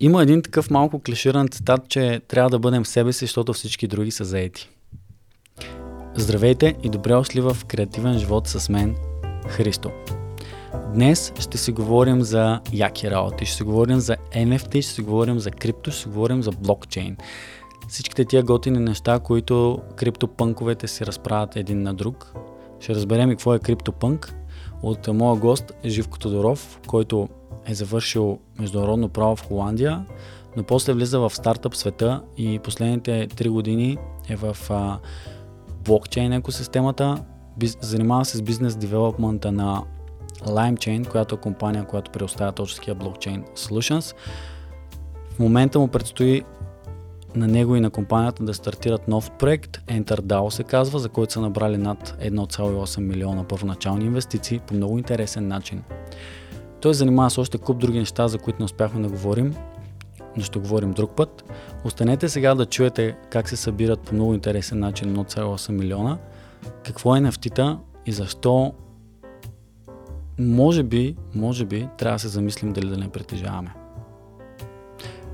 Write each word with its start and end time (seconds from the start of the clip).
Има 0.00 0.22
един 0.22 0.42
такъв 0.42 0.70
малко 0.70 0.98
клиширан 0.98 1.48
цитат, 1.48 1.88
че 1.88 2.20
трябва 2.28 2.50
да 2.50 2.58
бъдем 2.58 2.86
себе 2.86 3.12
си, 3.12 3.24
защото 3.24 3.52
всички 3.52 3.86
други 3.86 4.10
са 4.10 4.24
заети. 4.24 4.70
Здравейте 6.14 6.74
и 6.82 6.88
добре 6.88 7.12
дошли 7.12 7.40
в 7.40 7.56
креативен 7.68 8.18
живот 8.18 8.46
с 8.46 8.68
мен, 8.68 8.96
Христо. 9.48 9.90
Днес 10.94 11.32
ще 11.40 11.58
си 11.58 11.72
говорим 11.72 12.22
за 12.22 12.60
яки 12.72 13.10
работи, 13.10 13.46
ще 13.46 13.56
си 13.56 13.62
говорим 13.62 14.00
за 14.00 14.16
NFT, 14.16 14.82
ще 14.82 14.92
си 14.92 15.02
говорим 15.02 15.38
за 15.38 15.50
крипто, 15.50 15.90
ще 15.90 16.00
си 16.00 16.08
говорим 16.08 16.42
за 16.42 16.50
блокчейн. 16.50 17.16
Всичките 17.88 18.24
тия 18.24 18.42
готини 18.42 18.78
неща, 18.78 19.18
които 19.18 19.78
криптопънковете 19.96 20.88
си 20.88 21.06
разправят 21.06 21.56
един 21.56 21.82
на 21.82 21.94
друг. 21.94 22.32
Ще 22.80 22.94
разберем 22.94 23.30
и 23.30 23.34
какво 23.34 23.54
е 23.54 23.58
криптопънк 23.58 24.34
от 24.82 25.08
моя 25.08 25.36
гост 25.36 25.72
Живко 25.84 26.18
Тодоров, 26.18 26.80
който 26.86 27.28
е 27.68 27.74
завършил 27.74 28.38
международно 28.58 29.08
право 29.08 29.36
в 29.36 29.46
Холандия, 29.46 30.06
но 30.56 30.62
после 30.62 30.92
влиза 30.92 31.20
в 31.20 31.30
стартъп 31.34 31.76
света 31.76 32.22
и 32.36 32.58
последните 32.58 33.28
3 33.28 33.48
години 33.48 33.98
е 34.28 34.36
в 34.36 34.56
а, 34.70 34.98
блокчейн 35.84 36.32
екосистемата, 36.32 37.24
биз, 37.56 37.78
занимава 37.80 38.24
се 38.24 38.36
с 38.36 38.42
бизнес 38.42 38.76
девелопмента 38.76 39.52
на 39.52 39.82
LimeChain, 40.46 41.08
която 41.08 41.34
е 41.34 41.38
компания, 41.38 41.84
която 41.84 42.10
предоставя 42.10 42.52
точно 42.52 42.76
такива 42.76 42.94
блокчейн 42.94 43.44
solutions. 43.56 44.14
В 45.30 45.38
момента 45.38 45.78
му 45.78 45.88
предстои 45.88 46.42
на 47.34 47.48
него 47.48 47.76
и 47.76 47.80
на 47.80 47.90
компанията 47.90 48.44
да 48.44 48.54
стартират 48.54 49.08
нов 49.08 49.30
проект, 49.30 49.78
EnterDAO 49.86 50.48
се 50.48 50.64
казва, 50.64 50.98
за 50.98 51.08
който 51.08 51.32
са 51.32 51.40
набрали 51.40 51.76
над 51.76 52.16
1,8 52.22 53.00
милиона 53.00 53.44
първоначални 53.44 54.04
инвестиции 54.04 54.58
по 54.58 54.74
много 54.74 54.98
интересен 54.98 55.48
начин. 55.48 55.82
Той 56.80 56.94
занимава 56.94 57.30
с 57.30 57.38
още 57.38 57.58
куп 57.58 57.78
други 57.78 57.98
неща, 57.98 58.28
за 58.28 58.38
които 58.38 58.58
не 58.58 58.64
успяхме 58.64 59.02
да 59.02 59.08
говорим, 59.08 59.54
но 60.36 60.42
ще 60.42 60.58
говорим 60.58 60.92
друг 60.92 61.16
път. 61.16 61.44
Останете 61.84 62.28
сега 62.28 62.54
да 62.54 62.66
чуете 62.66 63.16
как 63.30 63.48
се 63.48 63.56
събират 63.56 64.00
по 64.00 64.14
много 64.14 64.34
интересен 64.34 64.78
начин 64.78 65.16
1,8 65.16 65.72
милиона, 65.72 66.18
какво 66.84 67.16
е 67.16 67.20
нефтита 67.20 67.78
и 68.06 68.12
защо 68.12 68.72
може 70.38 70.82
би, 70.82 71.16
може 71.34 71.64
би, 71.64 71.88
трябва 71.98 72.14
да 72.14 72.18
се 72.18 72.28
замислим 72.28 72.72
дали 72.72 72.88
да 72.88 72.96
не 72.96 73.08
притежаваме. 73.08 73.74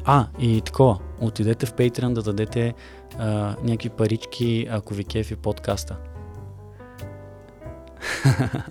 А, 0.05 0.27
и 0.39 0.61
такова, 0.61 0.98
отидете 1.20 1.67
в 1.67 1.75
Patreon 1.75 2.12
да 2.12 2.22
дадете 2.22 2.75
а, 3.19 3.56
някакви 3.62 3.89
парички, 3.89 4.67
ако 4.70 4.95
ви 4.95 5.05
кефи 5.05 5.37
подкаста. 5.37 5.97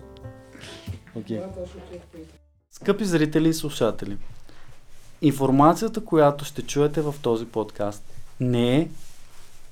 okay. 1.18 1.44
Скъпи 2.76 3.06
зрители 3.06 3.50
и 3.50 3.54
слушатели, 3.54 4.18
информацията, 5.22 6.06
която 6.06 6.46
ще 6.46 6.62
чуете 6.62 7.02
в 7.02 7.16
този 7.22 7.46
подкаст, 7.46 8.04
не 8.40 8.78
е 8.78 8.88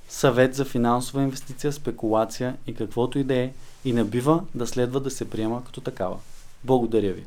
съвет 0.08 0.54
за 0.54 0.64
финансова 0.64 1.22
инвестиция, 1.22 1.72
спекулация 1.72 2.56
и 2.66 2.74
каквото 2.74 3.18
и 3.18 3.24
да 3.24 3.34
е, 3.34 3.52
и 3.84 3.92
не 3.92 4.04
бива 4.04 4.44
да 4.54 4.66
следва 4.66 5.00
да 5.00 5.10
се 5.10 5.30
приема 5.30 5.64
като 5.64 5.80
такава. 5.80 6.16
Благодаря 6.64 7.12
ви. 7.12 7.24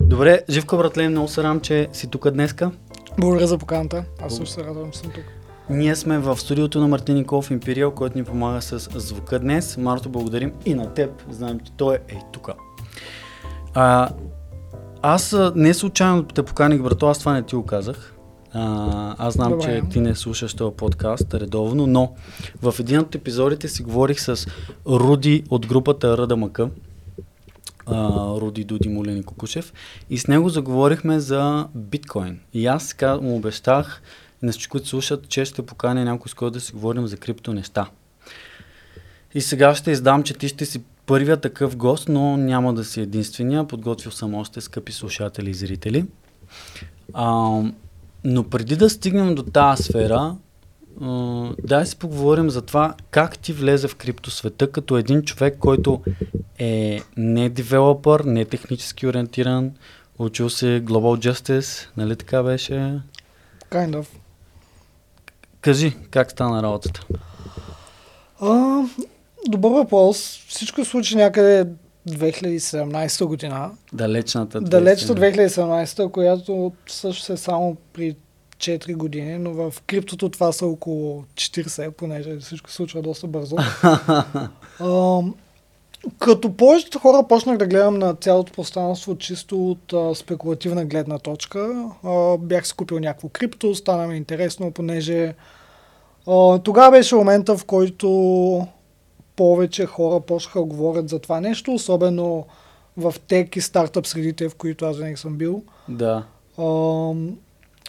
Добре, 0.00 0.42
Живко 0.50 0.76
братле, 0.76 1.08
много 1.08 1.28
се 1.28 1.42
радвам, 1.42 1.60
че 1.60 1.88
си 1.92 2.10
тук 2.10 2.30
днеска. 2.30 2.70
Благодаря 3.18 3.46
за 3.46 3.58
поканата. 3.58 4.04
Аз 4.20 4.36
също 4.36 4.54
се 4.54 4.64
радвам, 4.64 4.90
че 4.90 4.98
съм 4.98 5.10
тук. 5.10 5.24
Ние 5.70 5.96
сме 5.96 6.18
в 6.18 6.38
студиото 6.38 6.80
на 6.80 6.88
Мартин 6.88 7.14
Николов 7.14 7.50
Империал, 7.50 7.90
който 7.90 8.18
ни 8.18 8.24
помага 8.24 8.62
с 8.62 8.78
звука 9.00 9.38
днес. 9.38 9.76
Марто, 9.76 10.08
благодарим 10.08 10.52
и 10.64 10.74
на 10.74 10.94
теб. 10.94 11.10
Знаем, 11.30 11.60
че 11.60 11.72
той 11.72 11.94
е 11.94 12.20
тук. 12.32 12.50
А, 13.74 14.10
аз 15.02 15.36
не 15.54 15.74
случайно 15.74 16.22
те 16.22 16.42
поканих, 16.42 16.82
брато, 16.82 17.06
аз 17.06 17.18
това 17.18 17.32
не 17.32 17.42
ти 17.42 17.54
го 17.54 17.66
казах. 17.66 18.14
А, 18.52 19.14
аз 19.18 19.34
знам, 19.34 19.50
Добре. 19.50 19.64
че 19.64 19.88
ти 19.90 20.00
не 20.00 20.14
слушаш 20.14 20.54
този 20.54 20.76
подкаст 20.76 21.34
редовно, 21.34 21.86
но 21.86 22.14
в 22.62 22.74
един 22.80 22.98
от 22.98 23.14
епизодите 23.14 23.68
си 23.68 23.82
говорих 23.82 24.20
с 24.20 24.46
Руди 24.86 25.44
от 25.50 25.66
групата 25.66 26.18
Ръда 26.18 26.36
Мъка, 26.36 26.70
Руди 28.40 28.64
Дуди 28.64 28.88
Мулени 28.88 29.22
Кукушев 29.22 29.72
и 30.10 30.18
с 30.18 30.26
него 30.26 30.48
заговорихме 30.48 31.20
за 31.20 31.68
биткоин. 31.74 32.40
И 32.52 32.66
аз 32.66 32.94
му 33.02 33.36
обещах 33.36 34.02
на 34.42 34.52
всички, 34.52 34.70
които 34.70 34.88
слушат, 34.88 35.28
че 35.28 35.44
ще 35.44 35.66
поканя 35.66 36.04
някой 36.04 36.28
с 36.28 36.34
който 36.34 36.50
да 36.50 36.60
си 36.60 36.72
говорим 36.72 37.06
за 37.06 37.16
крипто 37.16 37.52
неща. 37.52 37.86
И 39.34 39.40
сега 39.40 39.74
ще 39.74 39.90
издам, 39.90 40.22
че 40.22 40.34
ти 40.34 40.48
ще 40.48 40.66
си 40.66 40.82
първия 41.10 41.36
такъв 41.36 41.76
гост, 41.76 42.08
но 42.08 42.36
няма 42.36 42.74
да 42.74 42.84
си 42.84 43.00
единствения. 43.00 43.66
Подготвил 43.66 44.12
съм 44.12 44.34
още 44.34 44.60
скъпи 44.60 44.92
слушатели 44.92 45.50
и 45.50 45.54
зрители. 45.54 46.04
А, 47.12 47.60
но 48.24 48.44
преди 48.44 48.76
да 48.76 48.90
стигнем 48.90 49.34
до 49.34 49.42
тази 49.42 49.82
сфера, 49.82 50.36
Uh, 51.00 51.54
дай 51.64 51.86
си 51.86 51.96
поговорим 51.96 52.50
за 52.50 52.62
това 52.62 52.94
как 53.10 53.38
ти 53.38 53.52
влезе 53.52 53.88
в 53.88 53.96
криптосвета 53.96 54.72
като 54.72 54.96
един 54.96 55.22
човек, 55.22 55.56
който 55.58 56.02
е 56.58 57.00
не 57.16 57.48
девелопър, 57.48 58.20
не 58.20 58.44
технически 58.44 59.06
ориентиран, 59.06 59.72
учил 60.18 60.50
се 60.50 60.82
Global 60.84 61.30
Justice, 61.30 61.88
нали 61.96 62.16
така 62.16 62.42
беше? 62.42 63.00
Kind 63.70 64.02
of. 64.02 64.06
Кажи, 65.60 65.96
как 66.10 66.30
стана 66.30 66.62
работата? 66.62 67.06
Uh, 68.40 68.88
добър 69.48 69.70
въпрос. 69.70 70.44
Всичко 70.48 70.84
случи 70.84 71.16
някъде 71.16 71.66
2017 72.08 73.24
година. 73.24 73.70
Далечната. 73.92 74.60
Далечната 74.60 75.20
2017, 75.20 76.10
която 76.10 76.72
също 76.86 77.32
е 77.32 77.36
само 77.36 77.76
при 77.92 78.16
4 78.60 78.96
години, 78.96 79.38
но 79.38 79.52
в 79.52 79.74
криптото 79.86 80.28
това 80.28 80.52
са 80.52 80.66
около 80.66 81.24
40, 81.34 81.90
понеже 81.90 82.36
всичко 82.36 82.70
се 82.70 82.76
случва 82.76 83.02
доста 83.02 83.26
бързо. 83.26 83.56
а, 84.80 85.20
като 86.18 86.56
повечето 86.56 86.98
хора 86.98 87.28
почнах 87.28 87.58
да 87.58 87.66
гледам 87.66 87.98
на 87.98 88.14
цялото 88.14 88.52
пространство 88.52 89.16
чисто 89.16 89.70
от 89.70 89.92
а, 89.92 90.14
спекулативна 90.14 90.84
гледна 90.84 91.18
точка. 91.18 91.90
А, 92.04 92.38
бях 92.38 92.66
си 92.66 92.74
купил 92.74 92.98
някакво 92.98 93.28
крипто, 93.28 93.74
стана 93.74 94.06
ми 94.06 94.16
интересно, 94.16 94.72
понеже 94.72 95.34
а, 96.26 96.58
тогава 96.58 96.90
беше 96.90 97.14
момента, 97.14 97.56
в 97.56 97.64
който 97.64 98.66
повече 99.40 99.86
хора 99.86 100.20
почнаха 100.20 100.58
да 100.58 100.64
говорят 100.64 101.08
за 101.08 101.18
това 101.18 101.40
нещо, 101.40 101.74
особено 101.74 102.46
в 102.96 103.14
тек 103.28 103.56
и 103.56 103.60
стартъп 103.60 104.06
средите, 104.06 104.48
в 104.48 104.54
които 104.54 104.84
аз 104.84 104.96
винаги 104.96 105.16
съм 105.16 105.36
бил. 105.36 105.62
Да. 105.88 106.24
А, 106.58 106.64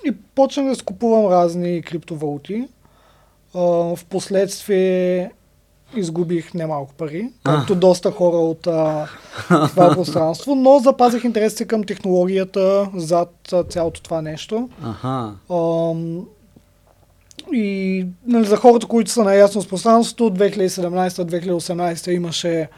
и 0.05 0.11
почнах 0.35 0.65
да 0.65 0.75
скупувам 0.75 1.31
разни 1.31 1.81
криптовалути. 1.81 2.67
В 3.53 3.99
последствие 4.09 5.31
изгубих 5.95 6.53
немалко 6.53 6.93
пари, 6.93 7.29
както 7.43 7.75
доста 7.75 8.11
хора 8.11 8.37
от 8.37 8.67
а, 8.67 9.07
това 9.47 9.89
пространство, 9.95 10.55
но 10.55 10.79
запазих 10.79 11.23
интерес 11.23 11.57
си 11.57 11.67
към 11.67 11.83
технологията 11.83 12.89
зад 12.95 13.53
цялото 13.69 14.01
това 14.01 14.21
нещо. 14.21 14.69
Ага. 14.83 15.33
А, 15.49 15.93
и 17.53 18.07
нали, 18.25 18.45
за 18.45 18.57
хората, 18.57 18.87
които 18.87 19.11
са 19.11 19.23
наясно 19.23 19.61
с 19.61 19.67
пространството, 19.67 20.37
2017-2018 20.37 22.11
имаше 22.11 22.69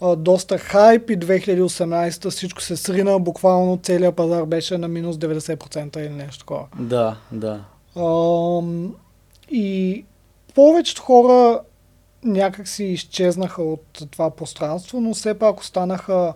а, 0.00 0.16
доста 0.16 0.58
хайп 0.58 1.10
и 1.10 1.18
2018 1.18 2.30
всичко 2.30 2.62
се 2.62 2.76
срина, 2.76 3.18
буквално 3.18 3.80
целият 3.82 4.16
пазар 4.16 4.44
беше 4.44 4.78
на 4.78 4.88
минус 4.88 5.16
90% 5.16 5.98
или 5.98 6.14
нещо 6.14 6.38
такова. 6.38 6.66
Да, 6.78 7.16
да. 7.32 7.60
А, 7.96 8.60
и 9.50 10.04
повечето 10.54 11.02
хора 11.02 11.60
някак 12.24 12.68
си 12.68 12.84
изчезнаха 12.84 13.62
от 13.62 14.02
това 14.10 14.30
пространство, 14.30 15.00
но 15.00 15.14
все 15.14 15.34
пак 15.34 15.60
останаха 15.60 16.34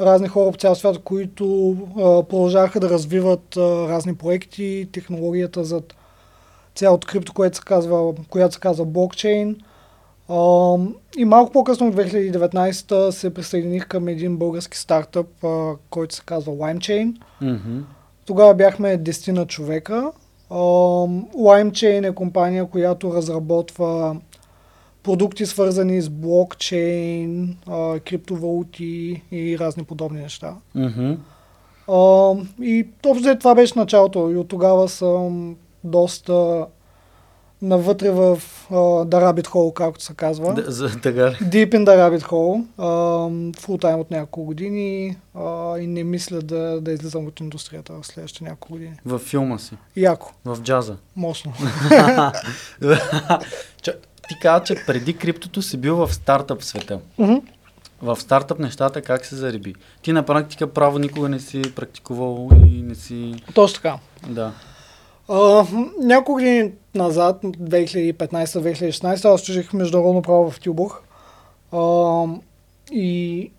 разни 0.00 0.28
хора 0.28 0.52
по 0.52 0.58
цял 0.58 0.74
свят, 0.74 0.98
които 0.98 1.76
а, 1.96 2.22
продължаваха 2.28 2.80
да 2.80 2.90
развиват 2.90 3.56
а, 3.56 3.88
разни 3.88 4.14
проекти, 4.14 4.88
технологията 4.92 5.64
за 5.64 5.82
цялото 6.80 7.06
крипто, 7.06 7.32
което 7.32 7.56
се 7.56 7.62
казва, 7.62 8.14
която 8.30 8.54
се 8.54 8.60
казва 8.60 8.84
блокчейн. 8.84 9.56
И 11.16 11.24
малко 11.24 11.52
по-късно 11.52 11.92
в 11.92 11.94
2019 11.94 13.10
се 13.10 13.34
присъединих 13.34 13.86
към 13.86 14.08
един 14.08 14.36
български 14.36 14.78
стартъп, 14.78 15.26
който 15.90 16.14
се 16.14 16.22
казва 16.26 16.52
LimeChain. 16.52 17.16
Mm-hmm. 17.42 17.82
Тогава 18.26 18.54
бяхме 18.54 18.98
10 18.98 19.32
на 19.32 19.46
човека. 19.46 20.12
LimeChain 20.50 22.10
е 22.10 22.14
компания, 22.14 22.66
която 22.66 23.14
разработва 23.14 24.16
продукти 25.02 25.46
свързани 25.46 26.00
с 26.00 26.10
блокчейн, 26.10 27.56
криптовалути 28.04 29.22
и 29.32 29.58
разни 29.58 29.84
подобни 29.84 30.20
неща. 30.20 30.54
Mm-hmm. 30.76 31.16
И 32.62 32.86
общо 33.06 33.38
това 33.38 33.54
беше 33.54 33.78
началото 33.78 34.30
и 34.30 34.36
от 34.36 34.48
тогава 34.48 34.88
съм 34.88 35.56
доста 35.84 36.66
навътре 37.62 38.10
в 38.10 38.42
uh, 38.70 39.04
The 39.04 39.32
Rabbit 39.32 39.46
Hole, 39.46 39.72
както 39.72 40.04
се 40.04 40.14
казва. 40.14 40.54
Да, 40.54 40.70
за, 40.70 40.88
така? 40.88 41.30
Deep 41.30 41.70
in 41.70 41.84
the 41.84 41.96
Rabbit 41.96 42.22
Hole. 42.22 42.64
Uh, 42.78 43.56
full 43.56 43.82
time 43.82 44.00
от 44.00 44.10
няколко 44.10 44.44
години 44.44 45.16
uh, 45.36 45.78
и 45.78 45.86
не 45.86 46.04
мисля 46.04 46.42
да, 46.42 46.80
да 46.80 46.92
излизам 46.92 47.26
от 47.26 47.40
индустрията 47.40 47.92
в 47.92 48.06
следващите 48.06 48.44
няколко 48.44 48.72
години. 48.72 48.94
В 49.04 49.18
филма 49.18 49.58
си? 49.58 49.76
Яко. 49.96 50.32
В 50.44 50.58
джаза? 50.62 50.96
Мощно. 51.16 51.52
Ти 54.28 54.38
каза, 54.42 54.64
че 54.64 54.74
преди 54.86 55.16
криптото 55.16 55.62
си 55.62 55.76
бил 55.76 55.96
в 55.96 56.14
стартъп 56.14 56.62
света. 56.62 57.00
Mm-hmm. 57.18 57.42
В 58.02 58.16
стартъп 58.20 58.58
нещата 58.58 59.02
как 59.02 59.26
се 59.26 59.36
зариби? 59.36 59.74
Ти 60.02 60.12
на 60.12 60.22
практика 60.22 60.66
право 60.66 60.98
никога 60.98 61.28
не 61.28 61.40
си 61.40 61.62
практикувал 61.76 62.48
и 62.66 62.82
не 62.82 62.94
си... 62.94 63.34
Точно 63.54 63.74
така. 63.74 63.98
Да. 64.28 64.52
Uh, 65.30 65.90
няколко 65.98 66.32
години 66.32 66.72
назад, 66.94 67.42
2015-2016, 67.42 69.24
аз 69.34 69.40
служих 69.40 69.72
международно 69.72 70.22
право 70.22 70.50
в 70.50 70.60
Тюбух. 70.60 71.00
Uh, 71.72 72.40
и 72.92 73.50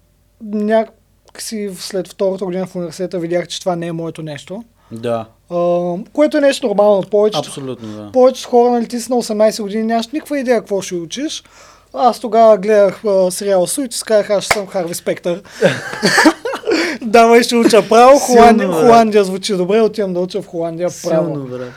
някакси 0.41 1.69
след 1.75 2.07
втората 2.07 2.45
година 2.45 2.65
в 2.67 2.75
университета 2.75 3.19
видях, 3.19 3.47
че 3.47 3.59
това 3.59 3.75
не 3.75 3.87
е 3.87 3.91
моето 3.91 4.23
нещо. 4.23 4.63
Да. 4.91 5.25
Uh, 5.49 6.09
което 6.13 6.37
е 6.37 6.41
нещо 6.41 6.67
нормално. 6.67 7.03
Повечето, 7.11 7.47
Абсолютно, 7.47 7.87
да. 7.87 8.11
повечето 8.11 8.49
хора, 8.49 8.71
нали, 8.71 8.87
ти 8.87 8.99
си 8.99 9.11
на 9.11 9.17
18 9.17 9.61
години, 9.61 9.83
нямаш 9.83 10.07
никаква 10.07 10.39
идея 10.39 10.59
какво 10.59 10.81
ще 10.81 10.95
учиш. 10.95 11.43
Аз 11.93 12.19
тогава 12.19 12.57
гледах 12.57 13.01
uh, 13.03 13.29
сериал 13.29 13.67
Суит 13.67 13.95
и 13.95 14.01
казах, 14.05 14.29
аз 14.29 14.45
съм 14.45 14.67
Харви 14.67 14.93
Спектър. 14.93 15.41
Давай 17.01 17.43
ще 17.43 17.55
уча 17.55 17.89
право. 17.89 18.19
Холандия. 18.19 18.67
Холандия 18.67 19.23
звучи 19.23 19.55
добре, 19.55 19.81
отивам 19.81 20.13
да 20.13 20.19
уча 20.19 20.41
в 20.41 20.47
Холандия 20.47 20.89
право. 21.03 21.35
Силно, 21.35 21.47
брат. 21.47 21.73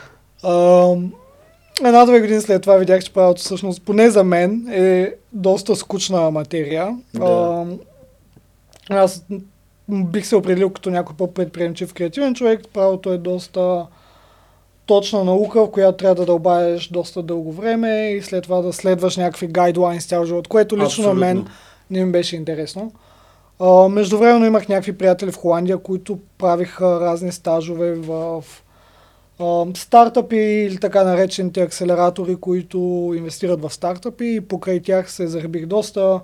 Една-две 1.85 2.21
години 2.21 2.41
след 2.41 2.63
това 2.63 2.77
видях, 2.77 3.05
че 3.05 3.13
правото 3.13 3.41
всъщност, 3.43 3.83
поне 3.83 4.11
за 4.11 4.25
мен, 4.25 4.67
е 4.73 5.15
доста 5.33 5.77
скучна 5.77 6.31
материя. 6.31 6.97
Да. 7.15 7.21
Uh, 7.25 7.79
аз 8.89 9.25
бих 9.89 10.27
се 10.27 10.37
определил 10.37 10.71
като 10.71 10.91
някой 10.91 11.17
по-предприемчив 11.17 11.95
креативен 11.95 12.35
човек. 12.35 12.61
Правото 12.73 13.13
е 13.13 13.19
доста 13.19 13.87
точна 14.87 15.25
наука, 15.25 15.65
в 15.65 15.71
която 15.71 15.97
трябва 15.97 16.15
да 16.15 16.27
дълбаеш 16.27 16.89
доста 16.89 17.23
дълго 17.23 17.53
време 17.53 18.11
и 18.11 18.23
след 18.23 18.45
това 18.45 18.63
да 18.63 18.73
следваш 18.73 19.17
някакви 19.17 19.47
гайдлайни 19.47 20.01
с 20.01 20.07
цял 20.07 20.25
живот, 20.25 20.49
което 20.49 20.79
лично 20.79 21.05
на 21.05 21.15
мен 21.15 21.39
Абсолютно. 21.39 21.55
не 21.91 22.05
ми 22.05 22.13
беше 22.13 22.37
интересно. 22.37 22.93
А, 23.61 23.89
междувременно 23.89 24.47
имах 24.47 24.69
някакви 24.69 24.99
приятели 24.99 25.33
в 25.33 25.37
Холандия, 25.37 25.79
които 25.79 26.19
правиха 26.39 27.01
разни 27.01 27.33
стажове 27.33 27.95
в 27.95 28.45
а, 29.41 29.67
стартъпи 29.77 30.37
или 30.37 30.79
така 30.79 31.05
наречените 31.05 31.63
акселератори, 31.63 32.37
които 32.37 33.13
инвестират 33.17 33.63
в 33.63 33.71
стартъпи 33.71 34.35
и 34.35 34.41
покрай 34.41 34.83
тях 34.83 35.11
се 35.13 35.27
заребих 35.27 35.67
доста. 35.67 36.21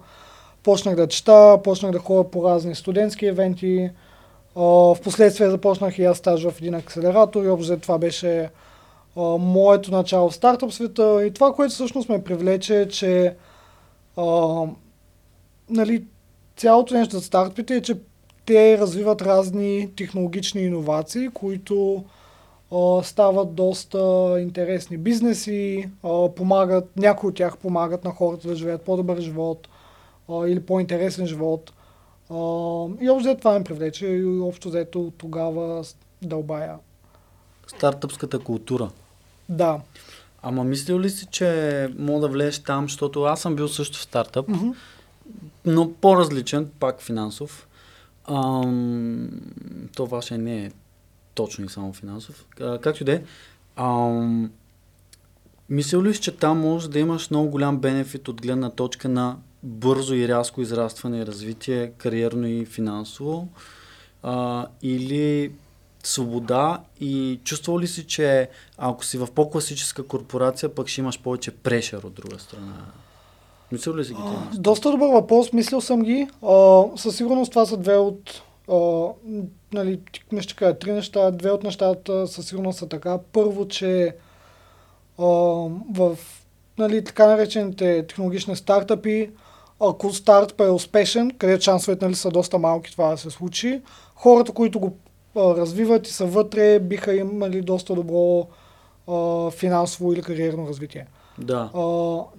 Почнах 0.63 0.97
да 0.97 1.09
чета, 1.09 1.59
почнах 1.65 1.93
да 1.93 1.99
ходя 1.99 2.31
по 2.31 2.45
разни 2.45 2.75
студентски 2.75 3.27
евенти. 3.27 3.91
А, 4.57 4.95
Впоследствие 4.95 5.51
започнах 5.51 5.99
и 5.99 6.05
аз 6.05 6.19
стаж 6.19 6.45
в 6.45 6.55
един 6.59 6.75
акселератор 6.75 7.45
и 7.45 7.49
общо 7.49 7.79
това 7.79 7.99
беше 7.99 8.51
а, 9.17 9.21
моето 9.39 9.91
начало 9.91 10.31
в 10.31 10.35
стартъп 10.35 10.73
света. 10.73 11.27
И 11.27 11.31
това, 11.31 11.53
което 11.53 11.75
всъщност 11.75 12.09
ме 12.09 12.25
привлече 12.25 12.81
е, 12.81 12.89
че 12.89 13.35
а, 14.17 14.65
нали, 15.71 16.05
цялото 16.61 16.95
нещо 16.95 17.17
за 17.17 17.23
стартъпите 17.23 17.77
е, 17.77 17.83
че 17.83 17.97
те 18.47 18.79
развиват 18.79 19.23
разни 19.23 19.91
технологични 19.97 20.61
иновации, 20.61 21.29
които 21.29 22.05
а, 22.73 23.03
стават 23.03 23.55
доста 23.55 24.35
интересни 24.41 24.97
бизнеси, 24.97 25.91
а, 26.05 26.35
помагат, 26.35 26.97
някои 26.97 27.29
от 27.29 27.35
тях 27.35 27.57
помагат 27.57 28.05
на 28.05 28.11
хората 28.11 28.49
да 28.49 28.55
живеят 28.55 28.83
по-добър 28.83 29.21
живот 29.21 29.69
а, 30.29 30.49
или 30.49 30.61
по-интересен 30.61 31.27
живот. 31.27 31.73
А, 32.31 32.35
и 33.01 33.11
общо 33.11 33.37
това 33.39 33.59
ме 33.59 33.65
привлече 33.65 34.07
и 34.07 34.25
общо 34.27 34.69
взето 34.69 35.13
тогава 35.19 35.85
дълбая. 36.23 36.77
Стартъпската 37.67 38.39
култура. 38.39 38.91
Да. 39.49 39.81
Ама 40.43 40.65
мислил 40.65 41.01
ли 41.01 41.11
си, 41.11 41.27
че 41.31 41.89
мога 41.99 42.21
да 42.21 42.29
влезеш 42.29 42.59
там, 42.59 42.85
защото 42.85 43.23
аз 43.23 43.41
съм 43.41 43.57
бил 43.57 43.69
също 43.69 43.99
в 43.99 44.03
стартъп, 44.03 44.49
Мгм. 44.49 44.71
Но 45.65 45.93
по-различен, 45.93 46.71
пак 46.79 47.03
финансов. 47.03 47.69
Ам, 48.25 49.31
то 49.97 50.07
ваше 50.07 50.39
не 50.39 50.65
е 50.65 50.71
точно 51.35 51.65
и 51.65 51.69
само 51.69 51.93
финансов. 51.93 52.47
А, 52.61 52.79
както 52.79 53.03
и 53.03 53.07
да 53.07 53.13
е. 53.13 53.23
Мислил 55.71 56.03
ли 56.03 56.15
си, 56.15 56.21
че 56.21 56.37
там 56.37 56.59
може 56.59 56.91
да 56.91 56.99
имаш 56.99 57.31
много 57.31 57.51
голям 57.51 57.79
бенефит 57.79 58.29
от 58.29 58.43
гледна 58.43 58.71
точка 58.71 59.09
на 59.09 59.37
бързо 59.63 60.15
и 60.15 60.29
рязко 60.29 60.61
израстване 60.61 61.19
и 61.19 61.27
развитие, 61.27 61.93
кариерно 61.99 62.47
и 62.47 62.65
финансово? 62.65 63.49
А, 64.23 64.67
или 64.83 65.53
свобода 66.03 66.81
и 67.01 67.41
чувствал 67.45 67.81
ли 67.81 67.87
си, 67.87 68.07
че 68.07 68.49
ако 68.79 69.05
си 69.05 69.19
в 69.19 69.29
по-класическа 69.35 70.07
корпорация, 70.07 70.75
пък 70.75 70.89
ще 70.89 71.01
имаш 71.01 71.21
повече 71.21 71.51
прешер 71.51 72.03
от 72.03 72.15
друга 72.15 72.39
страна? 72.39 72.73
Мислил 73.73 73.97
ли 73.97 74.05
си 74.05 74.15
ги 74.15 74.21
А? 74.25 74.59
Доста 74.59 74.91
добър 74.91 75.09
въпрос, 75.09 75.53
мислил 75.53 75.81
съм 75.81 76.03
ги. 76.03 76.29
А, 76.43 76.83
със 76.97 77.17
сигурност 77.17 77.51
това 77.51 77.67
са 77.67 77.77
две 77.77 77.97
от... 77.97 78.43
А, 78.73 79.07
нали, 79.73 80.01
ще 80.41 80.55
кажа 80.55 80.79
три 80.79 80.93
неща. 80.93 81.31
Две 81.31 81.51
от 81.51 81.65
нещата 81.65 82.27
със 82.27 82.47
сигурност 82.47 82.79
са 82.79 82.89
така. 82.89 83.19
Първо, 83.33 83.69
че 83.69 84.15
а, 85.19 85.25
в 85.95 86.19
нали, 86.79 87.05
така 87.05 87.27
наречените 87.27 88.07
технологични 88.07 88.57
стартъпи, 88.57 89.31
ако 89.81 90.13
стартъп 90.13 90.61
е 90.61 90.71
успешен, 90.71 91.31
където 91.39 91.65
шансовете 91.65 92.05
нали, 92.05 92.15
са 92.15 92.31
доста 92.31 92.59
малки 92.59 92.93
това 92.93 93.11
да 93.11 93.17
се 93.17 93.31
случи, 93.31 93.83
хората, 94.15 94.53
които 94.53 94.81
го 94.81 94.97
а, 95.37 95.41
развиват 95.41 96.09
и 96.09 96.13
са 96.13 96.27
вътре, 96.27 96.79
биха 96.79 97.15
имали 97.15 97.63
доста 97.63 97.95
добро 97.95 98.47
а, 99.09 99.51
финансово 99.51 100.13
или 100.13 100.23
кариерно 100.23 100.69
развитие. 100.69 101.07
Да. 101.41 101.71
А, 101.75 101.81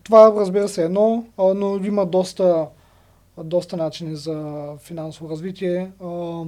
това 0.04 0.34
разбира 0.38 0.68
се 0.68 0.82
е 0.82 0.86
едно, 0.86 1.26
а, 1.38 1.54
но 1.54 1.78
има 1.78 2.06
доста, 2.06 2.66
доста 3.44 3.78
начини 3.78 4.16
за 4.16 4.64
финансово 4.80 5.30
развитие. 5.30 5.92
А, 6.04 6.42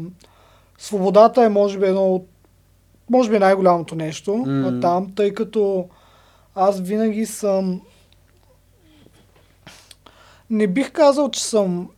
свободата 0.77 1.43
е 1.43 1.49
може 1.49 1.79
би 1.79 1.85
едно 1.85 2.15
от 2.15 2.27
може 3.09 3.29
би 3.29 3.39
най-голямото 3.39 3.95
нещо 3.95 4.31
mm. 4.31 4.81
там, 4.81 5.11
тъй 5.15 5.33
като 5.33 5.85
аз 6.55 6.79
винаги 6.79 7.25
съм 7.25 7.81
не 10.49 10.67
бих 10.67 10.91
казал, 10.91 11.29
че 11.29 11.43
съм 11.43 11.89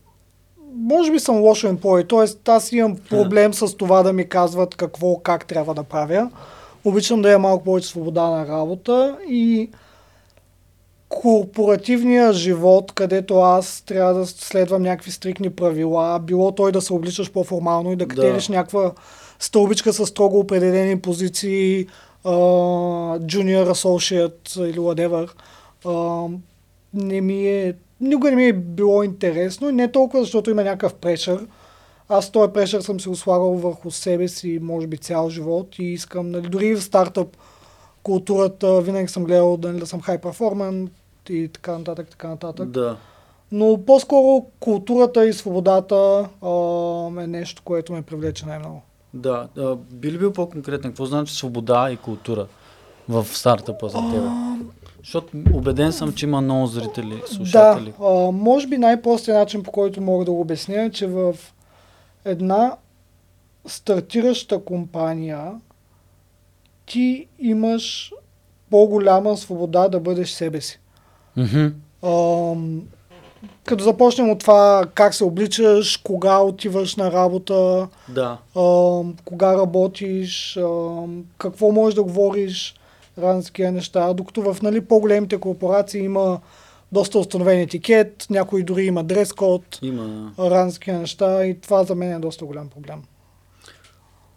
може 0.75 1.11
би 1.11 1.19
съм 1.19 1.41
лошо 1.41 1.67
employee, 1.67 2.09
т.е. 2.09 2.51
аз 2.51 2.71
имам 2.71 2.97
проблем 3.09 3.53
с 3.53 3.77
това 3.77 4.03
да 4.03 4.13
ми 4.13 4.29
казват 4.29 4.75
какво, 4.75 5.19
как 5.19 5.45
трябва 5.45 5.73
да 5.73 5.83
правя. 5.83 6.31
Обичам 6.85 7.21
да 7.21 7.29
имам 7.29 7.41
малко 7.41 7.63
повече 7.63 7.87
свобода 7.87 8.29
на 8.29 8.47
работа 8.47 9.17
и 9.29 9.69
корпоративния 11.15 12.33
живот, 12.33 12.91
където 12.91 13.39
аз 13.39 13.81
трябва 13.81 14.13
да 14.13 14.25
следвам 14.25 14.81
някакви 14.81 15.11
стрикни 15.11 15.49
правила, 15.49 16.19
било 16.19 16.51
той 16.51 16.71
да 16.71 16.81
се 16.81 16.93
обличаш 16.93 17.31
по-формално 17.31 17.91
и 17.91 17.95
да 17.95 18.05
Да. 18.05 18.15
катериш 18.15 18.47
някаква 18.47 18.91
стълбичка 19.39 19.93
с 19.93 20.05
строго 20.05 20.39
определени 20.39 20.99
позиции, 20.99 21.87
а, 22.23 22.29
junior 23.19 23.71
associate 23.71 24.65
или 24.69 24.79
whatever, 24.79 25.29
не 26.93 27.21
ми 27.21 27.47
е, 27.47 27.73
никога 28.01 28.29
не 28.29 28.35
ми 28.35 28.45
е 28.45 28.53
било 28.53 29.03
интересно 29.03 29.69
и 29.69 29.73
не 29.73 29.91
толкова, 29.91 30.23
защото 30.23 30.49
има 30.49 30.63
някакъв 30.63 30.93
прешър. 30.93 31.47
Аз 32.09 32.31
този 32.31 32.53
прешър 32.53 32.81
съм 32.81 32.99
се 32.99 33.09
ослагал 33.09 33.53
върху 33.53 33.91
себе 33.91 34.27
си, 34.27 34.59
може 34.61 34.87
би 34.87 34.97
цял 34.97 35.29
живот 35.29 35.79
и 35.79 35.83
искам, 35.83 36.31
нали, 36.31 36.47
дори 36.49 36.75
в 36.75 36.83
стартъп 36.83 37.37
културата, 38.03 38.81
винаги 38.81 39.07
съм 39.07 39.23
гледал 39.23 39.59
нали, 39.63 39.79
да 39.79 39.87
съм 39.87 40.01
хай 40.01 40.17
перформант 40.17 40.91
и 41.29 41.47
така 41.47 41.77
нататък, 41.77 42.07
така 42.09 42.27
нататък. 42.27 42.69
Да. 42.69 42.97
Но 43.51 43.85
по-скоро 43.85 44.45
културата 44.59 45.25
и 45.25 45.33
свободата 45.33 46.29
а, 46.41 47.23
е 47.23 47.27
нещо, 47.27 47.61
което 47.65 47.93
ме 47.93 48.01
привлече 48.01 48.45
най-много. 48.45 48.81
Да. 49.13 49.47
А, 49.57 49.75
би 49.75 50.11
ли 50.11 50.17
бил 50.17 50.33
по-конкретен? 50.33 50.91
Какво 50.91 51.05
значи 51.05 51.35
свобода 51.35 51.91
и 51.91 51.97
култура 51.97 52.47
в 53.09 53.25
стартъпа 53.25 53.89
за 53.89 53.97
тебе? 53.97 54.27
Защото 54.99 55.37
убеден 55.53 55.91
съм, 55.91 56.13
че 56.13 56.25
има 56.25 56.41
много 56.41 56.67
зрители, 56.67 57.21
слушатели. 57.25 57.93
Да, 57.99 58.05
а, 58.05 58.31
може 58.31 58.67
би 58.67 58.77
най-простият 58.77 59.37
начин, 59.37 59.63
по 59.63 59.71
който 59.71 60.01
мога 60.01 60.25
да 60.25 60.31
го 60.31 60.41
обясня, 60.41 60.81
е, 60.81 60.89
че 60.89 61.07
в 61.07 61.35
една 62.25 62.75
стартираща 63.65 64.65
компания 64.65 65.51
ти 66.85 67.27
имаш 67.39 68.13
по-голяма 68.69 69.37
свобода 69.37 69.87
да 69.87 69.99
бъдеш 69.99 70.29
себе 70.29 70.61
си. 70.61 70.79
Мгм. 71.37 71.67
Ам, 72.03 72.81
като 73.63 73.83
започнем 73.83 74.29
от 74.29 74.39
това 74.39 74.85
как 74.93 75.13
се 75.13 75.23
обличаш, 75.23 75.97
кога 75.97 76.39
отиваш 76.39 76.95
на 76.95 77.11
работа, 77.11 77.87
Да. 78.09 78.37
ам, 78.55 79.15
кога 79.25 79.53
работиш, 79.53 80.57
ам, 80.57 81.23
какво 81.37 81.71
можеш 81.71 81.95
да 81.95 82.03
говориш 82.03 82.75
разни 83.17 83.43
такива 83.43 83.71
неща, 83.71 84.13
докато 84.13 84.41
в 84.43 84.61
нали, 84.61 84.81
по-големите 84.81 85.37
корпорации 85.37 86.01
има 86.01 86.39
доста 86.91 87.19
установен 87.19 87.59
етикет, 87.59 88.25
някой 88.29 88.63
дори 88.63 88.83
има 88.83 89.03
дрес-код, 89.03 89.79
Има. 89.81 90.31
разни 90.39 90.73
такива 90.73 90.97
неща 90.97 91.45
и 91.45 91.59
това 91.61 91.83
за 91.83 91.95
мен 91.95 92.11
е 92.11 92.19
доста 92.19 92.45
голям 92.45 92.69
проблем. 92.69 93.01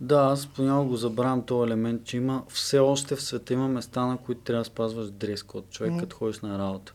Да, 0.00 0.16
аз 0.20 0.46
понякога 0.46 0.88
го 0.88 0.96
забравям 0.96 1.42
този 1.42 1.66
елемент, 1.66 2.04
че 2.04 2.16
има 2.16 2.42
все 2.48 2.78
още 2.78 3.16
в 3.16 3.22
света 3.22 3.52
има 3.52 3.68
места, 3.68 4.06
на 4.06 4.16
които 4.16 4.40
трябва 4.40 4.60
да 4.60 4.64
спазваш 4.64 5.10
дрес 5.10 5.42
код, 5.42 5.70
човек 5.70 5.92
Мгм. 5.92 6.00
като 6.00 6.16
ходиш 6.16 6.40
на 6.40 6.58
работа. 6.58 6.92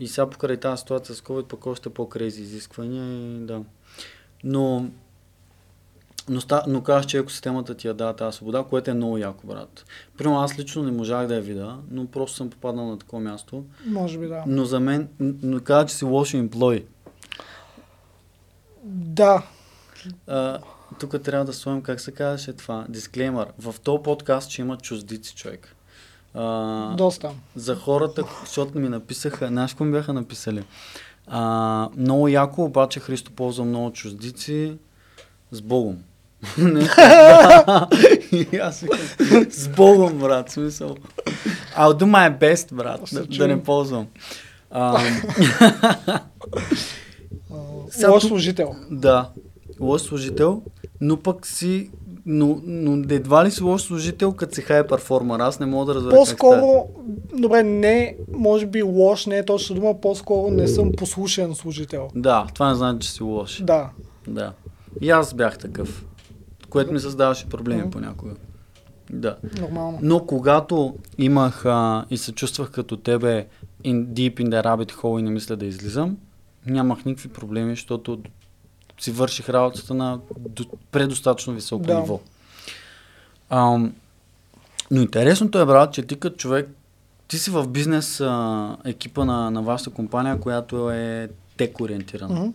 И 0.00 0.08
сега 0.08 0.30
покрай 0.30 0.56
тази 0.56 0.80
ситуация 0.80 1.14
с 1.14 1.20
COVID 1.20 1.44
пък 1.46 1.66
още 1.66 1.90
по-крейзи 1.90 2.42
изисквания 2.42 3.36
и 3.36 3.38
да. 3.46 3.62
Но, 4.44 4.86
но, 6.28 6.40
ста, 6.40 6.62
но 6.68 6.82
казваш, 6.82 7.06
че 7.06 7.18
екосистемата 7.18 7.74
ти 7.74 7.86
я 7.86 7.94
дава 7.94 8.16
тази 8.16 8.36
свобода, 8.36 8.64
което 8.70 8.90
е 8.90 8.94
много 8.94 9.18
яко, 9.18 9.46
брат. 9.46 9.84
Примерно 10.18 10.40
аз 10.40 10.58
лично 10.58 10.82
не 10.82 10.90
можах 10.92 11.26
да 11.26 11.34
я 11.34 11.40
видя, 11.40 11.78
но 11.90 12.06
просто 12.06 12.36
съм 12.36 12.50
попаднал 12.50 12.86
на 12.86 12.98
такова 12.98 13.22
място. 13.22 13.64
Може 13.86 14.18
би 14.18 14.26
да. 14.26 14.44
Но 14.46 14.64
за 14.64 14.80
мен, 14.80 15.08
но 15.20 15.60
каза, 15.60 15.86
че 15.86 15.94
си 15.94 16.04
лош 16.04 16.34
емплой. 16.34 16.86
Да, 18.84 19.42
А, 20.26 20.58
тук 20.98 21.22
трябва 21.22 21.44
да 21.44 21.52
сложим 21.52 21.82
как 21.82 22.00
се 22.00 22.12
казваше 22.12 22.52
това. 22.52 22.84
Дисклеймър. 22.88 23.46
В 23.58 23.74
този 23.82 24.02
подкаст, 24.02 24.50
че 24.50 24.62
има 24.62 24.76
чуждици 24.76 25.34
човек. 25.34 25.76
А, 26.34 26.94
доста. 26.94 27.30
за 27.56 27.76
хората, 27.76 28.24
защото 28.44 28.78
ми 28.78 28.88
написаха, 28.88 29.48
знаеш 29.48 29.76
ми 29.80 29.92
бяха 29.92 30.12
написали? 30.12 30.64
А, 31.26 31.88
много 31.96 32.28
яко, 32.28 32.64
обаче 32.64 33.00
Христо 33.00 33.30
ползва 33.30 33.64
много 33.64 33.92
чуждици 33.92 34.78
с 35.50 35.62
Богом. 35.62 35.96
Аз 38.62 38.84
с 39.50 39.68
Богом, 39.68 40.18
брат, 40.18 40.50
смисъл. 40.50 40.96
I'll 41.76 41.98
do 41.98 42.04
my 42.04 42.38
best, 42.38 42.74
брат, 42.74 43.00
да, 43.12 43.26
да 43.26 43.48
не 43.48 43.62
ползвам. 43.62 44.06
А, 44.70 45.04
Лош 48.08 48.22
служител. 48.22 48.76
Да, 48.90 49.28
лош 49.80 50.00
служител, 50.02 50.62
но 51.00 51.16
пък 51.16 51.46
си, 51.46 51.90
но, 52.26 52.60
но 52.64 52.92
едва 53.14 53.44
ли 53.44 53.50
си 53.50 53.62
лош 53.62 53.82
служител, 53.82 54.32
като 54.32 54.54
си 54.54 54.62
хай 54.62 54.86
перформер. 54.86 55.40
Аз 55.40 55.60
не 55.60 55.66
мога 55.66 55.86
да 55.86 55.94
разбера. 55.94 56.14
По-скоро, 56.14 56.86
добре, 57.38 57.62
не, 57.62 58.16
може 58.32 58.66
би 58.66 58.82
лош 58.82 59.26
не 59.26 59.38
е 59.38 59.44
точно 59.44 59.76
дума, 59.76 60.00
по-скоро 60.00 60.50
не 60.50 60.68
съм 60.68 60.92
послушен 60.92 61.54
служител. 61.54 62.08
Да, 62.14 62.46
това 62.54 62.68
не 62.68 62.74
значи, 62.74 63.08
че 63.08 63.12
си 63.12 63.22
лош. 63.22 63.62
Да. 63.62 63.90
Да. 64.28 64.52
И 65.00 65.10
аз 65.10 65.34
бях 65.34 65.58
такъв, 65.58 66.06
което 66.70 66.92
ми 66.92 67.00
създаваше 67.00 67.48
проблеми 67.48 67.80
Мгм. 67.80 67.90
понякога. 67.90 68.34
Да. 69.12 69.36
Нормално. 69.60 69.98
Но 70.02 70.26
когато 70.26 70.94
имах 71.18 71.66
а, 71.66 72.04
и 72.10 72.16
се 72.16 72.32
чувствах 72.32 72.70
като 72.70 72.96
тебе 72.96 73.46
in, 73.84 74.06
deep 74.06 74.34
in 74.34 74.48
the 74.48 74.64
rabbit 74.64 74.92
hole 74.92 75.18
и 75.18 75.22
не 75.22 75.30
мисля 75.30 75.56
да 75.56 75.66
излизам, 75.66 76.16
нямах 76.66 77.04
никакви 77.04 77.28
проблеми, 77.28 77.72
защото 77.72 78.18
си 79.00 79.10
върших 79.10 79.48
работата 79.48 79.94
на 79.94 80.20
до, 80.38 80.64
предостатъчно 80.90 81.54
високо 81.54 81.84
Да. 81.84 82.00
ниво. 82.00 82.20
Ам, 83.50 83.94
но 84.90 85.00
интересното 85.00 85.58
е, 85.58 85.66
брат, 85.66 85.92
че 85.92 86.02
ти 86.02 86.20
като 86.20 86.36
човек, 86.36 86.68
ти 87.28 87.38
си 87.38 87.50
в 87.50 87.68
бизнес 87.68 88.20
а, 88.20 88.76
екипа 88.84 89.24
на, 89.24 89.50
на 89.50 89.62
вашата 89.62 89.90
компания, 89.90 90.40
която 90.40 90.90
е 90.90 91.28
тек 91.56 91.80
ориентирана. 91.80 92.34
Мгм. 92.40 92.50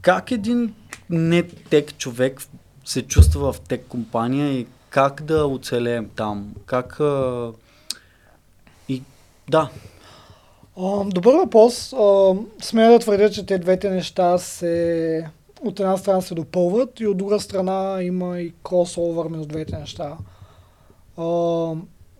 Как 0.00 0.30
един 0.30 0.74
не 1.10 1.42
тек 1.42 1.98
човек 1.98 2.40
се 2.84 3.02
чувства 3.02 3.52
в 3.52 3.60
тек 3.60 3.86
компания 3.88 4.52
и 4.58 4.66
как 4.90 5.22
да 5.22 5.46
оцелеем 5.46 6.08
там? 6.16 6.54
Как... 6.66 7.00
А... 7.00 7.52
И 8.88 9.02
да, 9.48 9.70
А, 10.80 11.04
Добър 11.04 11.34
въпрос. 11.34 11.92
А, 11.92 12.34
Смея 12.62 12.90
да 12.90 12.98
твърдя, 12.98 13.30
че 13.30 13.46
те 13.46 13.58
двете 13.58 13.90
неща 13.90 14.38
се 14.38 15.24
от 15.64 15.80
една 15.80 15.96
страна 15.96 16.20
се 16.20 16.34
допълват 16.34 17.00
и 17.00 17.06
от 17.06 17.16
друга 17.16 17.40
страна 17.40 17.98
има 18.02 18.40
и 18.40 18.52
кросовър 18.64 19.28
между 19.28 19.46
двете 19.46 19.78
неща. 19.78 20.16
А, 21.16 21.24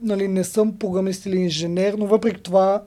нали, 0.03 0.29
не 0.29 0.45
съм 0.45 0.79
програмист 0.79 1.27
или 1.27 1.37
инженер, 1.37 1.95
но 1.99 2.07
въпреки 2.07 2.43
това 2.43 2.83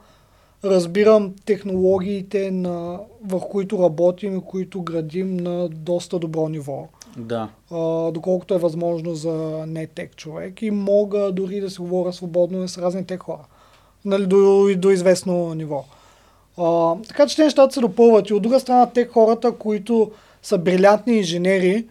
разбирам 0.63 1.34
технологиите, 1.46 2.51
на, 2.51 3.00
върху 3.25 3.50
които 3.50 3.84
работим 3.84 4.38
и 4.38 4.42
които 4.42 4.82
градим 4.82 5.38
на 5.38 5.70
доста 5.70 6.20
добро 6.20 6.50
ниво. 6.50 6.88
да. 7.18 7.50
а, 7.72 8.12
доколкото 8.12 8.54
е 8.54 8.58
възможно 8.58 9.16
за 9.16 9.63
не 9.68 9.88
тек 9.88 10.16
човек 10.16 10.62
и 10.62 10.72
мога 10.72 11.32
дори 11.32 11.62
да 11.62 11.70
се 11.70 11.82
говоря 11.82 12.13
свободно 12.13 12.68
с 12.68 12.78
разни 12.78 13.06
тек 13.06 13.24
хора. 13.24 13.46
Нали, 14.05 14.25
до, 14.25 14.67
до 14.77 14.89
известно 14.89 15.53
ниво. 15.53 15.86
А, 16.58 16.96
така 17.08 17.27
че 17.27 17.36
те 17.36 17.43
нещата 17.43 17.74
се 17.74 17.79
допълват. 17.79 18.29
И 18.29 18.34
от 18.34 18.41
друга 18.43 18.60
страна, 18.60 18.86
тек 18.86 19.12
хората, 19.12 19.51
които 19.51 20.12
са 20.43 20.58
брилянтни 20.58 21.13
инженери, 21.17 21.88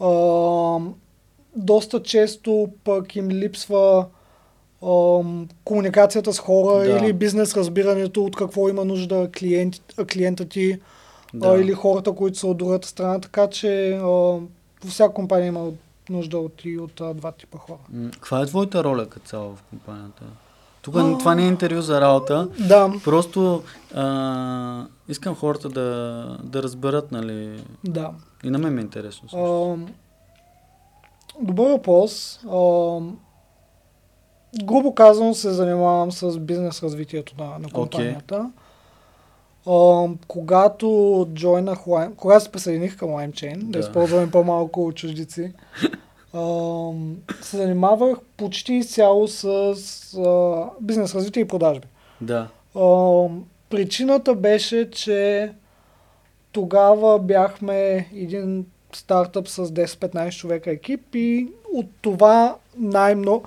а, 0.00 0.08
доста 1.56 2.02
често 2.02 2.68
пък 2.84 3.16
им 3.16 3.30
липсва 3.30 4.06
а, 4.82 5.20
комуникацията 5.64 6.32
с 6.32 6.38
хора 6.38 6.84
Да. 6.84 6.90
или 6.98 7.12
бизнес 7.12 7.56
разбирането 7.56 8.24
от 8.24 8.36
какво 8.36 8.68
има 8.68 8.84
нужда 8.84 9.30
клиент, 9.38 9.76
клиента 10.12 10.44
ти 10.44 10.80
Да. 11.34 11.48
а, 11.48 11.60
или 11.60 11.72
хората, 11.72 12.12
които 12.12 12.38
са 12.38 12.46
от 12.46 12.56
другата 12.56 12.88
страна, 12.88 13.20
така 13.20 13.46
че 13.46 13.92
а, 13.92 14.38
всяка 14.88 15.14
компания 15.14 15.46
има 15.46 15.70
нужда 16.10 16.38
от, 16.38 16.64
и 16.64 16.78
от 16.78 17.00
а, 17.00 17.14
два 17.14 17.32
типа 17.32 17.58
хора. 17.58 17.78
Каква 18.12 18.40
е 18.42 18.46
твоята 18.46 18.84
роля 18.84 19.06
като 19.08 19.26
цяло 19.26 19.54
в 19.56 19.62
компанията? 19.70 20.22
Тук 20.84 20.96
А. 20.96 21.18
това 21.18 21.34
не 21.34 21.42
е 21.44 21.48
интервю 21.48 21.80
за 21.80 22.00
работа. 22.00 22.48
Да, 22.68 22.92
Просто 23.04 23.62
а, 23.94 24.86
искам 25.08 25.34
хората 25.34 25.68
да, 25.68 26.38
да 26.42 26.62
разберат, 26.62 27.12
нали? 27.12 27.64
да. 27.84 28.10
И 28.44 28.50
на 28.50 28.58
мен 28.58 28.74
ми 28.74 28.80
е 28.80 28.84
интересно. 28.84 29.28
А, 29.34 29.76
добър 31.40 31.70
въпрос. 31.70 32.40
А, 32.50 32.98
грубо 34.64 34.94
казано 34.94 35.34
се 35.34 35.50
занимавам 35.50 36.12
с 36.12 36.38
бизнес 36.38 36.82
развитието 36.82 37.34
на, 37.38 37.58
на 37.58 37.68
компанията. 37.72 38.50
А, 39.68 40.06
когато 40.28 41.28
джойнах 41.34 41.78
когато 42.16 42.44
се 42.44 42.52
присъединих 42.52 42.96
към 42.96 43.08
LimeChain, 43.08 43.58
да, 43.58 43.66
Да. 43.66 43.78
използваме 43.78 44.30
по-малко 44.30 44.92
чуждици, 44.94 45.52
се 47.42 47.56
занимавах 47.56 48.18
почти 48.36 48.74
изцяло 48.74 49.28
с, 49.28 49.44
а, 50.18 50.64
бизнес 50.80 51.14
развитие 51.14 51.42
и 51.42 51.48
продажби. 51.48 51.86
Да. 52.20 52.48
А, 52.76 53.26
причината 53.70 54.34
беше, 54.34 54.90
че 54.90 55.52
тогава 56.52 57.18
бяхме 57.18 58.08
един 58.16 58.66
стартъп 58.92 59.48
с 59.48 59.66
10-15 59.66 60.30
човека 60.30 60.70
екип 60.70 61.00
и 61.14 61.48
от 61.74 61.86
това 62.02 62.56
най-много 62.78 63.44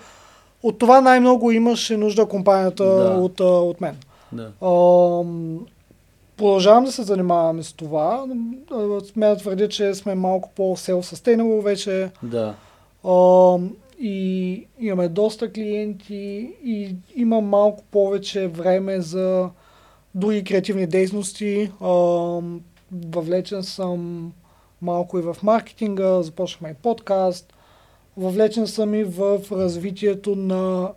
от 0.64 0.80
това 0.80 1.02
най-много 1.02 1.52
имаше 1.52 1.98
нужда 1.98 2.26
компанията 2.26 2.86
Да. 2.86 3.20
от, 3.20 3.40
а, 3.40 3.44
от 3.44 3.82
мен. 3.82 3.98
Да. 4.32 4.52
Ам, 4.62 5.66
продължавам 6.38 6.86
да 6.86 6.92
се 6.92 7.04
занимаваме 7.04 7.64
с 7.64 7.74
това. 7.74 8.26
А, 8.72 9.02
да 9.18 9.38
твърдя, 9.38 9.70
че 9.70 9.94
сме 9.94 10.16
малко 10.16 10.50
по-self-sustainable 10.56 11.62
вече. 11.64 12.10
Да. 12.24 12.56
И 14.00 14.68
имаме 14.80 15.08
доста 15.08 15.52
клиенти 15.52 16.54
и 16.64 16.96
има 17.16 17.42
малко 17.42 17.84
повече 17.92 18.48
време 18.48 19.02
за 19.02 19.50
други 20.16 20.44
креативни 20.44 20.88
дейности. 20.88 21.72
Въвлечен 22.92 23.64
съм 23.64 24.32
малко 24.82 25.20
и 25.20 25.22
в 25.22 25.38
маркетинга, 25.44 26.22
започнахме 26.22 26.70
и 26.70 26.74
подкаст. 26.74 27.54
Въвлечен 28.18 28.68
съм 28.68 28.94
и 28.94 29.04
в 29.04 29.40
развитието 29.52 30.36
на 30.36 30.92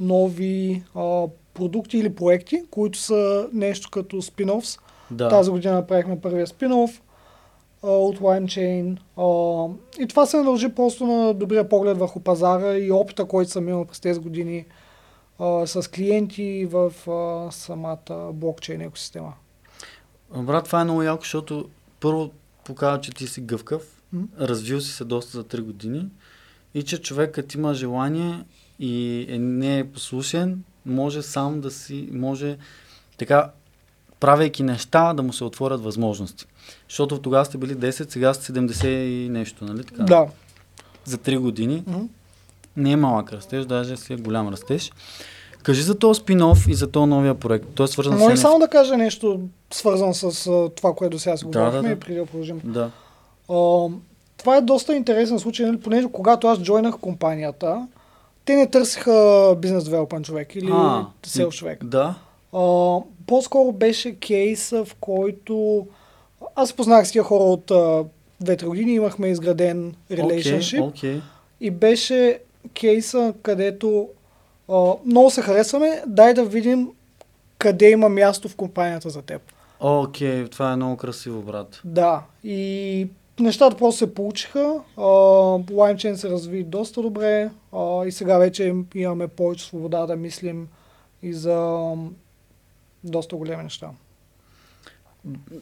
нови 0.00 0.82
а, 0.94 1.26
продукти 1.54 1.98
или 1.98 2.14
проекти, 2.14 2.62
които 2.70 2.98
са 2.98 3.48
нещо 3.52 3.90
като 3.90 4.22
спин-офс. 4.22 4.80
Да. 5.10 5.28
Тази 5.28 5.50
година 5.50 5.74
направихме 5.74 6.20
първия 6.20 6.46
спин-оф 6.46 6.90
а, 6.90 7.09
от 7.82 8.18
LimeChain. 8.18 8.96
И 9.98 10.06
това 10.06 10.26
се 10.26 10.42
дължи 10.42 10.68
просто 10.68 11.06
на 11.06 11.34
добрия 11.34 11.68
поглед 11.68 11.98
върху 11.98 12.20
пазара 12.20 12.76
и 12.78 12.92
опита, 12.92 13.24
който 13.24 13.50
съм 13.50 13.68
имал 13.68 13.84
през 13.84 14.00
тези 14.00 14.20
години 14.20 14.64
с 15.64 15.90
клиенти 15.94 16.68
в 16.70 16.92
самата 17.52 18.32
блокчейн 18.32 18.80
екосистема. 18.80 19.32
Брат, 20.36 20.64
това 20.64 20.80
е 20.80 20.84
много 20.84 21.02
яко, 21.02 21.22
защото 21.22 21.68
първо 22.00 22.30
показва, 22.64 23.00
че 23.00 23.10
ти 23.10 23.26
си 23.26 23.40
гъвкав, 23.40 24.02
М. 24.12 24.22
развил 24.40 24.80
си 24.80 24.92
се 24.92 25.04
доста 25.04 25.38
за 25.38 25.44
3 25.44 25.60
години 25.60 26.06
и 26.74 26.82
че 26.82 27.02
човекът 27.02 27.54
има 27.54 27.74
желание 27.74 28.44
и 28.78 29.26
е, 29.28 29.38
не 29.38 29.78
е 29.78 29.84
послушен, 29.92 30.64
може 30.86 31.22
сам 31.22 31.60
да 31.60 31.70
си, 31.70 32.08
може 32.12 32.58
така, 33.18 33.50
правейки 34.20 34.62
неща, 34.62 35.12
да 35.12 35.22
му 35.22 35.32
се 35.32 35.44
отворят 35.44 35.82
възможности. 35.82 36.46
Защото 36.88 37.18
тогава 37.18 37.44
сте 37.44 37.58
били 37.58 37.76
10, 37.76 38.12
сега 38.12 38.34
сте 38.34 38.52
70 38.52 38.86
и 38.86 39.28
нещо, 39.28 39.64
нали 39.64 39.84
така? 39.84 40.02
Да. 40.02 40.26
За 41.04 41.18
3 41.18 41.38
години. 41.38 41.82
М. 41.86 42.00
Не 42.76 42.92
е 42.92 42.96
малък 42.96 43.32
растеж, 43.32 43.64
даже 43.64 43.96
си 43.96 44.12
е 44.12 44.16
голям 44.16 44.48
растеж. 44.48 44.92
Кажи 45.62 45.82
за 45.82 45.98
този 45.98 46.20
спин-оф 46.20 46.70
и 46.70 46.74
за 46.74 46.90
този 46.90 47.06
новия 47.10 47.34
проект. 47.34 47.66
Той 47.74 47.84
е 47.84 47.88
свързан 47.88 48.18
Може 48.18 48.36
с... 48.36 48.40
само 48.40 48.58
да 48.58 48.68
кажа 48.68 48.96
нещо 48.96 49.40
свързано 49.70 50.14
с 50.14 50.46
а, 50.46 50.68
това, 50.76 50.94
което 50.94 51.18
сега 51.18 51.36
си 51.36 51.44
Да, 51.44 51.60
говорихме 51.60 51.82
да, 51.82 51.88
да. 51.88 51.92
и 51.92 52.00
преди 52.00 52.18
да 52.18 52.26
продължим. 52.26 52.60
Да. 52.64 52.90
А, 53.50 53.88
това 54.36 54.56
е 54.56 54.60
доста 54.60 54.94
интересен 54.96 55.38
случай, 55.38 55.66
нали, 55.66 55.80
понеже 55.80 56.08
когато 56.12 56.46
аз 56.46 56.58
джойнах 56.60 56.98
компанията, 56.98 57.86
те 58.44 58.56
не 58.56 58.70
търсиха 58.70 59.56
бизнес 59.58 59.84
девелопен 59.84 60.22
човек 60.22 60.54
или 60.56 60.72
сел 61.26 61.50
човек. 61.50 61.84
Да. 61.84 62.14
По-скоро 63.26 63.72
беше 63.72 64.14
кейса, 64.14 64.84
в 64.84 64.94
който 65.00 65.86
аз 66.56 66.72
познах 66.72 67.08
с 67.08 67.12
тия 67.12 67.22
хора 67.22 67.44
от 67.44 67.70
а, 67.70 68.04
2-3 68.44 68.66
години, 68.66 68.94
имахме 68.94 69.28
изграден 69.28 69.94
relationship 70.10 70.82
Окей, 70.82 71.10
окей. 71.10 71.20
и 71.60 71.70
беше 71.70 72.38
кейса, 72.74 73.34
където 73.42 74.08
а, 74.68 74.92
много 75.06 75.30
се 75.30 75.42
харесваме, 75.42 76.02
дай 76.06 76.34
да 76.34 76.44
видим 76.44 76.88
къде 77.58 77.90
има 77.90 78.08
място 78.08 78.48
в 78.48 78.56
компанията 78.56 79.10
за 79.10 79.22
теб. 79.22 79.42
Окей, 79.80 80.48
това 80.48 80.72
е 80.72 80.76
много 80.76 80.96
красиво, 80.96 81.42
брат. 81.42 81.80
Да, 81.84 82.22
и 82.44 83.08
нещата 83.40 83.76
просто 83.76 83.98
се 83.98 84.14
получиха. 84.14 84.80
А, 84.96 85.02
LimeChain 85.02 86.14
се 86.14 86.30
разви 86.30 86.64
доста 86.64 87.02
добре 87.02 87.50
а, 87.72 88.06
и 88.06 88.12
сега 88.12 88.38
вече 88.38 88.74
имаме 88.94 89.28
повече 89.28 89.64
свобода 89.64 90.06
да 90.06 90.16
мислим 90.16 90.68
и 91.22 91.32
за 91.32 91.92
доста 93.04 93.36
големи 93.36 93.62
неща. 93.62 93.90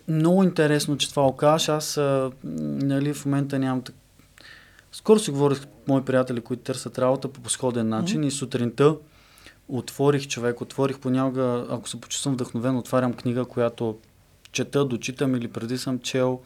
Много 0.08 0.42
интересно, 0.42 0.96
че 0.98 1.10
това 1.10 1.26
окажеш. 1.26 1.68
Аз 1.68 1.96
а, 1.96 2.30
нали, 2.44 3.14
в 3.14 3.26
момента 3.26 3.58
нямам... 3.58 3.82
так- 3.82 3.96
Скоро 4.92 5.18
си 5.18 5.30
говорих 5.30 5.58
с 5.58 5.66
мои 5.88 6.04
приятели, 6.04 6.40
които 6.40 6.62
търсят 6.62 6.98
работа 6.98 7.28
по 7.28 7.50
сходен 7.50 7.88
начин 7.88 8.24
и 8.24 8.30
сутринта 8.30 8.96
отворих 9.68 10.28
човек, 10.28 10.60
отворих 10.60 10.98
понякога, 10.98 11.66
ако 11.70 11.88
се 11.88 12.00
почувствам 12.00 12.34
вдъхновен, 12.34 12.76
отварям 12.76 13.12
книга, 13.14 13.44
която 13.44 13.98
чета, 14.52 14.84
дочитам 14.84 15.34
или 15.36 15.48
преди 15.48 15.78
съм 15.78 15.98
чел. 15.98 16.40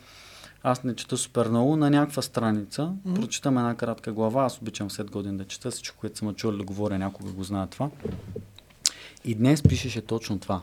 Аз 0.62 0.84
не 0.84 0.96
чета 0.96 1.16
супер 1.16 1.49
много 1.49 1.76
на 1.76 1.90
някаква 1.90 2.22
страница. 2.22 2.92
Мгм. 3.04 3.14
Прочитам 3.14 3.58
една 3.58 3.75
кратка 3.75 4.12
глава. 4.12 4.44
Аз 4.44 4.58
обичам 4.58 4.90
след 4.90 5.11
годин 5.11 5.37
да 5.37 5.44
чета. 5.44 5.70
Всичко, 5.70 5.96
което 6.00 6.18
съм 6.18 6.34
чул 6.34 6.52
да 6.52 6.64
говоря, 6.64 6.99
някога 6.99 7.32
го 7.32 7.44
знае 7.44 7.66
това. 7.66 7.90
И 9.25 9.34
днес 9.34 9.62
пишеше 9.62 10.00
точно 10.00 10.38
това. 10.38 10.62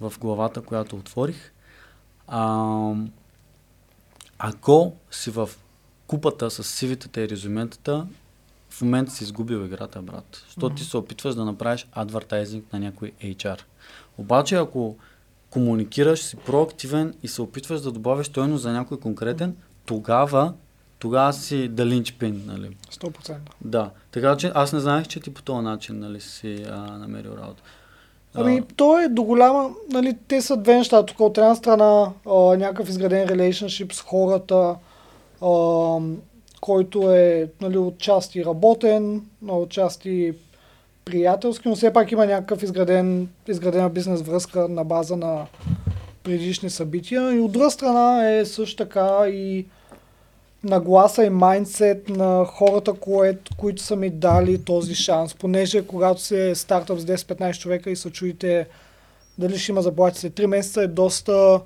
В 0.00 0.12
главата, 0.20 0.62
която 0.62 0.96
отворих. 0.96 1.52
А, 2.28 2.94
ако 4.38 4.92
си 5.10 5.30
в 5.30 5.50
купата 6.06 6.50
с 6.50 6.64
сивитата 6.64 7.20
и 7.20 7.28
резюментата, 7.28 8.06
в 8.70 8.82
момента 8.82 9.12
си 9.12 9.24
изгубил 9.24 9.64
играта, 9.64 10.02
брат. 10.02 10.42
Защото 10.46 10.74
ти 10.74 10.84
се 10.84 10.96
опитваш 10.96 11.34
да 11.34 11.44
направиш 11.44 11.86
адвертайзинг 11.92 12.72
на 12.72 12.78
някой 12.78 13.12
HR. 13.22 13.60
Обаче, 14.18 14.56
ако 14.56 14.96
комуникираш, 15.50 16.20
си 16.22 16.36
проактивен 16.36 17.14
и 17.22 17.28
се 17.28 17.42
опитваш 17.42 17.80
да 17.80 17.92
добавиш 17.92 18.26
стойност 18.26 18.62
за 18.62 18.72
някой 18.72 19.00
конкретен, 19.00 19.56
тогава, 19.86 20.54
тогава 20.98 21.32
си 21.32 21.68
да 21.68 21.86
линчпин, 21.86 22.42
нали? 22.46 22.76
100%. 22.90 23.36
Да. 23.60 23.90
Така 24.10 24.36
че 24.36 24.52
аз 24.54 24.72
не 24.72 24.80
знаех, 24.80 25.06
че 25.06 25.20
ти 25.20 25.34
по 25.34 25.42
този 25.42 25.64
начин, 25.64 25.98
нали, 25.98 26.20
си 26.20 26.64
а, 26.70 26.76
намерил 26.76 27.30
работа. 27.30 27.62
Ами, 28.34 28.62
то 28.76 29.00
е 29.00 29.08
до 29.08 29.22
голяма, 29.22 29.70
нали, 29.90 30.16
те 30.28 30.42
са 30.42 30.56
две 30.56 30.76
неща. 30.76 31.06
Тук 31.06 31.20
от 31.20 31.38
една 31.38 31.54
страна 31.54 32.12
а, 32.26 32.34
някакъв 32.34 32.88
изграден 32.88 33.28
relationship 33.28 33.92
с 33.92 34.00
хората, 34.00 34.74
а, 35.42 35.98
който 36.60 37.12
е 37.12 37.48
нали, 37.60 37.78
отчасти 37.78 38.44
работен, 38.44 39.22
отчасти 39.48 40.32
приятелски, 41.04 41.68
но 41.68 41.76
все 41.76 41.92
пак 41.92 42.12
има 42.12 42.26
някакъв 42.26 42.62
изграден, 42.62 43.28
изградена 43.48 43.90
бизнес 43.90 44.22
връзка 44.22 44.68
на 44.68 44.84
база 44.84 45.16
на 45.16 45.46
предишни 46.22 46.70
събития. 46.70 47.34
И 47.34 47.40
от 47.40 47.52
друга 47.52 47.70
страна 47.70 48.30
е 48.30 48.44
също 48.44 48.76
така 48.76 49.28
и 49.28 49.66
нагласа 50.64 51.24
и 51.24 51.30
майндсет 51.30 52.08
на 52.08 52.44
хората, 52.44 52.92
кое, 52.92 53.38
които 53.56 53.82
са 53.82 53.96
ми 53.96 54.10
дали 54.10 54.64
този 54.64 54.94
шанс. 54.94 55.34
Понеже 55.34 55.86
когато 55.86 56.20
се 56.20 56.54
стартъп 56.54 56.98
с 56.98 57.04
10-15 57.04 57.58
човека 57.58 57.90
и 57.90 57.96
се 57.96 58.10
чуете 58.10 58.66
дали 59.38 59.58
ще 59.58 59.72
има 59.72 59.82
заплати 59.82 60.18
след 60.18 60.32
3 60.32 60.46
месеца 60.46 60.82
е 60.82 60.86
доста 60.86 61.60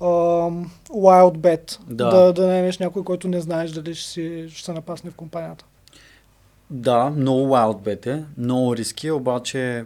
ам, 0.00 0.70
wild 0.90 1.36
bet. 1.36 1.78
Да. 1.88 2.10
Да, 2.10 2.32
да 2.32 2.46
наемеш 2.46 2.78
някой, 2.78 3.04
който 3.04 3.28
не 3.28 3.40
знаеш 3.40 3.70
дали 3.70 3.94
ще, 3.94 4.10
си, 4.10 4.46
ще 4.50 4.64
се 4.64 4.72
напасне 4.72 5.10
в 5.10 5.14
компанията. 5.14 5.64
Да, 6.70 7.10
много 7.10 7.48
wild 7.48 7.78
bet 7.82 8.06
е, 8.06 8.24
много 8.38 8.76
риски, 8.76 9.10
обаче 9.10 9.84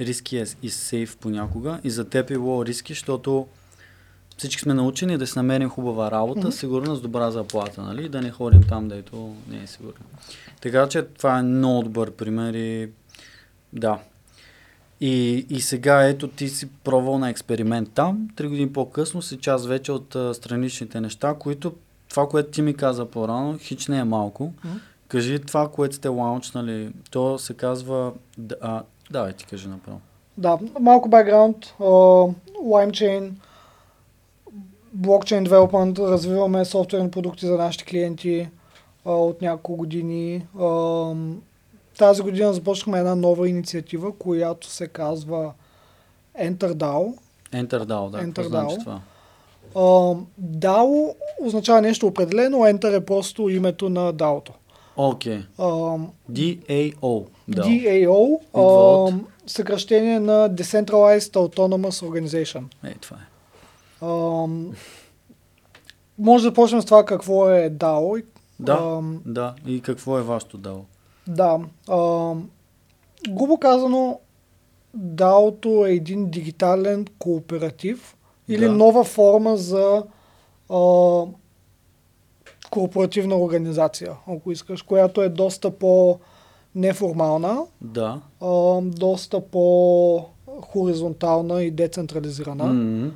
риски 0.00 0.38
е 0.38 0.44
и 0.62 0.70
сейф 0.70 1.16
понякога 1.16 1.80
и 1.84 1.90
за 1.90 2.08
теб 2.08 2.30
е 2.30 2.32
било 2.32 2.66
риски, 2.66 2.92
защото 2.92 3.46
всички 4.36 4.62
сме 4.62 4.74
научени 4.74 5.18
да 5.18 5.26
си 5.26 5.32
намерим 5.36 5.68
хубава 5.68 6.10
работа, 6.10 6.40
Мгм. 6.40 6.50
сигурна 6.50 6.94
с 6.96 7.00
добра 7.00 7.30
заплата, 7.30 7.82
нали? 7.82 8.08
Да 8.08 8.20
не 8.20 8.30
ходим 8.30 8.62
там, 8.62 8.88
дето 8.88 9.16
не 9.48 9.62
е 9.62 9.66
сигурно. 9.66 10.04
Така 10.60 10.88
че 10.88 11.02
това 11.02 11.38
е 11.38 11.42
много 11.42 11.82
добър 11.82 12.10
пример 12.10 12.54
и 12.54 12.88
да. 13.72 13.98
И, 15.00 15.46
и 15.50 15.60
сега 15.60 16.02
ето 16.02 16.28
ти 16.28 16.48
си 16.48 16.68
пробвал 16.74 17.18
на 17.18 17.30
експеримент 17.30 17.90
там, 17.90 18.28
три 18.36 18.48
години 18.48 18.72
по-късно 18.72 19.22
си 19.22 19.38
част 19.38 19.66
вече 19.66 19.92
от 19.92 20.14
а, 20.14 20.34
страничните 20.34 21.00
неща, 21.00 21.34
които 21.34 21.72
това, 22.08 22.28
което 22.28 22.50
ти 22.50 22.62
ми 22.62 22.74
каза 22.74 23.04
по-рано, 23.04 23.58
хич 23.58 23.88
не 23.88 23.98
е 23.98 24.04
малко. 24.04 24.52
Мгм. 24.64 24.74
Кажи 25.08 25.38
това, 25.38 25.68
което 25.68 25.94
сте 25.94 26.08
лаунчнали. 26.08 26.92
То 27.10 27.38
се 27.38 27.54
казва... 27.54 28.12
д- 28.38 28.54
А, 28.60 28.82
давай 29.10 29.32
ти 29.32 29.46
кажи 29.46 29.68
направо. 29.68 30.00
Да, 30.38 30.58
малко 30.80 31.08
бекграунд. 31.08 31.56
Uh, 31.80 32.34
LimeChain, 32.58 33.30
блокчейн 34.94 35.44
девелопмент, 35.44 35.98
развиваме 35.98 36.64
софтуерни 36.64 37.10
продукти 37.10 37.46
за 37.46 37.56
нашите 37.56 37.84
клиенти 37.84 38.48
uh, 39.06 39.10
от 39.10 39.42
няколко 39.42 39.76
години. 39.76 40.46
Uh, 40.56 41.34
тази 41.98 42.22
година 42.22 42.52
започнахме 42.52 42.98
една 42.98 43.14
нова 43.14 43.48
инициатива, 43.48 44.12
която 44.18 44.66
се 44.70 44.88
казва 44.88 45.52
EnterDAO. 46.40 47.14
Enter 47.52 47.84
DAO, 47.84 48.10
да. 48.10 48.18
Какво 48.18 48.42
Enter 48.42 48.46
значи 48.46 48.76
DAO. 48.76 48.80
това? 48.80 49.00
Uh, 49.74 50.24
DAO 50.42 51.14
означава 51.40 51.80
нещо 51.80 52.06
определено, 52.06 52.56
Enter 52.56 52.96
е 52.96 53.04
просто 53.04 53.48
името 53.48 53.88
на 53.88 54.14
DAO-то. 54.14 54.52
Окей. 54.96 55.42
Uh, 55.58 56.06
DAO. 56.32 57.24
DAO, 57.50 58.08
от? 58.08 58.42
uh, 58.52 59.20
съкръщение 59.46 60.20
на 60.20 60.50
Decentralized 60.50 61.32
Autonomous 61.32 62.06
Organization. 62.06 62.64
Е, 62.84 62.94
това 62.94 63.16
е. 63.16 63.33
Ам, 64.04 64.70
може 66.18 66.44
да 66.44 66.54
почнем 66.54 66.82
с 66.82 66.86
това 66.86 67.04
какво 67.04 67.48
е 67.50 67.70
DAO. 67.70 68.24
Да. 68.60 68.72
Ам, 68.74 69.20
Да. 69.26 69.54
И 69.66 69.80
какво 69.80 70.18
е 70.18 70.22
вашето 70.22 70.58
DAO? 70.58 70.80
да. 71.26 71.58
Ам, 71.90 72.48
грубо 73.28 73.58
казано, 73.58 74.20
DAO-то 74.96 75.86
е 75.86 75.90
един 75.90 76.30
дигитален 76.30 77.06
кооператив 77.18 78.16
или 78.48 78.64
Да. 78.64 78.72
нова 78.72 79.04
форма 79.04 79.56
за 79.56 80.02
а, 80.70 81.22
корпоративна 82.70 83.36
организация, 83.36 84.16
ако 84.28 84.52
искаш, 84.52 84.82
която 84.82 85.22
е 85.22 85.28
доста 85.28 85.70
по-неформална, 85.70 87.58
Да. 87.80 88.20
а, 88.40 88.48
доста 88.82 89.40
по-хоризонтална 89.42 90.72
и 91.62 91.70
децентрализирана. 91.70 92.64
М, 92.64 93.10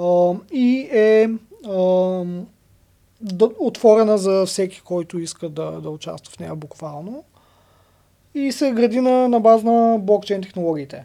А, 0.00 0.34
и 0.52 0.88
е 0.92 1.30
а, 1.68 2.24
отворена 3.58 4.18
за 4.18 4.46
всеки, 4.46 4.80
който 4.80 5.18
иска 5.18 5.48
да, 5.48 5.70
да 5.70 5.90
участва 5.90 6.32
в 6.32 6.38
нея 6.38 6.54
буквално. 6.54 7.24
И 8.34 8.52
се 8.52 8.72
гради 8.72 9.00
на, 9.00 9.28
на 9.28 9.40
база 9.40 9.66
на 9.66 9.98
блокчейн 9.98 10.42
технологиите. 10.42 11.04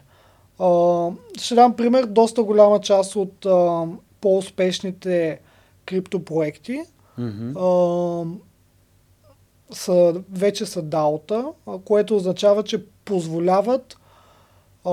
А, 0.59 1.09
ще 1.37 1.55
дам 1.55 1.75
пример. 1.75 2.05
Доста 2.05 2.43
голяма 2.43 2.79
част 2.81 3.15
от 3.15 3.45
а, 3.45 3.87
по-успешните 4.21 5.39
криптопроекти 5.85 6.81
мгм. 7.17 7.57
а, 7.57 8.25
са, 9.71 10.21
вече 10.31 10.65
са 10.65 10.83
DAO-та, 10.83 11.45
което 11.85 12.15
означава, 12.15 12.63
че 12.63 12.85
позволяват 13.05 13.97
а, 14.85 14.91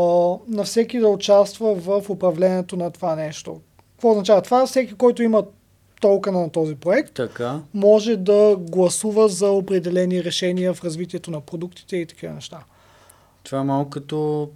на 0.48 0.64
всеки 0.64 0.98
да 0.98 1.08
участва 1.08 1.74
в 1.74 2.10
управлението 2.10 2.76
на 2.76 2.90
това 2.90 3.16
нещо. 3.16 3.60
Какво 4.02 4.10
означава 4.10 4.42
това? 4.42 4.66
Всеки, 4.66 4.94
който 4.94 5.22
има 5.22 5.44
толкова 6.00 6.40
на 6.40 6.50
този 6.50 6.74
проект, 6.74 7.14
Така. 7.14 7.60
може 7.74 8.16
да 8.16 8.56
гласува 8.58 9.28
за 9.28 9.50
определени 9.50 10.24
решения 10.24 10.74
в 10.74 10.84
развитието 10.84 11.30
на 11.30 11.40
продуктите 11.40 11.96
и 11.96 12.06
такива 12.06 12.32
неща. 12.32 12.58
Това 13.42 13.58
е 13.58 13.62
малко 13.62 13.90
като 13.90 14.48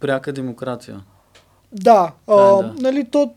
пряка 0.00 0.32
демокрация. 0.32 1.00
Да, 1.72 2.12
а, 2.26 2.36
Да, 2.36 2.62
да. 2.62 2.82
нали 2.82 3.04
то 3.10 3.34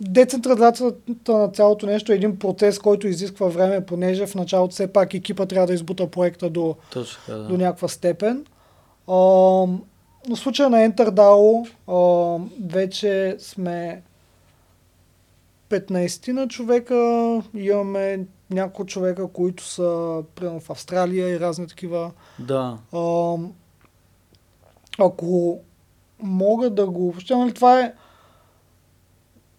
децентрализацията 0.00 1.32
на 1.32 1.48
цялото 1.48 1.86
нещо 1.86 2.12
е 2.12 2.16
един 2.16 2.38
процес, 2.38 2.78
който 2.78 3.08
изисква 3.08 3.48
време, 3.48 3.86
понеже 3.86 4.26
в 4.26 4.34
началото 4.34 4.72
все 4.72 4.92
пак 4.92 5.14
екипа 5.14 5.46
трябва 5.46 5.66
да 5.66 5.74
избута 5.74 6.10
проекта 6.10 6.50
до, 6.50 6.76
Точно 6.92 7.20
така, 7.26 7.38
до 7.38 7.56
да. 7.56 7.64
някаква 7.64 7.88
степен. 7.88 8.46
А, 9.08 9.14
на 10.28 10.36
случая 10.36 10.70
на 10.70 10.90
EnterDAO 10.90 11.70
а, 11.88 12.48
вече 12.68 13.36
сме 13.38 14.02
15 15.70 16.32
на 16.32 16.48
човека, 16.48 16.94
имаме 17.54 18.26
няколко 18.50 18.86
човека, 18.86 19.28
които 19.28 19.64
са 19.64 20.22
примерно 20.34 20.60
в 20.60 20.70
Австралия 20.70 21.28
и 21.28 21.40
разни 21.40 21.66
такива. 21.66 22.10
Да, 22.38 22.78
А, 22.92 23.36
ако 24.98 25.60
мога 26.22 26.70
да 26.70 26.86
го 26.86 27.08
обобщя, 27.08 27.36
нали, 27.36 27.54
това 27.54 27.80
е 27.80 27.92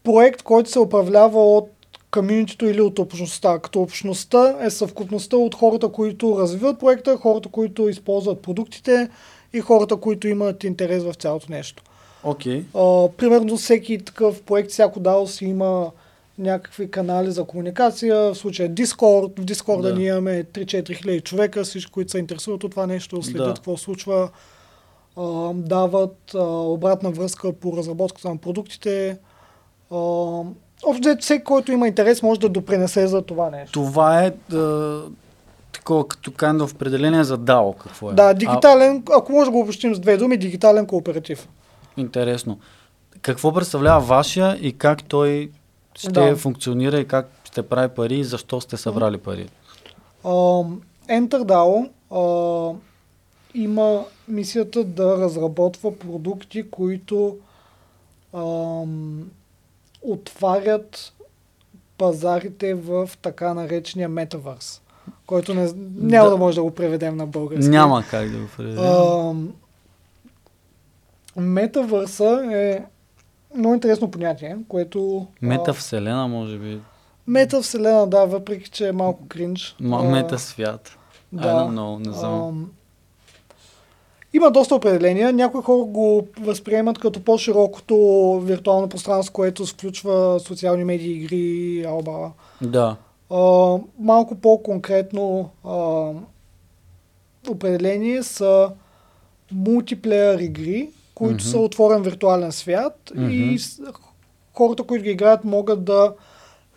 проект, 0.04 0.42
който 0.42 0.70
се 0.70 0.80
управлява 0.80 1.56
от 1.58 1.70
комьюнитито 2.12 2.66
или 2.66 2.82
от 2.82 3.00
общността. 3.00 3.60
Като 3.60 3.82
общността 3.82 4.58
е 4.62 4.70
съвкупността 4.70 5.38
от 5.38 5.56
хората, 5.56 5.92
които 5.92 6.40
развиват 6.40 6.80
проекта, 6.80 7.18
хората, 7.18 7.50
които 7.50 7.90
използват 7.90 8.42
продуктите 8.42 9.10
и 9.54 9.60
хората, 9.60 9.96
които 9.96 10.28
имат 10.28 10.64
интерес 10.64 11.04
в 11.04 11.14
цялото 11.14 11.46
нещо. 11.50 11.84
А, 12.76 13.10
примерно 13.18 13.58
всеки 13.58 13.98
такъв 13.98 14.42
проект, 14.44 14.70
всяко 14.72 15.00
DAO 15.00 15.26
си 15.26 15.46
има 15.46 15.92
някакви 16.38 16.92
канали 16.92 17.32
за 17.32 17.44
комуникация, 17.44 18.16
в 18.16 18.36
случая 18.36 18.70
Discord, 18.70 19.42
в 19.42 19.46
Discord 19.46 19.82
да. 19.82 19.96
Ние 19.96 20.08
имаме 20.08 20.44
3-4 20.44 20.96
хиляди 20.96 21.22
човека, 21.22 21.64
всички, 21.64 21.92
които 21.92 22.12
се 22.12 22.18
интересуват 22.20 22.64
от 22.64 22.72
това 22.72 22.88
нещо, 22.88 23.24
следят 23.24 23.48
Да. 23.48 23.54
какво 23.54 23.78
случва, 23.78 24.30
а, 25.18 25.54
дават 25.54 26.18
а, 26.36 26.44
обратна 26.48 27.12
връзка 27.12 27.54
по 27.54 27.78
разработката 27.78 28.30
на 28.30 28.38
продуктите. 28.38 29.18
А, 29.92 29.96
общо 30.84 31.18
всеки, 31.20 31.44
който 31.44 31.72
има 31.72 31.88
интерес, 31.88 32.24
може 32.24 32.40
да 32.40 32.50
допринесе 32.50 33.08
за 33.08 33.22
това 33.22 33.50
нещо. 33.50 33.72
Това 33.72 34.24
е 34.24 34.32
такова 35.72 36.08
като 36.08 36.32
kind 36.32 36.64
of 36.64 36.74
определение 36.76 37.24
за 37.24 37.38
DAO, 37.38 37.78
какво 37.78 38.12
е. 38.12 38.14
Да, 38.14 38.34
дигитален, 38.34 39.04
ако 39.12 39.32
може 39.32 39.46
да 39.46 39.52
го 39.52 39.60
обобщим 39.60 39.96
с 39.96 40.00
две 40.00 40.18
думи, 40.18 40.38
дигитален 40.38 40.86
кооператив. 40.86 41.48
А, 41.98 42.02
интересно. 42.02 42.60
Какво 43.22 43.54
представлява 43.54 44.00
вашия 44.00 44.58
и 44.62 44.78
как 44.78 45.04
той 45.04 45.52
ще 45.96 46.12
Да. 46.12 46.36
функционира 46.36 47.00
и 47.00 47.08
как 47.08 47.30
ще 47.44 47.62
прави 47.62 47.90
пари 47.90 48.16
и 48.16 48.24
защо 48.24 48.62
сте 48.62 48.78
събрали 48.78 49.18
пари? 49.18 49.50
Uh, 50.24 50.78
EnterDAO 51.10 51.90
uh, 52.12 52.76
има 53.54 54.06
мисията 54.28 54.84
да 54.84 55.18
разработва 55.18 56.00
продукти, 56.00 56.70
които 56.72 57.38
ам, 58.34 59.30
отварят 60.02 61.14
пазарите 61.98 62.74
в 62.74 63.10
така 63.22 63.54
наречения 63.54 64.10
метавърс, 64.10 64.82
който 65.28 65.54
не, 65.54 65.70
няма 65.96 66.26
да. 66.26 66.32
Да. 66.32 66.38
може 66.38 66.56
да 66.56 66.64
го 66.64 66.72
преведем 66.72 67.18
на 67.18 67.28
български. 67.28 67.70
Няма 67.70 68.04
как 68.10 68.30
да 68.30 68.38
го 68.38 68.48
преведем. 68.58 69.54
Метавърса 71.38 72.50
е 72.52 72.80
много 73.56 73.74
интересно 73.74 74.12
понятие, 74.12 74.58
което... 74.68 75.28
а, 75.44 75.46
Метавселена, 75.46 76.28
може 76.28 76.58
би. 76.58 76.80
Метавселена, 77.28 78.08
да, 78.08 78.26
въпреки 78.26 78.70
че 78.70 78.88
е 78.88 78.92
малко 78.92 79.28
кринж. 79.28 79.76
А, 79.84 80.04
метасвят. 80.04 80.98
да. 81.34 81.44
I 81.44 81.46
don't 81.46 81.74
know, 81.74 82.08
не 82.08 82.14
знам. 82.14 82.48
Ам, 82.48 82.72
има 84.34 84.52
доста 84.52 84.76
определения. 84.76 85.34
Някои 85.34 85.62
хора 85.62 85.84
го 85.84 86.28
възприемат 86.40 87.00
като 87.00 87.24
по-широкото 87.24 87.96
виртуално 88.46 88.90
пространство, 88.90 89.34
което 89.34 89.66
включва 89.66 90.40
социални 90.40 90.84
медии, 90.84 91.12
игри, 91.12 91.86
алба. 91.88 92.32
Да. 92.62 92.96
А, 93.30 93.36
малко 94.00 94.36
по-конкретно 94.36 95.50
а, 95.66 96.12
определение 97.52 98.24
са 98.24 98.72
мултиплеер 99.52 100.40
игри, 100.40 100.90
които 101.16 101.34
Мгм. 101.34 101.44
са 101.44 101.60
отворен 101.60 102.02
виртуален 102.02 102.52
свят 102.52 103.12
Мгм. 103.16 103.30
и 103.30 103.58
хората, 104.54 104.84
които 104.84 105.04
ги 105.04 105.10
играят, 105.10 105.44
могат 105.44 105.84
да 105.84 106.14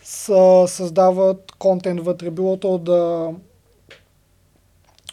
са, 0.03 0.65
създават 0.67 1.53
контент 1.59 2.01
вътре, 2.01 2.31
било 2.31 2.57
то 2.57 2.79
да 2.79 3.31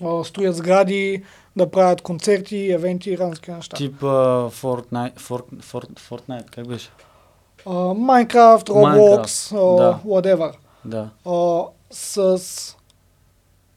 а, 0.03 0.23
строят 0.23 0.55
сгради, 0.55 1.23
да 1.55 1.71
правят 1.71 2.01
концерти, 2.01 2.71
евенти 2.71 3.11
и 3.11 3.17
разни 3.17 3.53
неща. 3.55 3.77
Тип 3.77 4.01
uh, 4.01 4.49
Fortnite, 4.49 5.19
Fort, 5.19 5.63
Fort, 5.63 5.99
Fortnite, 5.99 6.49
как 6.49 6.67
беше? 6.67 6.89
Minecraft, 7.65 8.69
Roblox, 8.69 9.51
а, 9.55 9.75
да. 9.77 9.99
whatever. 10.05 10.53
Да. 10.85 11.09
А, 11.25 11.61
с... 11.91 12.75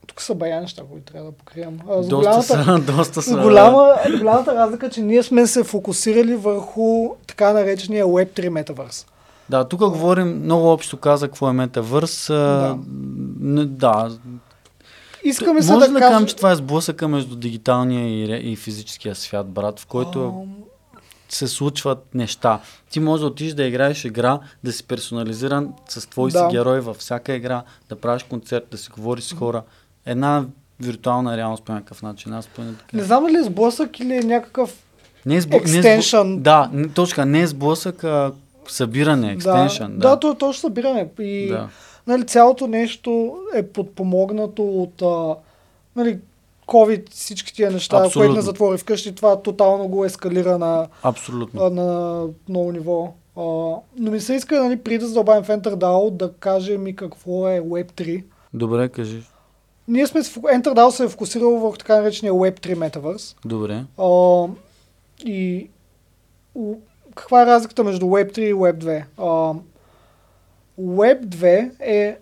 Тук 0.07 0.23
са 0.23 0.35
бая 0.35 0.61
неща, 0.61 0.83
които 0.91 1.13
трябва 1.13 1.31
да 1.31 1.37
покрием. 1.37 1.79
А, 1.91 2.03
с 2.03 2.09
Доста 2.09 2.17
голямата, 2.17 2.65
са, 2.65 2.93
доста 2.97 3.23
са. 3.23 3.37
голяма, 3.37 3.95
голямата 4.19 4.55
разлика, 4.55 4.91
че 4.91 5.01
ние 5.01 5.23
сме 5.23 5.47
се 5.47 5.65
фокусирали 5.65 6.35
върху 6.35 7.09
така 7.27 7.53
наречения 7.53 8.07
Web3 8.07 8.49
Metaverse. 8.49 9.07
Да, 9.51 9.69
тук 9.69 9.81
говорим 9.81 10.43
много 10.45 10.73
общо 10.73 10.97
каза 10.97 11.27
какво 11.29 11.49
е 11.49 11.53
метавърс. 11.53 12.27
Да. 12.29 12.79
Да. 13.67 14.11
Искаме 15.25 15.63
се 15.63 15.73
Може 15.73 15.87
да, 15.87 15.93
да, 15.93 15.99
кажем... 15.99 16.27
че 16.27 16.37
това 16.37 16.53
е 16.53 16.57
сблъсъка 16.57 17.09
между 17.09 17.37
дигиталния 17.37 18.09
и, 18.09 18.53
и 18.53 18.57
физическия 18.57 19.15
свят, 19.15 19.49
брат, 19.49 19.81
в 19.81 19.87
който 19.87 20.25
Ам, 20.29 20.55
се 21.35 21.49
случват 21.49 22.15
неща. 22.15 22.61
Ти 22.91 23.01
можеш 23.01 23.21
да 23.21 23.27
отидеш 23.27 23.55
да 23.55 23.65
играеш 23.65 24.05
игра, 24.05 24.39
да 24.65 24.73
си 24.73 24.85
персонализиран 24.85 25.73
с 25.89 26.11
твой 26.11 26.31
Да. 26.31 26.39
си 26.39 26.57
герой 26.57 26.81
във 26.81 26.97
всяка 26.97 27.35
игра, 27.35 27.63
да 27.89 27.97
правиш 27.97 28.23
концерт, 28.23 28.65
да 28.71 28.79
си 28.79 28.91
говориш 28.91 29.25
с 29.25 29.33
хора. 29.33 29.63
Една 30.07 30.45
виртуална 30.81 31.37
реалност 31.37 31.65
по 31.65 31.73
някакъв 31.73 32.03
начин. 32.03 32.33
Аз 32.33 32.47
поне 32.47 32.75
така. 32.75 32.97
Не 32.97 33.03
знам 33.03 33.25
дали 33.25 33.37
е 33.37 33.43
сблъсък 33.43 34.01
или 34.01 34.17
е 34.17 34.21
някакъв... 34.21 34.75
Не 35.27 35.37
е 35.37 35.41
сбу... 35.41 35.61
не 35.67 35.95
е 35.95 36.03
сбу... 36.03 36.25
Да, 36.41 36.71
не, 36.73 36.89
точка, 36.89 37.27
не 37.27 37.43
е 37.43 37.47
сблъсък, 37.47 38.05
а 38.05 38.33
събиране, 38.69 39.33
екстеншън. 39.33 39.93
да, 39.93 39.99
Да, 39.99 40.09
да, 40.09 40.21
то 40.21 40.31
е 40.33 40.39
точно 40.39 40.61
събиране. 40.61 41.09
И 41.19 41.49
да. 41.49 41.69
нали, 42.07 42.27
цялото 42.27 42.67
нещо 42.67 43.37
е 43.55 43.67
подпомогнато 43.67 44.63
от 44.63 45.03
а, 45.03 45.35
нали, 45.97 46.19
COVID, 46.73 47.11
всички 47.11 47.55
тия 47.55 47.71
неща, 47.71 47.97
Абсолютно. 47.97 48.21
което 48.21 48.35
не 48.35 48.43
затвори 48.43 48.79
вкъщи, 48.79 49.15
това 49.15 49.37
тотално 49.39 49.89
го 49.89 50.05
ескалира 50.05 50.59
на, 50.59 50.89
Абсолютно. 51.03 51.71
на 51.71 52.19
много 52.49 52.73
ниво. 52.73 53.05
А, 53.37 53.43
но 53.97 54.11
ми 54.11 54.21
се 54.21 54.35
иска, 54.35 54.63
нали, 54.63 54.77
преди 54.79 54.99
да 54.99 55.07
задълбавим 55.07 55.45
в 55.45 55.49
EnterDAO, 55.51 56.11
да 56.11 56.33
кажем 56.33 56.87
и 56.87 56.97
какво 56.97 57.49
е 57.49 57.61
Web3. 57.61 58.25
Добре, 58.55 58.89
кажи. 58.89 59.23
Ние 59.89 60.07
сме, 60.07 60.21
EnterDAO 60.21 60.91
се 60.91 61.05
е 61.05 61.09
фокусирал 61.09 61.51
върху 61.51 61.77
така 61.77 61.97
наречения 61.97 62.33
Web3 62.33 62.75
Metaverse. 62.77 63.37
Добре. 63.45 63.85
А, 63.99 64.47
и 65.21 65.69
у- 66.55 66.77
каква 67.15 67.43
е 67.43 67.47
разликата 67.47 67.85
между 67.85 68.07
Web3 68.07 68.39
и 68.41 68.55
Web2? 68.55 69.05
А, 69.19 69.55
Web2 70.81 71.45
е 71.81 72.19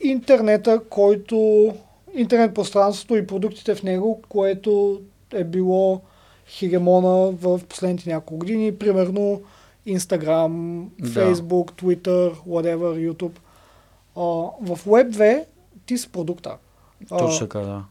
интернета, 0.00 0.80
който 0.80 1.72
интернет 2.16 2.54
пространството 2.54 3.16
и 3.16 3.26
продуктите 3.26 3.74
в 3.74 3.82
него, 3.82 4.22
което 4.28 5.00
е 5.32 5.44
било 5.44 6.00
хегемона 6.48 7.30
в 7.30 7.60
последните 7.68 8.10
няколко 8.10 8.38
години, 8.38 8.78
примерно 8.78 9.42
Instagram, 9.86 10.84
Да. 11.00 11.08
Facebook, 11.08 11.82
Twitter, 11.82 12.34
whatever, 12.48 13.12
YouTube. 13.12 13.38
А, 14.16 14.20
в 14.74 14.84
Web2 14.86 15.44
ти 15.86 15.98
си 15.98 16.12
продукта. 16.12 16.56
Точно 17.08 17.48
така, 17.48 17.60
да. 17.60 17.84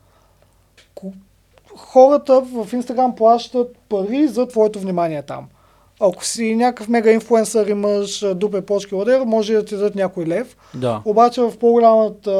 хората 1.78 2.42
в 2.42 2.74
Инстаграм 2.74 3.16
плащат 3.16 3.78
пари 3.90 4.28
за 4.28 4.48
твоето 4.48 4.80
внимание 4.80 5.22
там. 5.22 5.48
Ако 6.00 6.26
си 6.26 6.56
някакъв 6.56 6.88
мега 6.88 7.12
инфлуенсър, 7.12 7.68
имаш 7.68 8.26
дупе 8.36 8.62
почки, 8.62 8.96
ладер, 8.96 9.22
може 9.22 9.54
да 9.54 9.66
ти 9.66 9.76
дадат 9.76 9.96
някой 9.96 10.26
лев. 10.26 10.58
Да, 10.74 11.02
Обаче 11.06 11.42
в 11.42 11.58
по-голямата, 11.58 12.32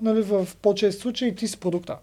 нали, 0.00 0.22
в 0.22 0.48
по-чест 0.62 1.00
случаи 1.00 1.34
ти 1.34 1.48
си 1.48 1.60
продукта. 1.60 1.96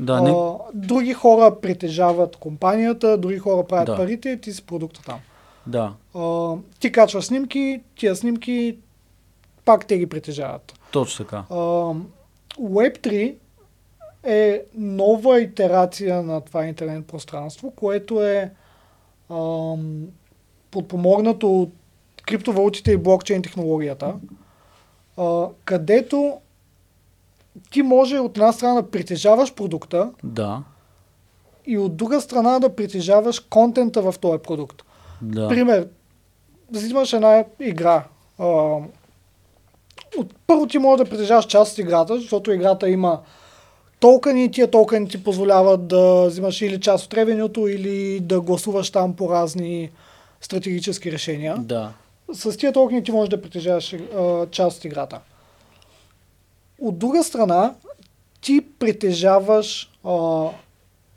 да, 0.00 0.20
не, 0.20 0.30
А, 0.30 0.52
други 0.74 1.12
хора 1.12 1.60
притежават 1.60 2.36
компанията, 2.36 3.18
други 3.18 3.38
хора 3.38 3.66
правят 3.66 3.86
Да. 3.86 3.96
парите, 3.96 4.36
ти 4.36 4.52
си 4.52 4.62
продукта 4.62 5.00
там. 5.02 5.18
да, 5.66 5.92
А, 6.14 6.54
ти 6.80 6.92
качваш 6.92 7.24
снимки, 7.24 7.80
тия 7.96 8.16
снимки 8.16 8.78
пак 9.64 9.86
те 9.86 9.98
ги 9.98 10.06
притежават. 10.06 10.72
точно 10.90 11.24
така. 11.24 11.44
А, 11.50 11.54
Web3 12.58 13.34
е 14.24 14.62
нова 14.74 15.40
итерация 15.40 16.22
на 16.22 16.40
това 16.40 16.64
интернет 16.64 17.06
пространство, 17.06 17.70
което 17.70 18.22
е 18.22 18.50
ам, 19.30 20.06
подпомогнато 20.70 21.60
от 21.60 21.72
криптовалутите 22.26 22.92
и 22.92 22.96
блокчейн 22.96 23.42
технологията, 23.42 24.14
а, 25.16 25.46
където 25.64 26.38
ти 27.70 27.82
може 27.82 28.18
от 28.18 28.36
една 28.36 28.52
страна 28.52 28.74
да 28.74 28.90
притежаваш 28.90 29.54
продукта 29.54 30.10
Да, 30.24 30.62
и 31.66 31.78
от 31.78 31.96
друга 31.96 32.20
страна 32.20 32.58
да 32.58 32.76
притежаваш 32.76 33.40
контента 33.40 34.02
в 34.02 34.18
този 34.18 34.38
продукт. 34.38 34.82
да. 35.22 35.48
Пример, 35.48 35.88
взимаш 36.70 37.12
една 37.12 37.44
игра, 37.60 38.04
А, 38.38 38.46
от, 40.18 40.34
първо 40.46 40.66
ти 40.66 40.78
може 40.78 41.02
да 41.04 41.10
притежаваш 41.10 41.46
част 41.46 41.72
от 41.72 41.78
играта, 41.78 42.20
защото 42.20 42.52
играта 42.52 42.88
има 42.88 43.20
токени 44.00 44.44
и 44.44 44.50
тия 44.50 44.70
токени 44.70 45.08
ти 45.08 45.24
позволяват 45.24 45.86
да 45.88 46.26
взимаш 46.26 46.62
или 46.62 46.80
част 46.80 47.06
от 47.06 47.14
ревенюто, 47.14 47.68
или 47.68 48.20
да 48.20 48.40
гласуваш 48.40 48.90
там 48.90 49.16
по 49.16 49.30
разни 49.30 49.90
стратегически 50.40 51.12
решения. 51.12 51.56
Да. 51.58 51.92
С 52.32 52.56
тия 52.56 52.72
токени 52.72 53.04
ти 53.04 53.12
можеш 53.12 53.30
да 53.30 53.42
притежаваш 53.42 53.92
а, 53.92 54.46
част 54.46 54.78
от 54.78 54.84
играта. 54.84 55.20
От 56.80 56.98
друга 56.98 57.24
страна, 57.24 57.74
ти 58.40 58.60
притежаваш 58.78 59.90
а, 60.04 60.46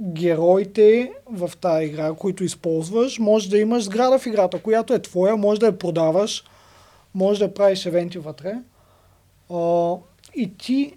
героите 0.01 1.12
в 1.25 1.51
тази 1.62 1.86
игра, 1.86 2.13
които 2.13 2.43
използваш. 2.43 3.19
Може 3.19 3.49
да 3.49 3.57
имаш 3.57 3.84
сграда 3.84 4.19
в 4.19 4.25
играта, 4.25 4.62
която 4.62 4.93
е 4.93 5.01
твоя, 5.01 5.36
може 5.36 5.60
да 5.60 5.65
я 5.65 5.77
продаваш, 5.77 6.43
може 7.13 7.39
да 7.39 7.53
правиш 7.53 7.86
евенти 7.86 8.17
вътре. 8.17 8.53
А, 9.53 9.95
и 10.36 10.57
ти 10.57 10.93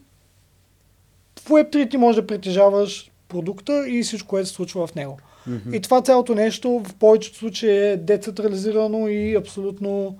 в 1.41 1.49
Web3 1.49 1.91
ти 1.91 1.97
може 1.97 2.21
да 2.21 2.27
притежаваш 2.27 3.11
продукта 3.29 3.89
и 3.89 4.03
всичко, 4.03 4.29
което 4.29 4.49
се 4.49 4.55
случва 4.55 4.87
в 4.87 4.95
него. 4.95 5.19
Мгм. 5.47 5.75
И 5.75 5.81
това 5.81 6.01
цялото 6.01 6.35
нещо 6.35 6.83
в 6.85 6.95
повечето 6.95 7.39
случаи 7.39 7.71
е 7.71 7.97
децентрализирано 7.97 9.09
и 9.09 9.35
абсолютно 9.35 10.19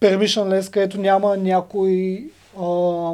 permissionless, 0.00 0.70
където 0.70 1.00
няма 1.00 1.36
някой 1.36 2.24
а, 2.60 3.12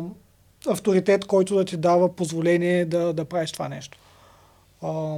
авторитет, 0.69 1.25
който 1.25 1.55
да 1.57 1.65
ти 1.65 1.77
дава 1.77 2.17
позволение 2.17 2.85
да, 2.85 3.13
да 3.13 3.25
правиш 3.25 3.53
това 3.53 3.69
нещо. 3.69 3.99
А, 4.83 5.17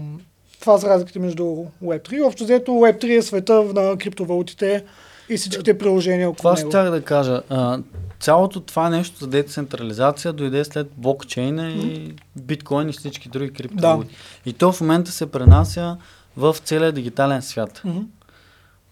това 0.60 0.78
са 0.78 0.88
разликите 0.88 1.18
между 1.18 1.44
Web3. 1.84 2.26
Общо 2.26 2.44
взето 2.44 2.70
Web3 2.70 3.18
е 3.18 3.22
света 3.22 3.62
на 3.62 3.98
криптовалутите 3.98 4.84
и 5.28 5.36
всичките 5.36 5.78
приложения 5.78 6.28
около 6.28 6.36
Това 6.36 6.54
него. 6.54 6.70
ще 6.70 6.90
да 6.90 7.02
кажа. 7.02 7.42
А, 7.48 7.78
цялото 8.20 8.60
това 8.60 8.90
нещо 8.90 9.18
за 9.18 9.26
децентрализация 9.26 10.32
дойде 10.32 10.64
след 10.64 10.90
блокчейна 10.96 11.70
и 11.70 12.14
биткоин 12.36 12.88
и 12.88 12.92
всички 12.92 13.28
други 13.28 13.52
криптовалути. 13.52 14.14
И 14.46 14.52
то 14.52 14.72
в 14.72 14.80
момента 14.80 15.10
се 15.12 15.30
пренася 15.30 15.96
в 16.36 16.56
целия 16.64 16.92
дигитален 16.92 17.42
свят. 17.42 17.80
Мгм. 17.84 17.98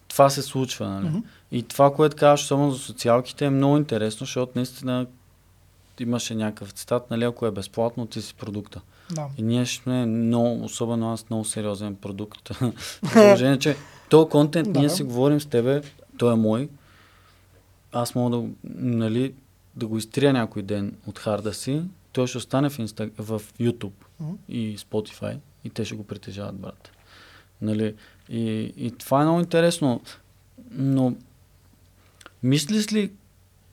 Това 0.07 0.29
се 0.29 0.41
случва, 0.41 0.89
нали? 0.89 1.07
Мгм. 1.09 1.17
И 1.51 1.63
това, 1.63 1.93
което 1.93 2.15
казваш, 2.15 2.43
особено 2.43 2.71
за 2.71 2.79
социалките, 2.79 3.45
е 3.45 3.49
много 3.49 3.77
интересно, 3.77 4.25
защото 4.25 4.51
наистина 4.55 5.05
имаше 5.99 6.35
някакъв 6.35 6.71
цитат, 6.71 7.11
нали, 7.11 7.23
ако 7.23 7.45
е 7.45 7.51
безплатно, 7.51 8.05
ти 8.05 8.21
си 8.21 8.33
продукта. 8.33 8.81
Да. 9.11 9.25
И 9.37 9.41
ние 9.41 9.65
ще 9.65 9.83
сме 9.83 10.05
много, 10.05 10.63
особено 10.65 11.13
аз, 11.13 11.29
много 11.29 11.45
сериозен 11.45 11.95
продукт. 11.95 12.51
Положение, 13.13 13.59
че 13.59 13.75
този 14.09 14.29
контент, 14.29 14.73
Да. 14.73 14.79
ние 14.79 14.89
си 14.89 15.03
говорим 15.03 15.41
с 15.41 15.45
тебе, 15.45 15.81
той 16.17 16.33
е 16.33 16.35
мой. 16.35 16.69
Аз 17.97 18.15
мога 18.15 18.37
да, 18.37 18.47
нали, 18.63 19.33
да 19.75 19.87
го 19.87 19.97
изтрия 19.97 20.33
някой 20.33 20.61
ден 20.61 20.97
от 21.07 21.19
харда 21.19 21.53
си. 21.53 21.81
Той 22.11 22.27
ще 22.27 22.37
остане 22.37 22.69
в, 22.69 22.79
Инста... 22.79 23.09
в 23.17 23.41
YouTube 23.59 24.05
Мгм. 24.19 24.33
и 24.49 24.77
Spotify 24.77 25.37
и 25.63 25.69
те 25.69 25.85
ще 25.85 25.95
го 25.95 26.03
притежават, 26.03 26.55
брат. 26.55 26.91
Нали? 27.61 27.95
И, 28.29 28.73
и 28.77 28.91
това 28.91 29.21
е 29.21 29.25
много 29.25 29.39
интересно. 29.39 30.01
Но 30.71 31.15
мислиш 32.43 32.93
ли 32.93 33.11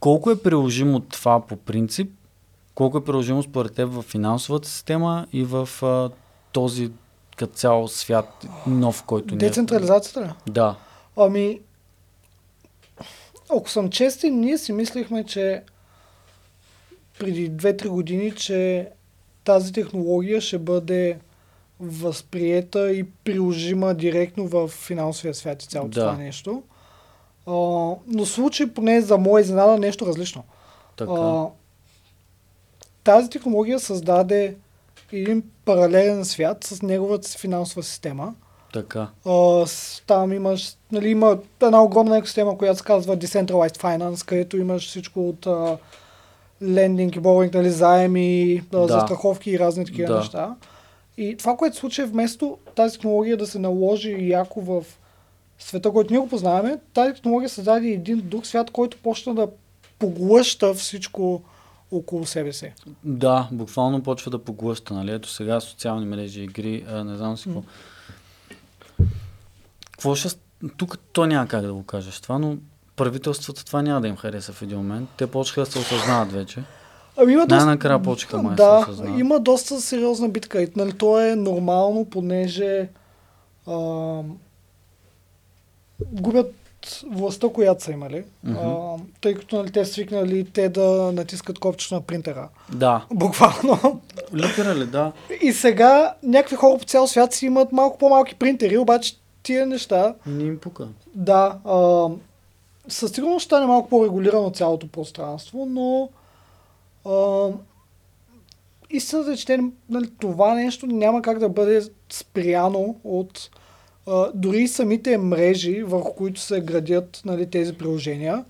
колко 0.01 0.31
е 0.31 0.43
приложимо 0.43 1.01
това 1.01 1.47
по 1.47 1.57
принцип? 1.57 2.13
Колко 2.75 2.99
е 2.99 3.05
приложимо 3.05 3.43
според 3.43 3.75
теб 3.75 3.89
в 3.93 4.03
финансовата 4.03 4.69
система 4.69 5.27
и 5.33 5.45
в 5.45 5.69
а, 5.83 6.11
този 6.53 6.91
като 7.37 7.55
цял 7.55 7.89
свят 7.89 8.47
нов, 8.67 9.03
който 9.03 9.35
е? 9.35 9.39
Децентрализацията 9.39 10.23
ли? 10.23 10.53
Да. 10.53 10.77
Ами, 11.17 11.61
ако 13.57 13.71
съм 13.71 13.91
честен, 13.91 14.41
ние 14.41 14.59
си 14.59 14.73
мислихме, 14.73 15.25
че 15.25 15.63
преди 17.19 17.51
2-3 17.51 17.89
години, 17.89 18.33
че 18.35 18.89
тази 19.45 19.73
технология 19.73 20.41
ще 20.41 20.59
бъде 20.59 21.19
възприета 21.81 22.93
и 22.93 23.05
приложима 23.25 23.95
директно 23.95 24.49
в 24.49 24.69
финансовия 24.69 25.35
свят 25.35 25.63
и 25.63 25.67
цялото 25.67 25.95
Да. 25.95 26.01
това 26.01 26.23
нещо. 26.23 26.63
А, 27.47 27.53
но 28.07 28.27
случай, 28.27 28.67
поне 28.67 29.01
за 29.01 29.19
моя 29.19 29.43
изненада, 29.43 29.79
нещо 29.79 30.07
различно. 30.07 30.45
Така. 30.97 31.13
А, 31.13 31.47
тази 33.05 33.31
технология 33.31 33.81
създаде 33.81 34.57
един 35.13 35.43
паралелен 35.65 36.25
свят 36.25 36.65
с 36.65 36.83
неговата 36.83 37.29
финансова 37.39 37.83
система. 37.83 38.35
Така. 38.73 39.09
А, 39.27 39.65
там 40.07 40.33
имаш, 40.33 40.77
нали, 40.93 41.09
има 41.09 41.39
една 41.63 41.83
огромна 41.83 42.19
екосистема, 42.19 42.59
която 42.59 42.79
се 42.79 42.85
казва 42.85 43.17
Decentralized 43.17 43.77
Finance, 43.77 44.27
където 44.27 44.57
имаш 44.57 44.89
всичко 44.89 45.29
от 45.29 45.47
а, 45.47 45.79
лендинг 46.63 47.17
и 47.17 47.21
боринг, 47.21 47.55
нали, 47.55 47.71
заеми, 47.71 48.63
да. 48.73 48.89
Застраховки 48.89 49.51
и 49.51 49.59
разни 49.59 49.85
такива 49.85 50.13
Да. 50.13 50.19
неща. 50.19 50.55
И 51.17 51.37
това, 51.37 51.57
което 51.57 51.77
случи 51.77 52.03
е 52.03 52.07
вместо 52.07 52.59
тази 52.75 52.95
технология 52.95 53.37
да 53.37 53.47
се 53.47 53.59
наложи 53.59 54.29
яко 54.29 54.61
в 54.61 54.85
света, 55.59 55.91
който 55.91 56.13
ние 56.13 56.21
го 56.21 56.29
познаваме, 56.29 56.79
тази 56.95 57.13
технология 57.15 57.49
създаде 57.49 57.89
един 57.89 58.21
друг 58.25 58.47
свят, 58.47 58.71
който 58.71 58.97
почна 59.03 59.35
да 59.35 59.49
поглъща 59.99 60.75
всичко 60.75 61.43
около 61.93 62.27
себе 62.27 62.53
си. 62.53 62.73
Да, 63.05 63.49
буквално 63.53 64.03
почва 64.03 64.31
да 64.31 64.39
поглъща, 64.39 64.95
нали? 64.95 65.13
Ето 65.13 65.29
сега 65.29 65.61
социални 65.61 66.07
мрежи, 66.07 66.43
игри, 66.43 66.85
а, 66.89 67.05
не 67.05 67.17
знам 67.17 67.37
си 67.37 67.45
какво. 67.45 67.63
Какво 70.03 70.15
ще... 70.15 70.29
Тук 70.77 70.99
то 71.13 71.27
няма 71.27 71.49
как 71.49 71.63
да 71.63 71.75
го 71.75 71.83
кажеш 71.83 72.21
това, 72.21 72.39
но 72.39 72.57
правителствата 72.97 73.65
това 73.65 73.83
няма 73.83 74.01
да 74.01 74.09
им 74.09 74.17
хареса 74.17 74.53
в 74.53 74.63
един 74.63 74.79
момент. 74.79 75.09
Те 75.17 75.27
почнаха 75.27 75.61
да 75.61 75.67
се 75.67 75.79
осъзнават 75.79 76.33
вече. 76.33 76.63
Ами 77.17 77.33
има 77.33 77.47
Най-накрая 77.47 78.03
почнаха 78.03 78.43
май 78.43 78.57
да, 78.57 78.83
се 78.85 78.91
осъзнават. 78.91 79.21
има 79.21 79.41
доста 79.41 79.81
сериозна 79.81 80.29
битка. 80.29 80.63
И, 80.63 80.69
нали, 80.77 80.93
то 80.93 81.21
е 81.21 81.37
нормално, 81.37 82.05
понеже 82.05 82.89
а, 83.67 83.75
губят 86.01 86.55
властта, 87.11 87.49
която 87.49 87.85
са 87.85 87.93
имали. 87.93 88.25
А, 88.49 88.97
тъй 89.21 89.35
като 89.35 89.57
нали, 89.57 89.71
те 89.71 89.85
свикнали 89.85 90.45
те 90.45 90.69
да 90.69 91.13
натискат 91.13 91.59
копчето 91.59 91.95
на 91.95 92.01
принтера. 92.01 92.49
Да. 92.73 93.07
Буквално. 93.13 94.01
Литерали, 94.35 94.87
да. 94.87 95.13
И 95.43 95.53
сега 95.53 96.15
някакви 96.23 96.57
хора 96.57 96.79
по 96.79 96.85
цял 96.85 97.07
свят 97.07 97.33
си 97.33 97.47
имат 97.47 97.73
малко 97.73 97.99
по-малки 97.99 98.35
принтери, 98.35 98.79
обаче 98.79 99.22
тия 99.43 99.67
неща, 99.67 100.15
Не 100.27 100.45
им 100.45 100.59
пука. 100.59 100.89
да, 101.15 101.59
а, 101.65 102.09
със 102.89 103.13
сигурност 103.13 103.43
ще 103.43 103.49
стане 103.49 103.67
малко 103.67 103.89
по-регулирано 103.89 104.51
цялото 104.51 104.89
пространство, 104.89 105.67
но 105.71 106.09
а, 107.13 107.49
истината 108.91 109.33
е, 109.33 109.37
че 109.37 109.59
нали, 109.91 110.11
това 110.21 110.55
нещо 110.55 110.87
няма 110.87 111.23
как 111.23 111.39
да 111.39 111.49
бъде 111.49 111.83
спряно 112.13 112.97
от 113.05 113.51
а, 114.07 114.31
дори 114.35 114.69
самите 114.69 115.19
мрежи, 115.19 115.83
върху 115.83 116.15
които 116.15 116.41
се 116.41 116.61
градят 116.61 117.23
нали, 117.25 117.51
тези 117.51 117.73
приложения. 117.73 118.45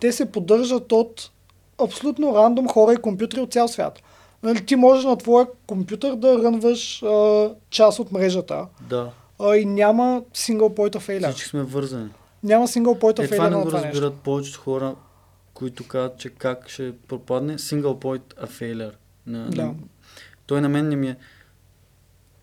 Те 0.00 0.12
се 0.12 0.32
поддържат 0.32 0.92
от 0.92 1.30
абсолютно 1.84 2.34
рандом 2.34 2.68
хора 2.68 2.92
и 2.92 2.96
компютри 2.96 3.40
от 3.40 3.52
цял 3.52 3.68
свят. 3.68 4.02
Нали, 4.42 4.66
ти 4.66 4.76
можеш 4.76 5.04
на 5.04 5.16
твоя 5.16 5.46
компютър 5.66 6.14
да 6.16 6.38
рънваш 6.38 7.02
а, 7.02 7.50
част 7.70 7.98
от 7.98 8.12
мрежата 8.12 8.66
Да. 8.88 9.10
А, 9.40 9.56
и 9.56 9.64
няма 9.64 10.22
single 10.34 10.76
point 10.76 10.96
of 10.96 11.08
failure. 11.08 11.30
Всички 11.30 11.48
сме 11.48 11.62
вързани. 11.62 12.10
Няма 12.42 12.68
single 12.68 13.00
point 13.00 13.18
of 13.18 13.24
Е, 13.24 13.28
това 13.28 13.38
failure 13.38 13.50
не 13.50 13.56
на 13.56 13.62
го 13.62 13.68
това 13.68 13.80
нещо. 13.80 13.92
разбират 13.94 14.14
повечето 14.14 14.60
хора, 14.60 14.96
които 15.54 15.86
казват, 15.88 16.18
че 16.18 16.30
как 16.30 16.68
ще 16.68 16.98
пропадне 16.98 17.58
single 17.58 18.02
point 18.02 18.34
a 18.34 18.46
failure. 18.46 18.94
На, 19.26 19.50
Да. 19.50 19.62
на... 19.66 19.74
Той 20.46 20.60
на 20.60 20.68
мен 20.68 20.88
не 20.88 20.96
ми 20.96 21.08
е... 21.08 21.16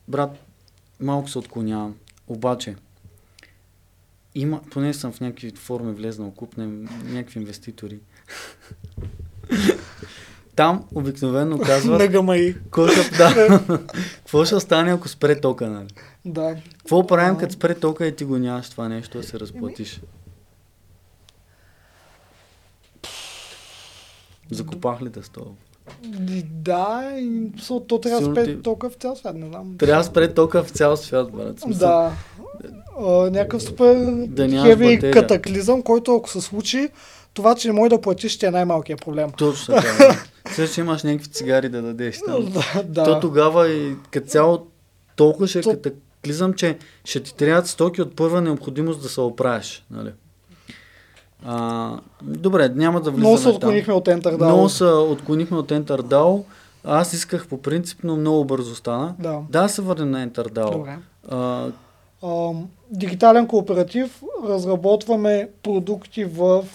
Брат, 0.07 0.31
малко 0.99 1.29
се 1.29 1.39
отклонявам. 1.39 1.95
Обаче, 2.27 2.75
има, 4.35 4.61
поне 4.71 4.93
съм 4.93 5.11
в 5.11 5.19
някакви 5.19 5.51
форми 5.51 5.93
влезнал, 5.93 6.31
купнем 6.31 6.87
някакви 7.03 7.39
инвеститори. 7.39 7.99
Там 10.55 10.83
обикновено 10.95 11.59
казват, 11.59 11.99
На 11.99 12.07
гамаи. 12.07 12.53
какво 12.53 12.87
ще, 12.87 13.09
да, 13.09 13.59
какво 14.15 14.45
ще 14.45 14.59
стане, 14.59 14.91
ако 14.91 15.07
спре 15.07 15.41
тока, 15.41 15.67
нали? 15.67 15.87
Да. 16.25 16.55
Какво 16.77 17.07
правим, 17.07 17.37
като 17.37 17.53
спре 17.53 17.75
тока 17.75 18.07
и 18.07 18.15
ти 18.15 18.23
го 18.23 18.37
нямаш 18.37 18.69
това 18.69 18.89
нещо 18.89 19.17
да 19.17 19.23
се 19.23 19.39
разплатиш? 19.39 20.01
Закопах 24.51 25.01
ли 25.01 25.09
да 25.09 25.23
стова? 25.23 25.51
И 26.03 26.43
Да, 26.43 27.11
и 27.13 27.51
то 27.87 27.99
трябва 27.99 28.21
да 28.21 28.31
спе 28.33 28.45
ти- 28.45 28.61
тока 28.61 28.89
в 28.89 28.93
цял 28.93 29.15
свят, 29.15 29.35
не 29.35 29.47
знам. 29.47 29.75
Трябва 29.77 29.97
да 29.97 30.03
спре 30.03 30.33
тока 30.33 30.63
в 30.63 30.69
цял 30.69 30.97
свят, 30.97 31.31
брат. 31.31 31.59
Смисъл, 31.59 31.87
Да. 31.87 32.11
А, 32.99 33.11
някакъв 33.29 33.63
супер 33.63 33.95
Да 34.27 34.49
хеви 34.61 35.11
катаклизъм, 35.11 35.81
който 35.81 36.15
ако 36.15 36.29
се 36.29 36.41
случи, 36.41 36.89
това, 37.33 37.55
че 37.55 37.67
не 37.67 37.73
може 37.73 37.89
да 37.89 38.01
платиш, 38.01 38.31
ще 38.31 38.45
е 38.45 38.51
най-малкият 38.51 39.01
проблем. 39.01 39.29
Точно 39.31 39.75
така. 39.75 40.17
Сега 40.49 40.67
ще 40.67 40.81
имаш 40.81 41.03
някакви 41.03 41.27
цигари 41.27 41.69
да 41.69 41.81
дадеш 41.81 42.19
там. 42.25 42.53
Да, 42.85 43.03
То 43.03 43.13
да. 43.13 43.19
тогава 43.19 43.69
и 43.69 43.95
като 44.11 44.27
цяло 44.27 44.67
толкова 45.15 45.47
ще 45.47 45.59
е 45.59 45.61
То- 45.61 45.71
катаклизъм, 45.71 46.53
че 46.53 46.77
ще 47.05 47.23
ти 47.23 47.35
трябват 47.35 47.67
стоки 47.67 48.01
от 48.01 48.15
първа 48.15 48.41
необходимост 48.41 49.01
да 49.01 49.09
се 49.09 49.21
оправиш. 49.21 49.85
Нали? 49.91 50.11
А, 51.45 51.91
добре, 52.21 52.69
няма 52.69 53.01
да 53.01 53.11
влизаме 53.11 53.27
Много 53.29 53.37
се 53.37 53.49
отклонихме 53.49 53.93
от 53.93 54.05
EnterDAO. 54.05 54.45
Много 54.45 54.69
се 54.69 54.83
отклонихме 54.85 55.57
от 55.57 55.69
EnterDAO. 55.69 56.43
Аз 56.83 57.13
исках 57.13 57.47
по 57.47 57.61
принцип, 57.61 57.99
но 58.03 58.15
много 58.15 58.45
бързо 58.45 58.75
стана. 58.75 59.15
Да. 59.19 59.39
Да, 59.49 59.67
се 59.67 59.81
върнем 59.81 60.11
на 60.11 60.29
EnterDAO. 60.29 60.71
Добре. 60.71 60.97
А, 61.29 61.67
Ам, 62.23 62.67
дигитален 62.89 63.47
кооператив, 63.47 64.21
разработваме 64.47 65.49
продукти 65.63 66.25
в 66.25 66.65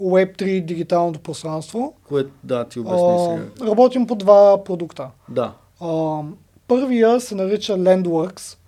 Web3 0.00 0.64
дигиталното 0.64 1.20
пространство. 1.20 1.94
което, 2.08 2.30
да, 2.44 2.64
ти 2.64 2.80
обясни 2.80 3.18
сега. 3.18 3.70
работим 3.70 4.06
по 4.06 4.14
два 4.14 4.64
продукта. 4.64 5.10
Да. 5.28 5.54
А, 5.80 6.20
първия 6.68 7.20
се 7.20 7.34
нарича 7.34 7.72
Landworks 7.72 8.58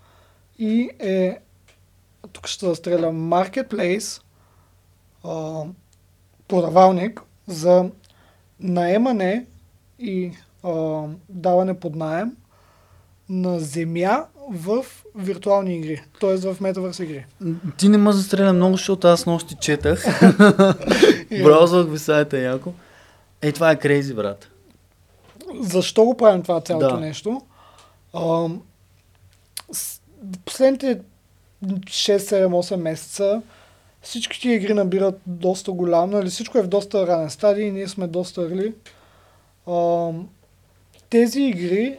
и 0.59 0.91
е, 0.99 1.39
тук 2.33 2.47
ще 2.47 2.67
разстреля, 2.67 3.07
Marketplace, 3.07 4.23
а, 5.25 5.63
продавалник 6.49 7.23
за 7.47 7.91
наемане 8.61 9.47
и 9.99 10.33
а, 10.63 11.03
даване 11.29 11.81
под 11.81 11.97
наем 11.97 12.37
на 13.29 13.61
земя 13.61 14.27
в 14.51 14.85
виртуални 15.15 15.77
игри, 15.77 16.03
т.е. 16.21 16.37
в 16.37 16.57
метавърс 16.61 16.99
игри. 16.99 17.27
Ти 17.77 17.89
не 17.89 17.99
ме 17.99 18.13
застреля 18.13 18.53
много, 18.53 18.73
защото 18.73 19.07
аз 19.09 19.27
нощи 19.27 19.55
четах. 19.61 20.05
Браузвах 21.45 21.91
ви 21.91 21.99
сайта 21.99 22.39
яко. 22.39 22.73
Ей, 23.43 23.53
това 23.53 23.71
е 23.71 23.79
крейзи, 23.79 24.15
брат. 24.15 24.49
Защо 25.61 26.05
го 26.05 26.17
правим 26.17 26.43
това 26.43 26.61
цялото 26.61 26.95
Да. 26.95 27.01
нещо? 27.01 27.41
А, 28.13 28.49
последните 30.45 31.01
6, 31.65 32.17
7, 32.19 32.47
8 32.47 32.77
месеца 32.77 33.43
всички 34.03 34.41
тия 34.41 34.55
игри 34.55 34.75
набират 34.75 35.21
доста 35.27 35.73
голям, 35.73 36.11
нали, 36.11 36.31
всичко 36.31 36.59
е 36.59 36.63
в 36.63 36.69
доста 36.69 37.07
ранен 37.07 37.31
стадий, 37.31 37.71
ние 37.71 37.89
сме 37.89 38.07
доста 38.07 38.51
рали. 38.51 38.75
А, 39.67 40.11
тези 41.11 41.43
игри, 41.43 41.99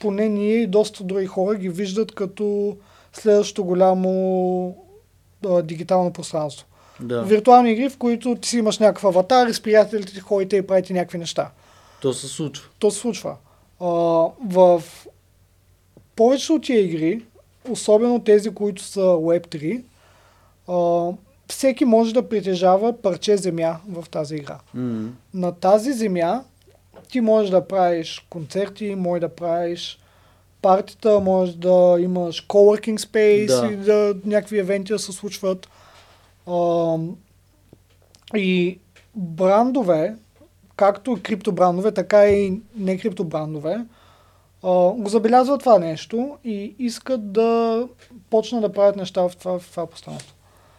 поне 0.00 0.28
ние 0.28 0.54
и 0.54 0.66
доста 0.66 1.04
други 1.04 1.26
хора 1.26 1.58
ги 1.58 1.68
виждат 1.68 2.14
като 2.14 2.76
следващото 3.12 3.64
голямо 3.64 4.76
а, 5.46 5.62
дигитално 5.62 6.12
пространство. 6.12 6.66
Да. 7.00 7.22
Виртуални 7.22 7.72
игри, 7.72 7.88
в 7.88 7.98
които 7.98 8.34
ти 8.34 8.48
си 8.48 8.58
имаш 8.58 8.78
някакъв 8.78 9.04
аватар 9.04 9.46
и 9.46 9.54
с 9.54 9.62
приятелите 9.62 10.12
ти 10.12 10.20
ходите 10.20 10.56
и 10.56 10.66
правите 10.66 10.92
някакви 10.92 11.18
неща. 11.18 11.50
То 12.00 12.12
се 12.12 12.28
случва. 12.28 12.68
То 12.78 12.90
се 12.90 12.98
случва. 12.98 13.36
А, 13.80 13.86
в 14.46 14.82
повечето 16.16 16.54
от 16.54 16.62
тия 16.62 16.80
игри, 16.80 17.22
особено 17.68 18.20
тези, 18.20 18.50
които 18.50 18.82
са 18.82 19.00
Web3, 19.00 19.82
а, 20.68 21.12
всеки 21.48 21.84
може 21.84 22.14
да 22.14 22.28
притежава 22.28 23.02
парче 23.02 23.36
земя 23.36 23.76
в 23.88 24.04
тази 24.10 24.34
игра. 24.34 24.58
М. 24.74 25.08
На 25.34 25.52
тази 25.52 25.92
земя 25.92 26.44
ти 27.08 27.20
можеш 27.20 27.50
да 27.50 27.68
правиш 27.68 28.26
концерти, 28.30 28.94
можеш 28.94 29.20
да 29.20 29.28
правиш 29.28 29.98
партита, 30.62 31.20
можеш 31.20 31.54
да 31.54 31.96
имаш 32.00 32.46
coworking 32.46 32.98
space 32.98 33.60
Да. 33.60 33.72
и 33.72 33.76
да 33.76 34.14
някакви 34.24 34.58
евенти 34.58 34.92
да 34.92 34.98
се 34.98 35.12
случват. 35.12 35.68
А, 36.46 36.96
и 38.34 38.78
брандове, 39.14 40.16
както 40.76 41.18
криптобрандове, 41.22 41.92
така 41.92 42.28
и 42.28 42.60
не 42.76 42.98
криптобрандове, 42.98 43.84
го 44.96 45.04
забелязват 45.06 45.60
това 45.60 45.78
нещо 45.78 46.38
и 46.44 46.74
искат 46.78 47.32
да 47.32 47.82
почнат 48.30 48.62
да 48.62 48.72
правят 48.72 48.96
неща 48.96 49.28
в 49.28 49.36
това, 49.36 49.58
в 49.58 49.70
това 49.70 49.86
пространство. 49.86 50.35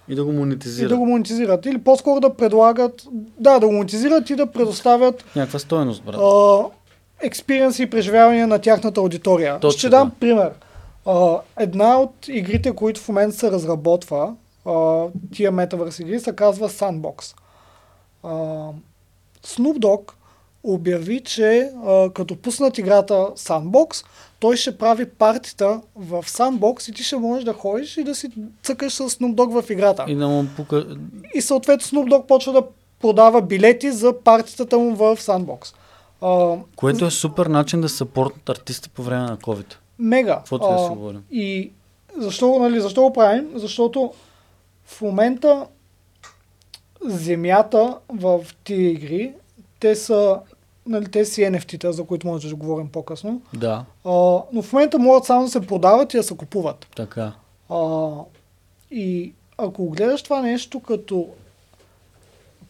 И 0.10 0.16
да 0.16 0.26
го 0.26 0.32
И 0.32 0.36
монетизира. 0.36 0.90
да 0.90 0.98
го 0.98 1.06
монетизират. 1.06 1.66
Или 1.66 1.78
по-скоро 1.78 2.20
да 2.20 2.34
предлагат, 2.34 3.04
да, 3.40 3.60
да 3.60 3.68
го 3.68 3.74
монетизират 3.74 4.30
и 4.30 4.36
да 4.36 4.48
предоставят 4.48 5.26
Някаква 5.36 5.60
стоеност, 5.60 6.04
брат. 6.04 6.16
а, 6.16 6.64
експириенси 7.22 7.84
и 7.84 7.90
преживявания 7.90 8.48
на 8.48 8.60
тяхната 8.60 9.00
аудитория. 9.00 9.60
Точно 9.60 9.80
Ще 9.80 9.90
дам 9.90 10.12
пример. 10.20 10.52
А, 11.06 11.38
една 11.58 12.00
от 12.00 12.28
игрите, 12.28 12.72
които 12.72 13.02
в 13.02 13.08
момента 13.08 13.38
се 13.38 13.52
разработва, 13.52 14.34
а, 14.66 15.04
тия 15.34 15.52
метавърс 15.52 16.00
игри, 16.00 16.20
се 16.20 16.32
казва 16.32 16.70
Sandbox. 16.70 17.36
А, 18.24 18.30
Snoop 19.46 19.78
Dogg 19.78 20.12
обяви, 20.64 21.22
че 21.22 21.72
а, 21.86 22.10
като 22.10 22.36
пуснат 22.36 22.78
играта 22.78 23.14
Sandbox, 23.14 24.06
той 24.40 24.58
ще 24.58 24.78
прави 24.78 25.10
партита 25.10 25.82
в 25.96 26.24
Sandbox 26.24 26.90
и 26.90 26.94
ти 26.94 27.04
ще 27.04 27.18
можеш 27.18 27.44
да 27.44 27.54
ходиш 27.54 27.98
и 27.98 28.04
да 28.04 28.16
си 28.16 28.30
цъкаш 28.64 28.94
с 28.94 29.10
Snoop 29.10 29.36
Dogg 29.36 29.62
в 29.62 29.70
играта. 29.70 30.06
И 30.08 30.16
да 30.16 30.28
му 30.28 30.46
пука... 30.56 30.86
И 31.34 31.42
съответно 31.42 31.88
Snoop 31.88 32.10
Dogg 32.10 32.26
почва 32.26 32.54
да 32.54 32.64
продава 33.02 33.42
билети 33.42 33.92
за 33.92 34.14
партитата 34.24 34.78
му 34.78 34.96
в 34.96 35.18
Sandbox. 35.18 35.74
А, 36.22 36.58
Което 36.76 37.06
е 37.06 37.12
супер 37.12 37.46
начин 37.46 37.82
да 37.82 37.90
съпортнат 37.90 38.50
артисти 38.50 38.90
по 38.90 39.04
време 39.04 39.24
на 39.24 39.38
COVID. 39.38 39.76
Мега. 40.00 40.36
Каквото 40.38 40.70
да 40.72 40.80
си 40.80 40.90
говорим. 40.90 41.24
И 41.32 41.72
защо, 42.18 42.60
нали, 42.60 42.82
защо 42.82 43.02
го 43.02 43.14
правим? 43.14 43.50
Защото 43.56 44.14
в 44.86 45.02
момента 45.02 45.66
земята 47.06 47.98
в 48.10 48.46
тия 48.64 48.92
игри, 48.92 49.34
те 49.80 49.96
са, 49.96 50.40
нали, 50.88 51.06
те 51.06 51.26
си 51.26 51.42
NFT-та, 51.42 51.92
за 51.92 52.04
които 52.04 52.28
може 52.28 52.50
да 52.50 52.56
говорим 52.56 52.88
по-късно, 52.88 53.42
Да, 53.54 53.86
а, 54.06 54.12
но 54.54 54.62
в 54.62 54.74
момента 54.74 55.00
могат 55.00 55.26
само 55.26 55.44
да 55.46 55.52
се 55.52 55.62
продават 55.62 56.14
и 56.14 56.18
да 56.18 56.24
се 56.24 56.38
купуват. 56.38 56.88
така. 56.96 57.32
А, 57.70 58.10
и 58.92 59.34
ако 59.58 59.90
гледаш 59.90 60.22
това 60.24 60.42
нещо 60.42 60.80
като 60.80 61.28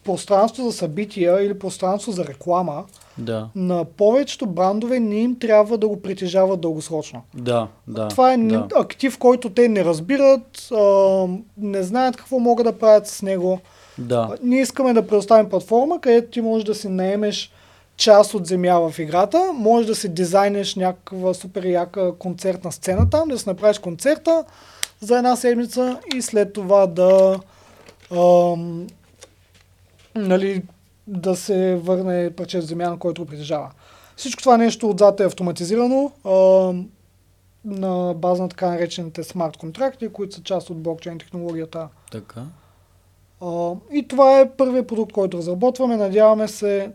пространство 0.04 0.64
за 0.64 0.72
събития 0.72 1.42
или 1.42 1.58
пространство 1.58 2.12
за 2.12 2.24
реклама, 2.24 2.84
Да, 3.18 3.48
на 3.54 3.84
повечето 3.84 4.46
брандове 4.46 5.00
не 5.00 5.16
им 5.16 5.38
трябва 5.38 5.78
да 5.78 5.88
го 5.88 6.02
притежават 6.02 6.60
дългосрочно. 6.60 7.22
да, 7.34 7.68
да. 7.88 8.08
Това 8.08 8.32
е 8.32 8.38
да. 8.38 8.68
актив, 8.76 9.18
който 9.18 9.50
те 9.50 9.68
не 9.68 9.84
разбират, 9.84 10.68
а, 10.72 11.26
не 11.58 11.82
знаят 11.82 12.16
какво 12.16 12.38
могат 12.38 12.66
да 12.66 12.78
правят 12.78 13.06
с 13.06 13.22
него. 13.22 13.60
Да, 13.98 14.36
Ние 14.42 14.60
искаме 14.60 14.92
да 14.92 15.06
предоставим 15.06 15.48
платформа, 15.50 16.00
където 16.00 16.30
ти 16.30 16.40
можеш 16.40 16.64
да 16.64 16.74
си 16.74 16.88
наемеш 16.88 17.52
част 17.98 18.34
от 18.34 18.46
земя 18.46 18.78
в 18.78 18.98
играта, 18.98 19.52
можеш 19.54 19.86
да 19.86 19.94
си 19.94 20.08
дизайнеш 20.08 20.74
някаква 20.74 21.34
супер 21.34 21.64
яка 21.64 22.12
концертна 22.18 22.72
сцена 22.72 23.10
там, 23.10 23.28
да 23.28 23.38
си 23.38 23.48
направиш 23.48 23.78
концерта 23.78 24.44
за 25.00 25.18
една 25.18 25.36
седмица 25.36 26.00
и 26.16 26.22
след 26.22 26.52
това 26.52 26.86
да 26.86 27.40
ам, 28.12 28.86
нали, 30.14 30.62
да 31.06 31.36
се 31.36 31.74
върне 31.74 32.30
парче 32.30 32.60
земя, 32.60 32.90
на 32.90 32.98
който 32.98 33.22
го 33.22 33.28
притежава. 33.28 33.70
Всичко 34.16 34.42
това 34.42 34.56
нещо 34.56 34.90
отзад 34.90 35.20
е 35.20 35.24
автоматизирано 35.24 36.12
ам, 36.26 36.88
на 37.64 38.14
база 38.14 38.42
на 38.42 38.48
така 38.48 38.70
наречените 38.70 39.24
смарт 39.24 39.56
контракти, 39.56 40.08
които 40.08 40.34
са 40.34 40.42
част 40.42 40.70
от 40.70 40.82
блокчейн 40.82 41.18
технологията. 41.18 41.88
така. 42.12 42.40
А, 43.40 43.72
и 43.92 44.08
това 44.08 44.40
е 44.40 44.50
първият 44.50 44.86
продукт, 44.86 45.12
който 45.12 45.36
разработваме. 45.36 45.96
Надяваме 45.96 46.48
се 46.48 46.90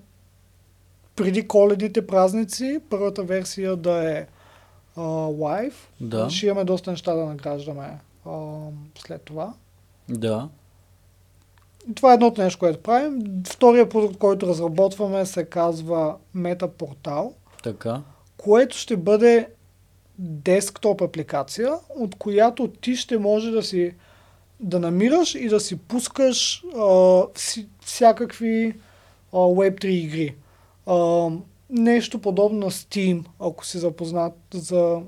преди 1.15 1.47
коледните 1.47 2.07
празници 2.07 2.79
първата 2.89 3.23
версия 3.23 3.75
да 3.75 4.17
е 4.17 4.27
а, 4.95 5.01
live. 5.27 5.73
Да. 6.01 6.29
Ще 6.29 6.45
имаме 6.45 6.63
доста 6.63 6.91
неща 6.91 7.13
да 7.13 7.25
награждаме 7.25 7.99
а, 8.25 8.57
след 8.95 9.21
това. 9.21 9.53
Да, 10.09 10.49
това 11.95 12.11
е 12.11 12.13
едното 12.13 12.41
нещо, 12.41 12.59
което 12.59 12.79
правим. 12.79 13.23
Втория 13.47 13.89
продукт, 13.89 14.17
който 14.17 14.47
разработваме 14.47 15.25
се 15.25 15.45
казва 15.45 16.15
Meta 16.35 16.67
Portal, 16.67 17.31
така. 17.63 18.01
което 18.37 18.77
ще 18.77 18.97
бъде 18.97 19.49
десктоп 20.19 21.01
апликация, 21.01 21.73
от 21.95 22.15
която 22.15 22.67
ти 22.67 22.95
ще 22.95 23.17
може 23.17 23.51
да 23.51 23.63
си 23.63 23.95
да 24.59 24.79
намираш 24.79 25.35
и 25.35 25.47
да 25.47 25.59
си 25.59 25.77
пускаш 25.77 26.63
а, 26.77 27.21
си, 27.35 27.67
всякакви 27.85 28.73
а, 29.33 29.37
Web3 29.37 29.85
игри. 29.85 30.35
А, 30.87 31.27
нещо 31.69 32.19
подобно 32.19 32.59
на 32.59 32.71
Steam, 32.71 33.23
ако 33.39 33.65
си 33.65 33.77
запознат 33.77 34.33
за 34.53 35.01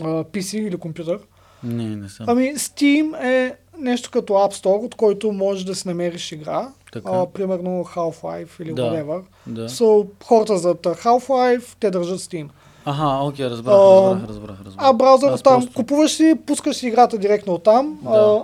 а, 0.00 0.04
PC 0.04 0.58
или 0.58 0.76
компютър. 0.76 1.18
Не, 1.62 1.84
не 1.86 2.08
съм. 2.08 2.26
Ами 2.28 2.42
Steam 2.46 3.22
е 3.22 3.56
нещо 3.78 4.10
като 4.10 4.32
App 4.32 4.54
Store, 4.54 4.84
от 4.84 4.94
който 4.94 5.32
можеш 5.32 5.64
да 5.64 5.74
си 5.74 5.88
намериш 5.88 6.32
игра. 6.32 6.68
Така. 6.92 7.10
А, 7.10 7.26
примерно 7.26 7.84
Half-Life 7.84 8.62
или 8.62 8.72
Да. 8.72 8.82
whatever. 8.82 9.22
Да. 9.46 9.68
So, 9.68 10.06
хората 10.24 10.58
зад 10.58 10.78
Half-Life, 10.78 11.76
те 11.80 11.90
държат 11.90 12.18
Steam. 12.20 12.48
Аха, 12.84 13.24
окей, 13.24 13.46
разбрах, 13.46 13.74
А, 13.74 13.78
разбрах, 13.78 14.28
разбрах, 14.28 14.56
разбрах. 14.58 14.74
А 14.78 14.92
браузър 14.92 15.32
Аз 15.32 15.42
там, 15.42 15.54
просто- 15.54 15.74
купуваш 15.74 16.12
си, 16.12 16.34
пускаш 16.46 16.76
си 16.76 16.86
играта 16.86 17.18
директно 17.18 17.52
от 17.54 17.62
там. 17.62 17.98
Да. 18.02 18.10
А, 18.10 18.42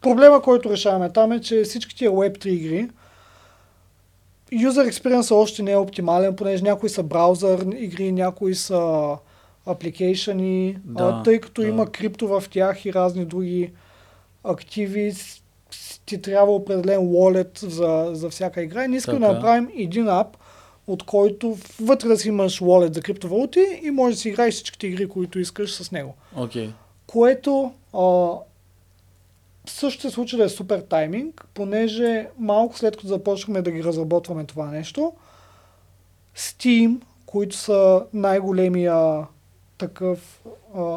проблема, 0.00 0.42
който 0.42 0.70
решаваме 0.70 1.12
там 1.12 1.32
е, 1.32 1.40
че 1.40 1.62
всички 1.62 1.96
тия 1.96 2.10
Web3 2.10 2.46
игри, 2.46 2.88
user 4.52 4.90
experience 4.90 5.34
още 5.34 5.62
не 5.62 5.72
е 5.72 5.76
оптимален, 5.76 6.36
понеже 6.36 6.62
някои 6.62 6.88
са 6.88 7.02
браузър 7.02 7.66
игри, 7.76 8.12
някои 8.12 8.54
са 8.54 9.16
апликейшени, 9.66 10.78
Да, 10.84 11.04
а, 11.04 11.22
тъй 11.22 11.40
като 11.40 11.62
да. 11.62 11.68
има 11.68 11.86
крипто 11.86 12.28
в 12.28 12.44
тях 12.50 12.84
и 12.84 12.92
разни 12.92 13.24
други 13.24 13.72
активи, 14.44 15.14
ти 16.06 16.22
трябва 16.22 16.52
определен 16.52 17.00
wallet 17.00 17.66
за, 17.66 18.10
за 18.12 18.30
всяка 18.30 18.62
игра. 18.62 18.84
И 18.84 18.88
ние 18.88 18.98
искаме 18.98 19.18
да 19.18 19.32
направим 19.32 19.68
един 19.76 20.08
ап, 20.08 20.36
от 20.86 21.02
който 21.02 21.58
вътре 21.80 22.08
да 22.08 22.16
си 22.16 22.28
имаш 22.28 22.60
wallet 22.60 22.94
за 22.94 23.02
криптовалути 23.02 23.80
и 23.82 23.90
може 23.90 24.14
да 24.14 24.20
си 24.20 24.28
играеш 24.28 24.54
всичките 24.54 24.86
игри, 24.86 25.08
които 25.08 25.38
искаш 25.38 25.74
с 25.74 25.92
него. 25.92 26.14
Окей. 26.36 26.70
Което 27.06 27.72
а, 27.92 28.30
също 29.66 30.02
се 30.02 30.10
случи 30.10 30.36
да 30.36 30.44
е 30.44 30.48
супер 30.48 30.80
тайминг, 30.80 31.46
понеже 31.54 32.28
малко 32.38 32.78
след 32.78 32.96
като 32.96 33.08
започнахме 33.08 33.62
да 33.62 33.70
ги 33.70 33.84
разработваме 33.84 34.44
това 34.44 34.66
нещо, 34.66 35.12
Steam, 36.36 37.00
които 37.26 37.56
са 37.56 38.04
най-големия 38.14 39.26
такъв 39.78 40.40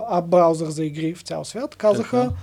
ап 0.10 0.26
браузър 0.26 0.70
за 0.70 0.86
игри 0.86 1.14
в 1.14 1.22
цял 1.22 1.46
свят, 1.46 1.76
казаха, 1.76 2.22
Така. 2.22 2.36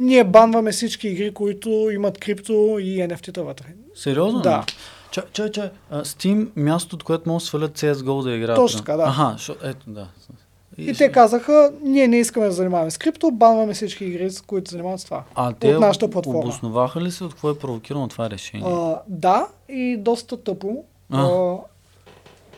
ние 0.00 0.24
банваме 0.24 0.72
всички 0.72 1.08
игри, 1.08 1.34
които 1.34 1.70
имат 1.70 2.18
крипто 2.18 2.52
и 2.80 2.98
NFT-та 2.98 3.42
вътре. 3.42 3.66
Сериозно? 3.94 4.40
Да. 4.40 4.64
Чай, 5.10 5.24
чай, 5.32 5.50
чай. 5.50 5.70
Steam, 5.92 6.48
мястото, 6.56 6.96
от 6.96 7.02
което 7.02 7.28
могат 7.28 7.42
да 7.42 7.46
свалят 7.46 7.78
CSGO 7.78 8.22
да 8.22 8.34
играят. 8.34 8.56
Точно 8.56 8.78
така, 8.78 8.96
да. 8.96 9.02
Аха, 9.02 9.38
шо, 9.38 9.56
ето, 9.62 9.90
да. 9.90 10.08
И 10.78 10.94
те 10.94 11.12
казаха, 11.12 11.72
ние 11.82 12.08
не 12.08 12.16
искаме 12.16 12.46
да 12.46 12.52
занимаваме 12.52 12.90
с 12.90 12.98
крипто, 12.98 13.30
банваме 13.30 13.74
всички 13.74 14.04
игри, 14.04 14.30
с 14.30 14.40
които 14.40 14.70
занимават 14.70 15.00
с 15.00 15.04
това. 15.04 15.22
А 15.34 15.52
те 15.52 15.74
от 15.74 15.80
нашата 15.80 16.10
платформа. 16.10 16.38
обосноваха 16.38 17.00
ли 17.00 17.10
се 17.10 17.24
от 17.24 17.32
какво 17.32 17.50
е 17.50 17.58
провокирано 17.58 18.08
това 18.08 18.30
решение? 18.30 18.66
А, 18.66 19.02
да, 19.08 19.46
и 19.68 19.96
доста 19.96 20.36
тъпо. 20.36 20.84
А. 21.10 21.22
А, 21.22 21.58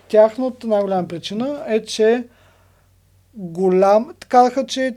тяхната 0.08 0.66
най-голяма 0.66 1.08
причина 1.08 1.64
е, 1.68 1.84
че 1.84 2.24
голям... 3.34 4.14
Казаха, 4.28 4.66
че 4.66 4.96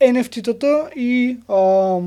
NFT-тата 0.00 0.94
и 0.96 1.38
а, 1.48 1.98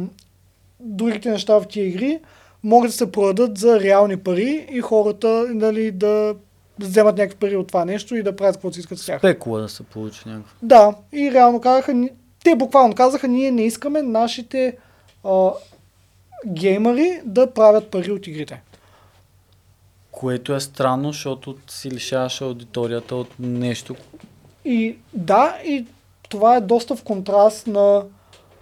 другите 0.79 1.31
неща 1.31 1.59
в 1.59 1.67
тия 1.67 1.87
игри 1.87 2.19
могат 2.63 2.89
да 2.89 2.93
се 2.93 3.11
продадат 3.11 3.57
за 3.57 3.79
реални 3.79 4.17
пари 4.17 4.67
и 4.71 4.81
хората 4.81 5.45
нали, 5.53 5.91
да 5.91 6.35
вземат 6.79 7.17
някакви 7.17 7.39
пари 7.39 7.55
от 7.55 7.67
това 7.67 7.85
нещо 7.85 8.15
и 8.15 8.23
да 8.23 8.35
правят 8.35 8.55
каквото 8.55 8.73
си 8.73 8.79
искат 8.79 8.99
с 8.99 9.05
тях. 9.05 9.19
Спекула 9.19 9.61
да 9.61 9.69
се 9.69 9.83
получи 9.83 10.21
някакво. 10.25 10.55
Да, 10.61 10.95
и 11.13 11.31
реално 11.31 11.61
казаха, 11.61 12.09
те 12.43 12.55
буквално 12.55 12.95
казаха, 12.95 13.27
ние 13.27 13.51
не 13.51 13.61
искаме 13.61 14.01
нашите 14.01 14.77
а, 15.23 15.49
геймери 16.47 17.21
да 17.25 17.51
правят 17.51 17.91
пари 17.91 18.11
от 18.11 18.27
игрите. 18.27 18.61
Което 20.11 20.53
е 20.53 20.59
странно, 20.59 21.11
защото 21.11 21.55
си 21.67 21.91
лишаваш 21.91 22.41
аудиторията 22.41 23.15
от 23.15 23.39
нещо. 23.39 23.95
И 24.65 24.97
да, 25.13 25.57
и 25.65 25.85
това 26.29 26.55
е 26.55 26.61
доста 26.61 26.95
в 26.95 27.03
контраст 27.03 27.67
на 27.67 28.03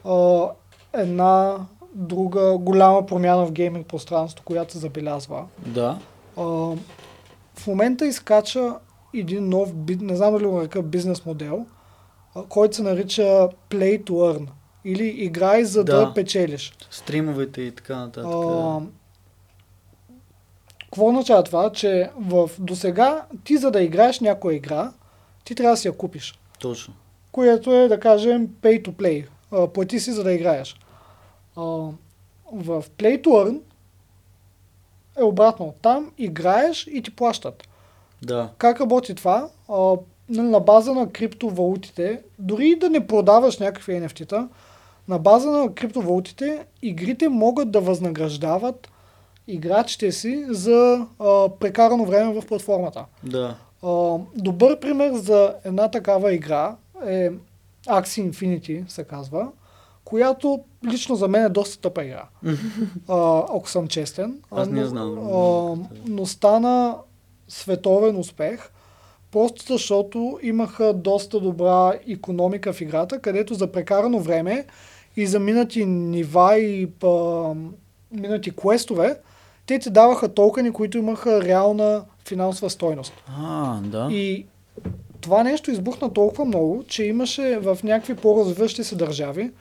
а, 0.06 0.46
една 0.94 1.56
друга 1.94 2.58
голяма 2.58 3.06
промяна 3.06 3.46
в 3.46 3.52
гейминг 3.52 3.88
пространството, 3.88 4.44
която 4.46 4.74
се 4.74 4.80
забелязва. 4.80 5.46
Да. 5.66 5.98
А, 6.38 6.72
в 7.68 7.70
момента 7.70 8.06
изкача 8.06 8.76
един 9.14 9.50
нов, 9.50 9.74
не 10.02 10.16
знам 10.16 10.34
дали 10.34 10.46
го 10.46 10.58
нарека 10.58 10.82
бизнес 10.82 11.26
модел, 11.26 11.66
който 12.50 12.76
се 12.76 12.84
нарича 12.84 13.50
Play 13.70 14.04
to 14.04 14.10
Earn. 14.10 14.48
Или 14.86 15.08
играй 15.08 15.64
за 15.64 15.84
да, 15.84 16.06
Да. 16.06 16.14
печелиш. 16.14 16.74
Стримовете 16.90 17.62
и 17.62 17.72
така 17.72 17.96
нататък. 17.96 18.32
А, 18.34 18.80
Какво 20.80 21.08
означава 21.08 21.44
това? 21.44 21.72
Че 21.72 22.10
в, 22.20 22.50
до 22.60 22.76
сега 22.76 23.26
ти 23.44 23.58
за 23.58 23.72
да 23.72 23.82
играеш 23.82 24.20
някоя 24.20 24.56
игра, 24.56 24.92
ти 25.44 25.56
трябва 25.56 25.74
да 25.74 25.78
си 25.78 25.88
я 25.88 25.98
купиш. 25.98 26.40
Точно. 26.60 26.94
Което 27.32 27.74
е, 27.74 27.88
да 27.88 28.00
кажем, 28.00 28.48
pay 28.48 28.84
to 28.86 28.92
play. 28.92 29.28
А, 29.52 29.68
плати 29.68 30.00
си 30.00 30.12
за 30.12 30.24
да 30.24 30.32
играеш. 30.34 30.76
А, 31.56 31.62
в 32.52 32.84
play 32.98 33.24
to 33.24 33.28
earn 33.28 33.60
е 35.20 35.24
обратно. 35.24 35.74
Там 35.82 36.12
играеш 36.18 36.88
и 36.88 37.02
ти 37.02 37.16
плащат. 37.16 37.64
Да. 38.22 38.50
Как 38.58 38.82
работи 38.82 39.16
това? 39.16 39.50
А, 39.70 39.96
нали, 40.30 40.48
на 40.48 40.60
база 40.60 40.94
на 40.94 41.10
криптовалутите, 41.10 42.22
дори 42.40 42.76
да 42.76 42.90
не 42.90 43.08
продаваш 43.08 43.58
някакви 43.58 43.94
NFT-та, 43.94 44.48
на 45.08 45.20
база 45.20 45.52
на 45.52 45.74
криптовалутите, 45.74 46.66
игрите 46.82 47.30
могат 47.30 47.72
да 47.72 47.82
възнаграждават 47.82 48.90
играчите 49.48 50.12
си 50.12 50.46
за 50.50 51.06
а, 51.20 51.50
прекарано 51.50 52.06
време 52.06 52.42
в 52.42 52.48
платформата. 52.48 53.06
Да. 53.24 53.56
А, 53.84 54.18
добър 54.36 54.80
пример 54.80 55.14
за 55.14 55.54
една 55.66 55.92
такава 55.92 56.34
игра 56.34 56.76
е 57.06 57.30
Axie 57.88 58.32
Infinity, 58.32 58.90
се 58.90 59.04
казва, 59.04 59.48
която 60.08 60.60
лично 60.92 61.16
за 61.16 61.28
мен 61.28 61.46
е 61.46 61.50
доста 61.50 61.82
тъпа 61.82 62.04
игра. 62.06 62.24
а, 63.08 63.40
ако 63.40 63.70
съм 63.70 63.88
честен. 63.88 64.42
Аз 64.52 64.70
не 64.70 64.86
знам. 64.86 65.18
А, 65.18 65.76
но 66.08 66.26
стана 66.26 66.96
световен 67.48 68.18
успех, 68.18 68.70
просто 69.32 69.74
защото 69.74 70.40
имаха 70.44 70.94
доста 70.94 71.40
добра 71.40 71.94
економика 72.08 72.74
в 72.74 72.82
играта, 72.82 73.20
където 73.20 73.54
за 73.54 73.72
прекарано 73.72 74.20
време 74.20 74.66
и 75.18 75.28
за 75.28 75.40
минати 75.40 75.86
нива 75.86 76.58
и 76.58 76.90
а, 77.04 77.54
минати 78.12 78.56
квестове, 78.56 79.20
те 79.66 79.80
ти 79.80 79.90
даваха 79.90 80.34
токени, 80.34 80.72
които 80.72 80.98
имаха 80.98 81.42
реална 81.42 82.04
финансова 82.28 82.70
стойност. 82.70 83.14
А, 83.28 83.80
да. 83.82 84.08
И 84.12 84.46
това 85.22 85.44
нещо 85.44 85.72
избухна 85.72 86.14
толкова 86.14 86.46
много, 86.46 86.84
че 86.88 87.04
имаше 87.04 87.58
в 87.58 87.78
някакви 87.84 88.16
по-развиващи 88.16 88.84
се 88.84 88.96
държави, 88.96 89.52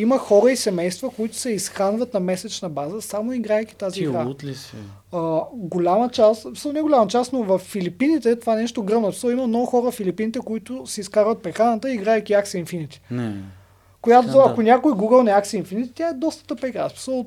има 0.00 0.18
хора 0.18 0.52
и 0.52 0.56
семейства, 0.56 1.10
които 1.10 1.36
се 1.36 1.50
изхранват 1.50 2.14
на 2.14 2.20
месечна 2.20 2.68
база, 2.68 3.02
само 3.02 3.32
играйки 3.32 3.76
тази 3.76 3.94
Ти 3.94 4.04
игра. 4.04 4.24
лут 4.24 4.44
ли 4.44 4.54
си? 4.54 4.76
А, 5.12 5.40
голяма 5.52 6.08
част, 6.08 6.40
всъщност 6.40 6.74
не 6.74 6.82
голяма 6.82 7.06
част, 7.06 7.32
но 7.32 7.42
в 7.42 7.58
Филипините 7.58 8.36
това 8.36 8.54
нещо 8.54 8.82
гръмна. 8.82 9.10
Всъщност 9.10 9.32
има 9.32 9.46
много 9.46 9.66
хора 9.66 9.90
в 9.90 9.94
Филипините, 9.94 10.38
които 10.38 10.86
си 10.86 11.00
изкарват 11.00 11.42
прехраната, 11.42 11.90
играйки 11.90 12.32
Axie 12.32 12.64
Infinity. 12.64 13.00
Не. 13.10 13.34
Която, 14.00 14.32
да. 14.32 14.44
ако 14.48 14.62
някой 14.62 14.92
Google 14.92 15.22
не 15.22 15.30
Axie 15.30 15.62
Infinity, 15.62 15.90
тя 15.94 16.08
е 16.08 16.12
доста 16.12 16.46
тъпа 16.46 16.68
игра. 16.68 16.88
В 16.88 17.24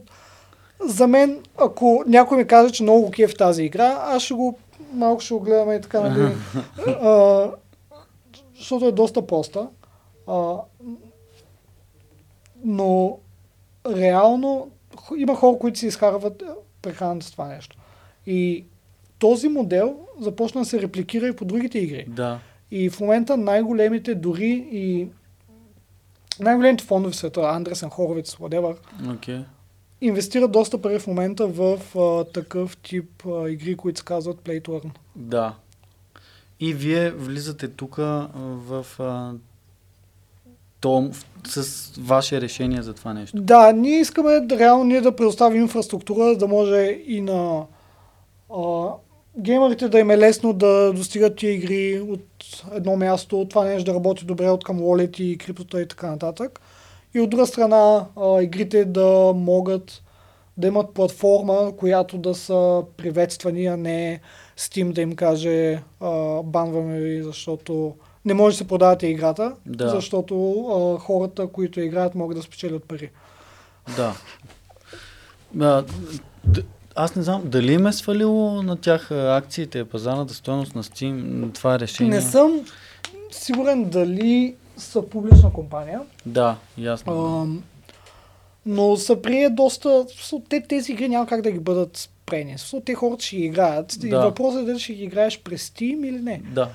за 0.85 1.07
мен, 1.07 1.39
ако 1.57 2.03
някой 2.07 2.37
ми 2.37 2.47
каже, 2.47 2.73
че 2.73 2.83
много 2.83 3.11
кеф 3.11 3.35
тази 3.35 3.63
игра, 3.63 4.03
аз 4.05 4.23
ще 4.23 4.33
го 4.33 4.57
малко 4.93 5.21
ще 5.21 5.33
го 5.33 5.39
гледаме 5.39 5.75
и 5.75 5.81
така 5.81 6.01
нали. 6.01 6.35
а, 6.87 7.49
защото 8.57 8.87
е 8.87 8.91
доста 8.91 9.27
проста. 9.27 9.67
А, 10.27 10.55
но 12.63 13.19
реално 13.87 14.71
има 15.17 15.35
хора, 15.35 15.59
които 15.59 15.79
си 15.79 15.87
изкарват 15.87 16.41
е, 16.41 16.45
прехраната 16.81 17.25
с 17.25 17.31
това 17.31 17.47
нещо. 17.47 17.77
И 18.25 18.65
този 19.19 19.47
модел 19.47 19.99
започна 20.19 20.61
да 20.61 20.65
се 20.65 20.81
репликира 20.81 21.27
и 21.27 21.35
по 21.35 21.45
другите 21.45 21.79
игри. 21.79 22.05
Да. 22.07 22.39
И 22.71 22.89
в 22.89 22.99
момента 22.99 23.37
най-големите 23.37 24.15
дори 24.15 24.67
и 24.71 25.07
най-големите 26.39 26.83
фондове 26.83 27.13
в 27.13 27.15
света, 27.15 27.41
Андресен, 27.41 27.89
Хоровиц, 27.89 28.35
whatever, 28.35 28.77
Окей. 29.13 29.39
инвестират 30.01 30.51
доста 30.51 30.81
пари 30.81 30.99
в 30.99 31.07
момента 31.07 31.47
в 31.47 31.79
а, 31.99 32.23
такъв 32.23 32.77
тип 32.77 33.25
а, 33.27 33.49
игри, 33.49 33.75
които 33.75 33.99
се 33.99 34.05
казват 34.05 34.37
Play 34.37 34.61
to 34.61 34.67
Earn. 34.67 34.89
Да. 35.15 35.55
И 36.59 36.73
вие 36.73 37.11
влизате 37.11 37.67
тук 37.67 37.95
в 37.95 38.85
а, 38.99 39.33
том, 40.83 41.11
в, 41.13 41.25
с 41.47 41.91
ваше 41.99 42.41
решение 42.41 42.81
за 42.81 42.93
това 42.93 43.13
нещо. 43.13 43.41
Да, 43.41 43.71
ние 43.71 43.99
искаме 43.99 44.39
да, 44.39 44.59
реално 44.59 44.83
ние 44.83 45.01
да 45.01 45.15
предоставим 45.15 45.61
инфраструктура, 45.61 46.35
да 46.35 46.47
може 46.47 46.99
и 47.07 47.21
на 47.21 47.65
а, 48.55 48.87
геймерите 49.37 49.89
да 49.89 49.99
им 49.99 50.11
е 50.11 50.17
лесно 50.17 50.53
да 50.53 50.93
достигат 50.93 51.35
тия 51.35 51.53
игри 51.53 51.99
от 51.99 52.25
едно 52.73 52.95
място, 52.97 53.47
това 53.49 53.65
нещо 53.65 53.91
да 53.91 53.93
работи 53.93 54.25
добре 54.25 54.49
от 54.49 54.63
към 54.63 54.79
wallet 54.79 55.21
и 55.21 55.37
криптота 55.37 55.81
и 55.81 55.87
така 55.87 56.11
нататък. 56.11 56.59
И 57.13 57.19
от 57.19 57.29
друга 57.29 57.47
страна, 57.47 58.05
а, 58.15 58.41
игрите 58.41 58.85
да 58.85 59.33
могат 59.35 60.01
да 60.57 60.67
имат 60.67 60.93
платформа, 60.93 61.71
която 61.77 62.17
да 62.17 62.35
са 62.35 62.83
приветствани, 62.97 63.65
а 63.65 63.77
не 63.77 64.19
Steam 64.57 64.91
да 64.91 65.01
им 65.01 65.15
каже 65.15 65.83
а, 65.99 66.43
банваме 66.43 66.99
ви, 66.99 67.23
защото 67.23 67.95
не 68.25 68.33
може 68.33 68.53
да 68.53 68.57
се 68.57 68.67
продавате 68.67 69.07
играта, 69.07 69.53
Да. 69.65 69.89
защото 69.89 70.35
а, 70.61 70.99
хората, 70.99 71.47
които 71.47 71.79
играят, 71.81 72.15
могат 72.15 72.37
да 72.37 72.43
спечелят 72.43 72.83
пари. 72.83 73.09
Да. 73.95 74.13
А, 75.61 75.83
д- 76.45 76.63
аз 76.95 77.15
не 77.15 77.23
знам, 77.23 77.41
дали 77.45 77.73
им 77.73 77.87
е 77.87 77.93
свалило 77.93 78.61
на 78.61 78.75
тях 78.75 79.11
а, 79.11 79.37
акциите, 79.37 79.85
пазарната 79.85 80.33
стоеност 80.33 80.75
на 80.75 80.83
Steam, 80.83 81.15
това 81.53 81.79
решение? 81.79 82.11
Не 82.11 82.21
съм 82.21 82.65
сигурен 83.31 83.83
дали 83.85 84.55
са 84.77 85.01
публична 85.01 85.53
компания, 85.53 86.01
Да, 86.25 86.55
ясно. 86.77 87.41
ам, 87.41 87.63
но 88.65 88.97
са 88.97 89.21
прие 89.21 89.49
доста... 89.49 90.05
Те, 90.49 90.61
тези 90.61 90.91
игри 90.91 91.09
няма 91.09 91.27
как 91.27 91.41
да 91.41 91.51
ги 91.51 91.59
бъдат 91.59 91.97
спрени. 91.97 92.55
Те 92.85 92.93
хората 92.93 93.23
ще 93.23 93.35
ги 93.35 93.43
играят. 93.43 93.95
И 93.95 94.09
Да. 94.09 94.19
въпросът 94.19 94.61
е 94.61 94.65
дали 94.65 94.79
ще 94.79 94.93
ги 94.93 95.03
играеш 95.03 95.41
през 95.41 95.69
Steam 95.69 96.07
или 96.07 96.19
не. 96.19 96.41
Да. 96.45 96.69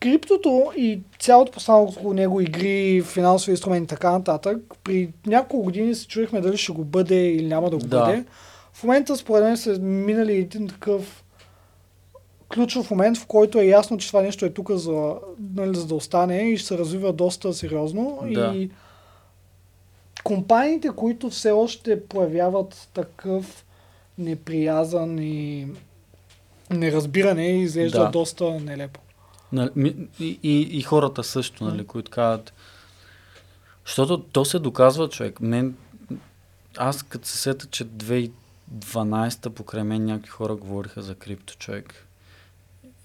Криптото 0.00 0.72
и 0.76 1.00
цялото 1.18 1.52
постанало 1.52 1.88
около 1.88 2.12
него 2.12 2.40
игри, 2.40 3.02
финансови 3.02 3.50
инструменти 3.50 3.84
и 3.84 3.88
така 3.88 4.10
нататък, 4.12 4.56
при 4.84 5.08
няколко 5.26 5.64
години 5.64 5.94
се 5.94 6.06
чуехме 6.06 6.40
дали 6.40 6.56
ще 6.56 6.72
го 6.72 6.84
бъде 6.84 7.26
или 7.26 7.46
няма 7.46 7.70
да 7.70 7.76
го 7.76 7.86
Да. 7.86 8.00
бъде. 8.06 8.24
В 8.72 8.82
момента 8.82 9.16
според 9.16 9.44
мен 9.44 9.56
са 9.56 9.78
минали 9.78 10.32
един 10.32 10.68
такъв 10.68 11.24
ключов 12.54 12.90
момент, 12.90 13.18
в 13.18 13.26
който 13.26 13.58
е 13.58 13.64
ясно, 13.64 13.98
че 13.98 14.06
това 14.08 14.22
нещо 14.22 14.44
е 14.44 14.50
тук 14.50 14.70
за, 14.70 15.14
нали, 15.54 15.76
за 15.76 15.86
да 15.86 15.94
остане 15.94 16.38
и 16.38 16.56
ще 16.58 16.68
се 16.68 16.78
развива 16.78 17.12
доста 17.12 17.52
сериозно. 17.54 18.18
Да. 18.34 18.52
И 18.56 18.70
компаниите, 20.24 20.88
които 20.96 21.30
все 21.30 21.50
още 21.50 22.06
проявяват 22.06 22.88
такъв 22.94 23.64
неприязан 24.18 25.18
и 25.18 25.66
неразбиране, 26.70 27.46
изглежда 27.48 27.98
Да. 28.04 28.10
доста 28.10 28.50
нелепо. 28.60 29.00
Нали, 29.52 29.70
И, 30.20 30.38
и, 30.42 30.60
и 30.60 30.82
хората 30.82 31.24
също, 31.24 31.64
нали, 31.64 31.86
които 31.86 32.10
казват. 32.10 32.52
Защото 33.86 34.18
то 34.18 34.44
се 34.44 34.58
доказва, 34.58 35.08
човек. 35.08 35.40
Мен, 35.40 35.74
аз 36.76 37.02
като 37.02 37.28
се 37.28 37.38
сета, 37.38 37.66
че 37.66 37.84
2012-та 37.84 39.50
покрай 39.50 39.82
мен 39.82 40.04
някакви 40.04 40.30
хора 40.30 40.54
говориха 40.54 41.02
за 41.02 41.14
крипто, 41.14 41.54
човек. 41.58 42.06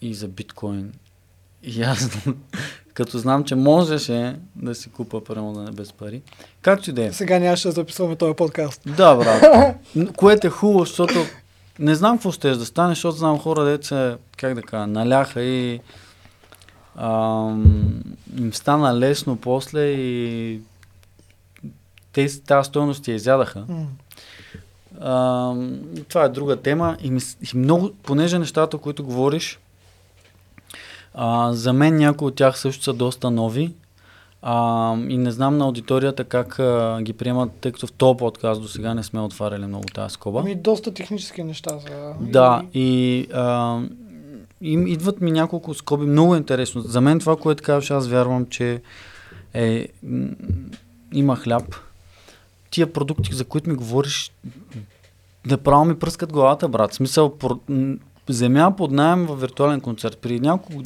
И 0.02 0.14
за 0.14 0.28
биткоин. 0.28 0.94
И 1.64 1.84
аз, 1.84 2.10
като 2.94 3.18
знам, 3.18 3.44
че 3.44 3.56
можеше 3.56 4.36
да 4.56 4.76
си 4.76 4.90
купа 4.90 5.24
примерно 5.24 5.54
да 5.54 5.62
не 5.62 5.72
без 5.72 5.94
пари. 5.94 6.22
Както 6.62 6.90
и 6.90 6.94
да 6.94 7.06
е. 7.06 7.14
Сега 7.14 7.40
нямаше 7.40 7.68
да 7.68 7.72
записваме 7.72 8.16
този 8.16 8.36
подкаст. 8.36 8.82
Да, 8.86 9.16
брат. 9.16 9.78
Което 10.16 10.48
е 10.48 10.50
хубаво, 10.50 10.80
защото 10.80 11.26
не 11.80 11.96
знам 11.96 12.18
какво 12.18 12.32
ще 12.32 12.52
да 12.52 12.66
стане, 12.66 12.90
защото 12.90 13.18
знам 13.18 13.40
хора, 13.40 13.66
деца, 13.66 14.18
как 14.38 14.54
да 14.54 14.62
кажа, 14.62 14.88
наляха 14.88 15.42
и 15.42 15.80
им 18.38 18.54
стана 18.54 19.00
лесно 19.00 19.36
после 19.36 19.82
и 19.82 20.62
те 22.14 22.42
тази 22.42 22.68
стоеност 22.68 23.08
я 23.08 23.16
изядаха. 23.16 23.66
М. 23.70 23.86
Ам, 25.02 25.82
това 26.10 26.24
е 26.24 26.30
друга 26.30 26.56
тема 26.56 26.98
и, 27.02 27.12
ми, 27.12 27.20
и 27.54 27.58
много, 27.58 27.92
понеже 28.04 28.40
нещата, 28.40 28.78
които 28.78 29.04
говориш, 29.04 29.60
а, 31.14 31.54
за 31.54 31.74
мен 31.74 31.98
някои 31.98 32.28
от 32.28 32.36
тях 32.36 32.60
също 32.60 32.84
са 32.84 32.94
доста 32.94 33.32
нови 33.32 33.74
а, 34.42 34.94
и 34.94 35.18
не 35.18 35.32
знам 35.32 35.58
на 35.58 35.66
аудиторията 35.66 36.24
как 36.24 36.60
а, 36.60 37.00
ги 37.02 37.14
приемат, 37.14 37.52
тъй 37.62 37.72
като 37.72 37.88
в 37.88 37.92
този 37.92 38.18
подкаст 38.18 38.62
до 38.62 38.68
сега 38.68 38.94
не 38.94 39.04
сме 39.04 39.22
отваряли 39.22 39.66
много 39.66 39.86
тази 39.86 40.14
скоба. 40.14 40.40
Ами 40.40 40.56
доста 40.56 40.94
технически 40.94 41.44
неща 41.44 41.78
за... 41.80 42.14
Да, 42.20 42.64
и 42.74 43.28
а, 43.34 43.80
им, 44.62 44.88
идват 44.88 45.22
ми 45.22 45.32
няколко 45.32 45.74
скоби. 45.74 46.06
Много 46.06 46.36
интересно. 46.36 46.82
За 46.82 47.02
мен 47.02 47.20
това, 47.20 47.36
което 47.36 47.64
казваш, 47.64 47.92
аз 47.92 48.08
вярвам, 48.08 48.46
че 48.46 48.82
е, 49.54 49.88
м, 50.04 50.28
има 51.14 51.36
хляб. 51.36 51.76
Тия 52.70 52.94
продукти, 52.94 53.36
за 53.36 53.46
които 53.46 53.70
ми 53.70 53.76
говориш, 53.76 54.32
направо 55.46 55.86
ми 55.86 56.00
пръскат 56.00 56.34
главата, 56.34 56.68
брат. 56.68 56.92
В 56.92 56.96
смисъл, 56.96 57.38
про- 57.38 57.98
земя 58.30 58.76
под 58.78 58.92
найем 58.92 59.26
в 59.26 59.36
виртуален 59.36 59.82
концерт. 59.82 60.18
При 60.18 60.40
няколко... 60.40 60.84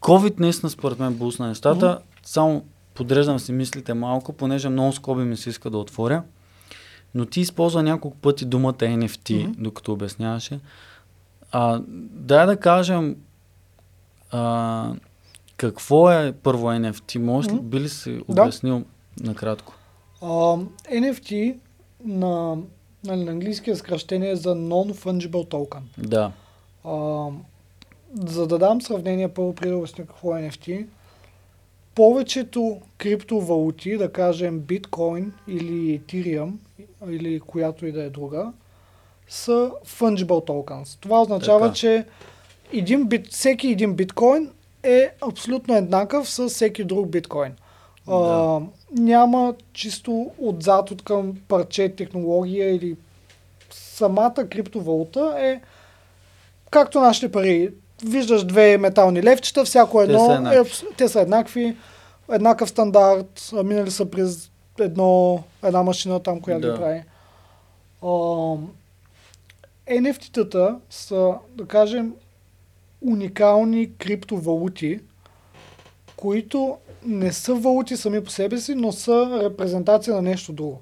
COVID 0.00 0.40
наистина 0.40 0.70
според 0.70 0.98
мен 0.98 1.14
бусна 1.14 1.48
нещата. 1.48 1.98
Само 2.22 2.64
подреждам 2.94 3.38
си 3.38 3.52
мислите 3.52 3.94
малко, 3.94 4.32
понеже 4.32 4.68
много 4.68 4.92
скоби 4.92 5.22
ми 5.24 5.36
се 5.36 5.50
иска 5.50 5.70
да 5.70 5.78
отворя. 5.78 6.22
Но 7.14 7.26
ти 7.26 7.40
използва 7.40 7.82
няколко 7.82 8.16
пъти 8.16 8.44
думата 8.44 8.72
NFT, 8.74 9.42
Мгм. 9.42 9.52
докато 9.58 9.92
обясняваше. 9.92 10.60
А, 11.52 11.80
дай 12.12 12.46
да 12.46 12.56
кажем 12.56 13.16
а, 14.30 14.92
какво 15.56 16.10
е 16.10 16.32
първо 16.32 16.66
NFT. 16.66 17.18
Може 17.18 17.50
ли 17.50 17.60
би 17.60 17.80
ли 17.80 17.88
си 17.88 18.20
Да. 18.28 18.42
обяснил 18.42 18.84
накратко? 19.20 19.74
А, 20.22 20.26
NFT 20.92 21.56
на, 22.04 22.56
нали, 23.04 23.24
на 23.24 23.30
английския 23.32 23.76
съкръщение 23.76 24.30
е 24.30 24.36
за 24.36 24.54
Non-Fungible 24.56 25.50
Token. 25.50 25.80
Да. 25.98 26.32
А, 26.84 27.26
за 28.14 28.46
да 28.46 28.58
дам 28.58 28.82
сравнение 28.82 29.28
първо 29.28 29.54
преди 29.54 29.70
да 29.70 29.76
обясня 29.76 30.06
какво 30.06 30.36
е 30.36 30.42
NFT, 30.42 30.86
повечето 31.94 32.80
криптовалути, 32.98 33.96
да 33.96 34.12
кажем 34.12 34.60
биткоин 34.60 35.32
или 35.48 36.00
Ethereum 36.00 36.52
или 37.08 37.40
която 37.40 37.86
и 37.86 37.92
да 37.92 38.02
е 38.02 38.10
друга, 38.10 38.52
са 39.28 39.70
fungible 39.86 40.26
tokens. 40.46 40.98
Това 41.00 41.22
означава, 41.22 41.60
Така. 41.60 41.74
че 41.74 42.04
един 42.72 43.06
бит, 43.06 43.26
всеки 43.28 43.68
един 43.68 43.94
биткоин 43.94 44.50
е 44.82 45.10
абсолютно 45.22 45.74
еднакъв 45.76 46.30
с 46.30 46.48
всеки 46.48 46.84
друг 46.84 47.08
биткоин. 47.08 47.52
А, 48.06 48.18
Да. 48.18 48.60
няма 48.92 49.54
чисто 49.72 50.30
отзад 50.38 50.90
от 50.90 51.02
към 51.02 51.36
парче 51.48 51.88
технология 51.88 52.70
или 52.70 52.96
самата 53.70 54.46
криптовалута 54.50 55.34
е 55.38 55.60
както 56.70 57.00
нашите 57.00 57.32
пари. 57.32 57.70
Виждаш 58.04 58.44
две 58.44 58.78
метални 58.78 59.22
левчета, 59.22 59.64
всяко 59.64 60.02
едно 60.02 60.18
са 60.20 60.32
е, 60.32 60.34
еднакви. 60.34 60.58
абс- 60.58 60.96
те 60.96 61.08
са 61.08 61.20
еднакви, 61.20 61.76
еднакъв 62.30 62.68
стандарт, 62.70 63.50
а, 63.54 63.62
минали 63.62 63.90
са 63.90 64.04
през 64.06 64.50
едно, 64.80 65.42
една 65.64 65.82
машина 65.82 66.20
там, 66.20 66.40
която 66.40 66.60
Да. 66.60 66.72
ги 66.72 66.78
прави. 66.78 67.02
А, 68.02 68.08
NFT-тата 69.90 70.78
са, 70.90 71.34
да 71.54 71.66
кажем, 71.66 72.14
уникални 73.00 73.96
криптовалути, 73.96 75.00
които 76.16 76.78
не 77.06 77.32
са 77.32 77.54
валути 77.54 77.96
сами 77.96 78.24
по 78.24 78.30
себе 78.30 78.58
си, 78.58 78.74
но 78.74 78.92
са 78.92 79.40
репрезентация 79.42 80.14
на 80.14 80.22
нещо 80.22 80.52
друго. 80.52 80.80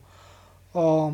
А, 0.74 1.11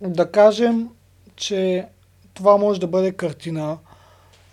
да 0.00 0.30
кажем, 0.30 0.88
че 1.36 1.86
това 2.34 2.56
може 2.56 2.80
да 2.80 2.86
бъде 2.86 3.12
картина, 3.12 3.78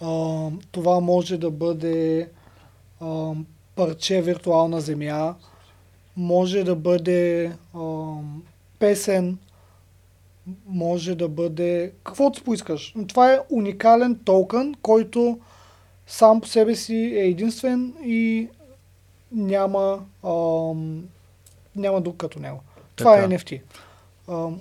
а, 0.01 0.49
това 0.71 0.99
може 0.99 1.37
да 1.37 1.51
бъде 1.51 2.29
а, 3.01 3.31
парче 3.75 4.21
виртуална 4.21 4.81
земя, 4.81 5.35
може 6.17 6.63
да 6.63 6.75
бъде 6.75 7.51
а, 7.73 8.13
песен, 8.79 9.37
може 10.65 11.15
да 11.15 11.27
бъде 11.27 11.91
каквото 12.03 12.43
поискаш. 12.43 12.93
Но 12.95 13.07
това 13.07 13.33
е 13.33 13.39
уникален 13.49 14.15
токен, 14.15 14.75
който 14.81 15.39
сам 16.07 16.41
по 16.41 16.47
себе 16.47 16.75
си 16.75 16.95
е 16.95 17.19
единствен 17.19 17.93
и 18.03 18.47
няма, 19.31 19.99
ам, 20.23 21.03
няма 21.75 22.01
друг 22.01 22.17
като 22.17 22.39
него. 22.39 22.61
Това 22.95 23.13
Така. 23.13 23.25
е 23.25 23.29
NFT. 23.29 23.61
Ам, 24.29 24.59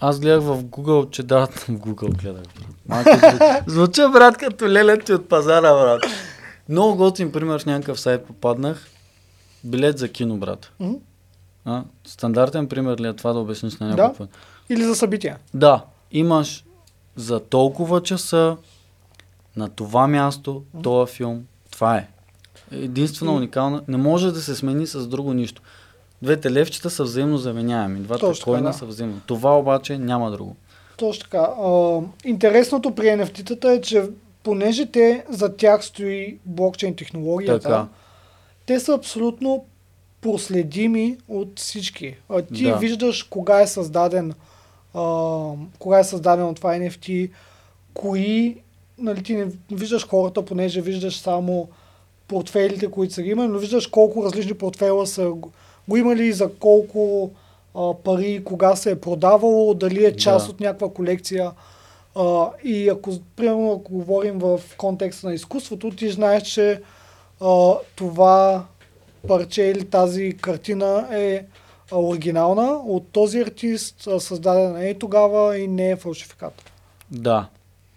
Аз 0.00 0.20
гледах 0.20 0.42
в 0.42 0.64
Google, 0.64 1.10
че 1.10 1.22
дават 1.22 1.54
в 1.54 1.68
Google 1.68 2.22
гледах. 2.22 2.44
Малко 2.88 3.10
зву- 3.10 3.62
Звуча, 3.66 4.08
брат, 4.08 4.36
като 4.36 4.68
лелети 4.68 5.12
от 5.12 5.28
пазара, 5.28 5.72
брат. 5.74 6.02
Много 6.68 6.96
готин 6.96 7.32
пример 7.32 7.58
в 7.58 7.66
някакъв 7.66 8.00
сайт 8.00 8.24
попаднах. 8.24 8.86
Билет 9.64 9.98
за 9.98 10.08
кино, 10.08 10.36
брат. 10.36 10.72
мгм. 10.80 10.94
А? 11.64 11.82
Стандартен 12.06 12.68
пример 12.68 12.98
ли 12.98 13.06
е 13.06 13.12
това 13.12 13.32
да 13.32 13.38
обясниш 13.38 13.76
на 13.76 13.88
Да. 13.88 13.96
някой 13.96 14.16
път? 14.18 14.30
Или 14.68 14.82
за 14.82 14.94
събития. 14.94 15.38
Да, 15.54 15.84
имаш 16.12 16.64
за 17.16 17.40
толкова 17.40 18.02
часа 18.02 18.56
на 19.56 19.68
това 19.68 20.06
място, 20.06 20.62
този 20.82 21.12
филм. 21.12 21.44
Това 21.70 21.96
е. 21.96 22.08
Единствена 22.72 23.32
уникална. 23.32 23.82
Не 23.88 23.96
може 23.96 24.32
да 24.32 24.40
се 24.40 24.54
смени 24.54 24.86
с 24.86 25.06
друго 25.06 25.32
нищо. 25.34 25.62
Двете 26.22 26.52
левчета 26.52 26.90
са 26.90 27.04
взаимно 27.04 27.38
заменяеми. 27.38 28.00
Двата 28.00 28.32
коина 28.44 28.70
да. 28.70 28.72
са 28.72 28.86
взаимно. 28.86 29.20
Това 29.26 29.58
обаче 29.58 29.98
няма 29.98 30.30
друго. 30.30 30.56
Точно 30.96 31.22
така. 31.22 31.38
А, 31.64 32.00
интересното 32.24 32.94
при 32.94 33.04
NFT-тата 33.06 33.68
е, 33.68 33.80
че 33.80 34.04
понеже 34.42 34.86
те 34.86 35.24
за 35.28 35.56
тях 35.56 35.84
стои 35.84 36.38
блокчейн 36.44 36.96
технологията, 36.96 37.60
Така. 37.60 37.86
те 38.66 38.80
са 38.80 38.92
абсолютно 38.94 39.64
проследими 40.24 41.16
от 41.28 41.58
всички. 41.58 42.14
А, 42.28 42.42
ти 42.42 42.64
Да. 42.64 42.76
виждаш 42.76 43.22
кога 43.22 43.60
е 43.60 43.66
създаден 43.66 44.34
а, 44.94 45.02
кога 45.78 45.98
е 45.98 46.04
създадено 46.04 46.54
това 46.54 46.70
NFT, 46.70 47.30
кои, 47.94 48.56
нали, 48.98 49.22
ти 49.22 49.36
не 49.36 49.46
виждаш 49.72 50.08
хората, 50.08 50.44
понеже 50.44 50.80
виждаш 50.80 51.16
само 51.16 51.68
портфейлите, 52.28 52.90
които 52.90 53.14
са 53.14 53.22
ги 53.22 53.30
имали, 53.30 53.48
но 53.48 53.58
виждаш 53.58 53.86
колко 53.86 54.24
различни 54.24 54.54
портфела 54.54 55.06
са 55.06 55.28
го 55.30 55.52
го 55.88 55.96
имали, 55.96 56.32
за 56.32 56.50
колко 56.54 57.30
а, 57.74 57.94
пари, 57.94 58.44
кога 58.44 58.76
се 58.76 58.90
е 58.90 59.00
продавало, 59.00 59.74
дали 59.74 60.04
е 60.04 60.16
част 60.16 60.46
Да. 60.46 60.52
от 60.52 60.60
някаква 60.60 60.88
колекция. 60.90 61.50
А, 62.14 62.50
и 62.64 62.88
ако, 62.88 63.10
примерно, 63.36 63.72
ако 63.72 63.92
говорим 63.92 64.38
в 64.38 64.60
контекста 64.76 65.26
на 65.26 65.34
изкуството, 65.34 65.90
ти 65.90 66.10
знаеш, 66.10 66.42
че 66.42 66.80
а, 67.40 67.72
това 67.96 68.64
парче 69.26 69.62
или 69.62 69.84
тази 69.84 70.36
картина 70.40 71.08
е 71.12 71.44
оригинална 71.92 72.70
от 72.70 73.08
този 73.12 73.40
артист, 73.40 74.08
създадена 74.18 74.88
е 74.88 74.94
тогава 74.94 75.58
и 75.58 75.68
не 75.68 75.90
е 75.90 75.96
фалшификат. 75.96 76.70
Да, 77.10 77.46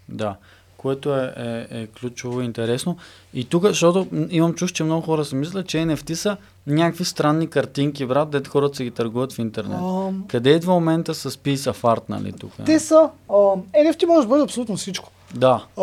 да. 0.09 0.35
което 0.77 1.15
е, 1.15 1.33
е, 1.37 1.81
е 1.81 1.87
ключово 1.87 2.41
и 2.41 2.45
интересно. 2.45 2.97
И 3.33 3.45
тук, 3.45 3.63
защото 3.63 4.07
имам 4.29 4.53
чуш, 4.53 4.71
че 4.71 4.83
много 4.83 5.01
хора 5.01 5.25
си 5.25 5.35
мислят, 5.35 5.67
че 5.67 5.77
NFT 5.77 6.13
са 6.13 6.37
някакви 6.67 7.05
странни 7.05 7.47
картинки, 7.49 8.05
брат, 8.05 8.29
дето 8.29 8.49
хората 8.49 8.75
се 8.75 8.83
ги 8.83 8.91
търгуват 8.91 9.33
в 9.33 9.39
интернет. 9.39 9.79
Ам, 9.79 10.25
Къде 10.27 10.49
идва 10.49 10.73
момента 10.73 11.15
с 11.15 11.31
Piece 11.31 11.71
of 11.73 11.81
Art, 11.81 12.03
нали, 12.09 12.33
тук? 12.33 12.51
те 12.65 12.79
са... 12.79 13.09
А, 13.29 13.33
NFT 13.33 14.05
може 14.05 14.27
да 14.27 14.29
бъде 14.29 14.43
абсолютно 14.43 14.75
всичко. 14.75 15.11
Да, 15.35 15.65
А, 15.77 15.81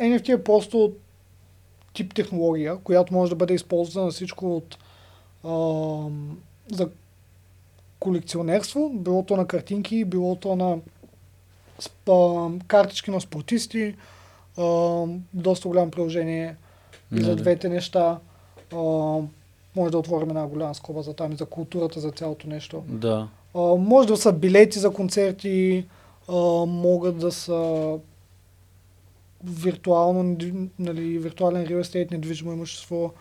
NFT 0.00 0.34
е 0.34 0.44
просто 0.44 0.92
тип 1.94 2.14
технология, 2.14 2.76
която 2.76 3.14
може 3.14 3.30
да 3.30 3.36
бъде 3.36 3.54
използвана 3.54 4.10
всичко 4.10 4.56
от 4.56 4.78
а, 5.44 6.08
за 6.72 6.88
колекционерство, 7.98 8.90
било 8.94 9.22
то 9.22 9.36
на 9.36 9.46
картинки, 9.46 10.04
било 10.04 10.36
то 10.36 10.56
на 10.56 10.78
спа, 11.78 12.50
картички 12.66 13.10
на 13.10 13.20
спортисти, 13.20 13.94
а, 14.58 15.04
доста 15.32 15.68
голямо 15.68 15.90
приложение 15.90 16.56
и 17.14 17.22
за 17.22 17.36
двете 17.36 17.68
неща. 17.68 18.18
А, 18.72 18.76
може 19.76 19.90
да 19.90 19.98
отворим 19.98 20.28
една 20.28 20.46
голяма 20.46 20.74
скоба 20.74 21.02
за 21.02 21.14
там 21.14 21.32
и 21.32 21.36
за 21.36 21.46
културата, 21.46 22.00
за 22.00 22.10
цялото 22.10 22.48
нещо. 22.48 22.82
да. 22.88 23.28
А, 23.54 23.60
може 23.60 24.08
да 24.08 24.16
са 24.16 24.32
билети 24.32 24.78
за 24.78 24.90
концерти, 24.90 25.84
а, 26.28 26.34
могат 26.66 27.18
да 27.18 27.32
са 27.32 27.98
виртуално, 29.46 30.36
нали, 30.78 31.18
виртуален 31.18 31.66
real 31.66 31.80
estate, 31.80 32.10
недвижимо 32.10 32.52
имущество. 32.52 33.12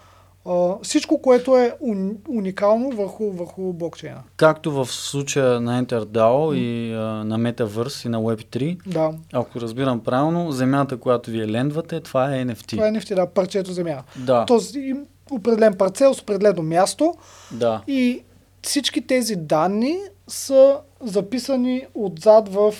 А, 0.45 0.73
всичко, 0.81 1.21
което 1.21 1.57
е 1.57 1.73
уни- 1.81 2.15
уникално 2.29 2.89
върху, 2.91 3.31
върху 3.31 3.73
блокчейна. 3.73 4.23
Както 4.37 4.71
в 4.73 4.85
случая 4.85 5.61
на 5.61 5.83
EnterDAO 5.83 6.55
и 6.55 6.93
а, 6.93 6.97
на 6.99 7.39
Metaverse 7.39 8.05
и 8.05 8.09
на 8.09 8.21
Web3, 8.21 8.77
Да, 8.87 9.11
ако 9.33 9.61
разбирам 9.61 9.99
правилно, 9.99 10.51
земята, 10.51 10.97
която 10.97 11.31
вие 11.31 11.47
лендвате, 11.47 11.99
това 11.99 12.35
е 12.35 12.45
NFT. 12.45 12.67
това 12.67 12.87
е 12.87 12.91
NFT, 12.91 13.15
да, 13.15 13.27
парчето 13.27 13.71
земя. 13.71 14.03
Да, 14.17 14.45
Този 14.45 14.79
им- 14.79 15.05
определен 15.31 15.73
парцел 15.73 16.13
с 16.13 16.21
определено 16.21 16.61
място 16.63 17.13
да, 17.51 17.81
и 17.87 18.23
всички 18.61 19.01
тези 19.01 19.35
данни 19.35 19.97
са 20.27 20.77
записани 21.01 21.85
отзад 21.95 22.49
в... 22.49 22.73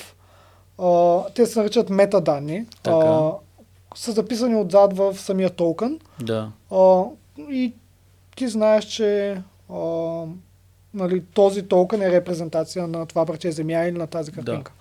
А, 0.77 0.87
те 1.25 1.45
се 1.45 1.59
наричат 1.59 1.89
метаданни. 1.89 2.65
Така. 2.83 2.95
А, 2.97 3.31
са 3.95 4.11
записани 4.11 4.55
отзад 4.55 4.93
в 4.93 5.15
самия 5.15 5.49
токен. 5.49 5.99
да. 6.19 6.51
А, 6.71 7.03
и 7.39 7.73
ти 8.35 8.47
знаеш, 8.47 8.85
че 8.85 9.41
а, 9.69 9.75
нали, 10.93 11.23
този 11.23 11.63
токен 11.63 12.01
е 12.01 12.11
репрезентация 12.11 12.87
на 12.87 13.05
това 13.05 13.25
парче 13.25 13.51
земя 13.51 13.73
или 13.79 13.97
на 13.97 14.07
тази 14.07 14.31
картинка. 14.31 14.71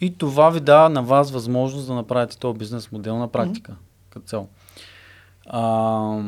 И 0.00 0.14
това 0.14 0.50
ви 0.50 0.60
дава 0.60 0.88
на 0.88 1.02
вас 1.02 1.30
възможност 1.30 1.86
да 1.86 1.94
направите 1.94 2.38
този 2.38 2.58
бизнес 2.58 2.92
модел 2.92 3.18
на 3.18 3.28
практика, 3.28 3.74
като 4.10 4.26
цяло. 4.26 4.48
А, 5.46 6.22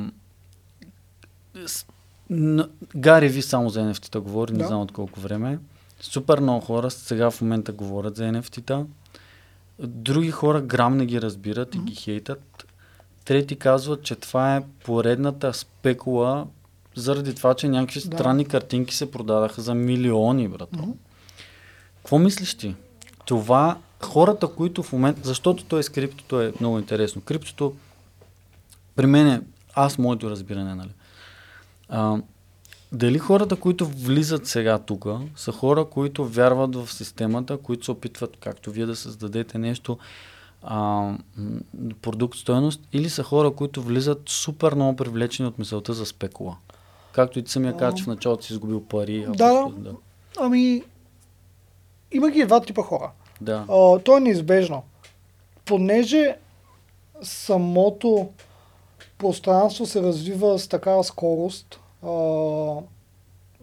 с- 1.66 1.86
н- 2.30 2.68
Гари 2.96 3.28
ви 3.28 3.42
само 3.42 3.68
за 3.68 3.80
NFT-та 3.82 4.20
говори, 4.20 4.52
не 4.52 4.58
Да. 4.58 4.66
знам 4.66 4.80
от 4.80 4.92
колко 4.92 5.20
време. 5.20 5.58
Супер 6.00 6.40
много 6.40 6.60
хора 6.60 6.90
сега 6.90 7.30
в 7.30 7.40
момента 7.40 7.72
говорят 7.72 8.16
за 8.16 8.24
NFT-та. 8.24 8.84
Други 9.78 10.30
хора 10.30 10.60
грам 10.60 10.96
не 10.96 11.06
ги 11.06 11.22
разбират 11.22 11.74
и 11.74 11.78
ги 11.78 11.94
хейтат. 11.94 12.64
Трети 13.24 13.56
казват, 13.56 14.02
че 14.02 14.16
това 14.16 14.56
е 14.56 14.64
поредната 14.84 15.54
спекула 15.54 16.46
заради 16.96 17.34
това, 17.34 17.54
че 17.54 17.68
някакви 17.68 18.00
Да. 18.00 18.06
странни 18.06 18.44
картинки 18.44 18.94
се 18.94 19.10
продадаха 19.10 19.62
за 19.62 19.74
милиони, 19.74 20.48
брат. 20.48 20.72
Мгм. 20.72 20.90
Какво 21.96 22.18
мислиш 22.18 22.54
ти? 22.54 22.74
Това 23.24 23.78
хората, 24.02 24.48
които 24.48 24.82
в 24.82 24.92
момента... 24.92 25.20
Защото 25.24 25.64
той 25.64 25.82
с 25.82 25.88
криптото 25.88 26.40
е 26.40 26.52
много 26.60 26.78
интересно. 26.78 27.22
Криптото, 27.22 27.74
при 28.96 29.06
мен 29.06 29.26
е, 29.28 29.42
аз 29.74 29.98
моето 29.98 30.30
разбиране, 30.30 30.74
нали? 30.74 30.90
А, 31.88 32.16
дали 32.94 33.18
хората, 33.18 33.56
които 33.56 33.86
влизат 33.86 34.46
сега 34.46 34.78
тук, 34.78 35.06
са 35.36 35.52
хора, 35.52 35.84
които 35.84 36.24
вярват 36.24 36.76
в 36.76 36.92
системата, 36.92 37.58
които 37.58 37.84
се 37.84 37.90
опитват, 37.90 38.36
както 38.40 38.70
вие, 38.70 38.86
да 38.86 38.96
създадете 38.96 39.58
нещо, 39.58 39.98
а, 40.62 41.10
продукт 42.02 42.38
стоеност, 42.38 42.80
или 42.92 43.10
са 43.10 43.22
хора, 43.22 43.50
които 43.50 43.82
влизат 43.82 44.22
супер 44.26 44.74
много 44.74 44.96
привлечени 44.96 45.48
от 45.48 45.58
мисълта 45.58 45.92
за 45.92 46.06
спекула? 46.06 46.56
Както 47.12 47.38
и 47.38 47.42
ти 47.44 47.50
самия 47.50 47.76
каза, 47.76 47.96
че 47.96 48.04
в 48.04 48.06
началото 48.06 48.44
си 48.44 48.52
изгубил 48.52 48.84
пари. 48.84 49.26
Да, 49.28 49.68
ще- 49.70 49.80
да. 49.80 49.92
Ами, 50.40 50.82
има 52.12 52.30
ги 52.30 52.46
два 52.46 52.60
типа 52.60 52.82
хора. 52.82 53.10
да. 53.40 53.64
А, 53.70 53.98
то 53.98 54.16
е 54.16 54.20
неизбежно. 54.20 54.82
Понеже 55.64 56.36
самото 57.22 58.28
пространство 59.18 59.86
се 59.86 60.02
развива 60.02 60.58
с 60.58 60.68
такава 60.68 61.04
скорост 61.04 61.80
а, 61.80 61.83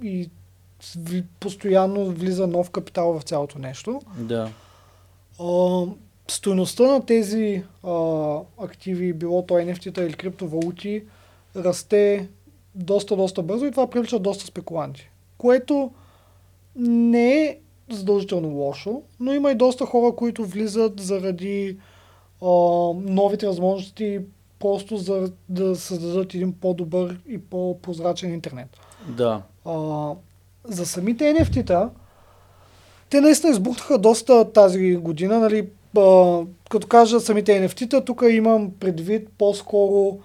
и 0.04 0.30
постоянно 1.40 2.06
влиза 2.06 2.48
нов 2.48 2.70
капитал 2.70 3.20
в 3.20 3.24
цялото 3.24 3.60
нещо, 3.60 4.02
Да. 4.18 4.50
а, 5.42 5.84
стойността 6.28 6.84
на 6.84 7.06
тези 7.06 7.64
а, 7.84 8.38
активи, 8.58 9.14
било 9.14 9.46
то 9.46 9.54
NFT-та 9.54 10.04
или 10.04 10.14
криптовалути, 10.14 11.04
расте 11.56 12.30
доста, 12.76 13.16
доста 13.16 13.44
бързо 13.44 13.66
и 13.66 13.72
това 13.72 13.90
привлича 13.90 14.20
доста 14.20 14.46
спекуланти. 14.46 15.10
Което 15.38 15.92
не 16.76 17.34
е 17.44 17.58
задължително 17.90 18.50
лошо, 18.50 19.02
но 19.20 19.34
има 19.34 19.52
и 19.52 19.56
доста 19.56 19.86
хора, 19.86 20.16
които 20.16 20.46
влизат 20.46 21.00
заради 21.00 21.78
а, 22.42 22.48
новите 22.96 23.48
възможности, 23.48 24.20
просто 24.62 24.98
за 24.98 25.32
да 25.50 25.76
създадат 25.76 26.34
един 26.34 26.54
по-добър 26.54 27.20
и 27.28 27.38
по-прозрачен 27.38 28.34
интернет. 28.34 28.78
Да. 29.08 29.42
А, 29.66 30.10
за 30.64 30.86
самите 30.86 31.24
NFT-та, 31.24 31.90
те 33.10 33.22
наистина 33.22 33.52
избухнаха 33.52 33.98
доста 33.98 34.52
тази 34.52 34.96
година, 34.96 35.40
нали, 35.40 35.70
а, 35.98 36.40
като 36.70 36.88
кажа 36.88 37.20
самите 37.20 37.70
NFT-та, 37.70 38.02
тук 38.02 38.24
имам 38.30 38.72
предвид 38.80 39.30
по-скоро 39.38 40.20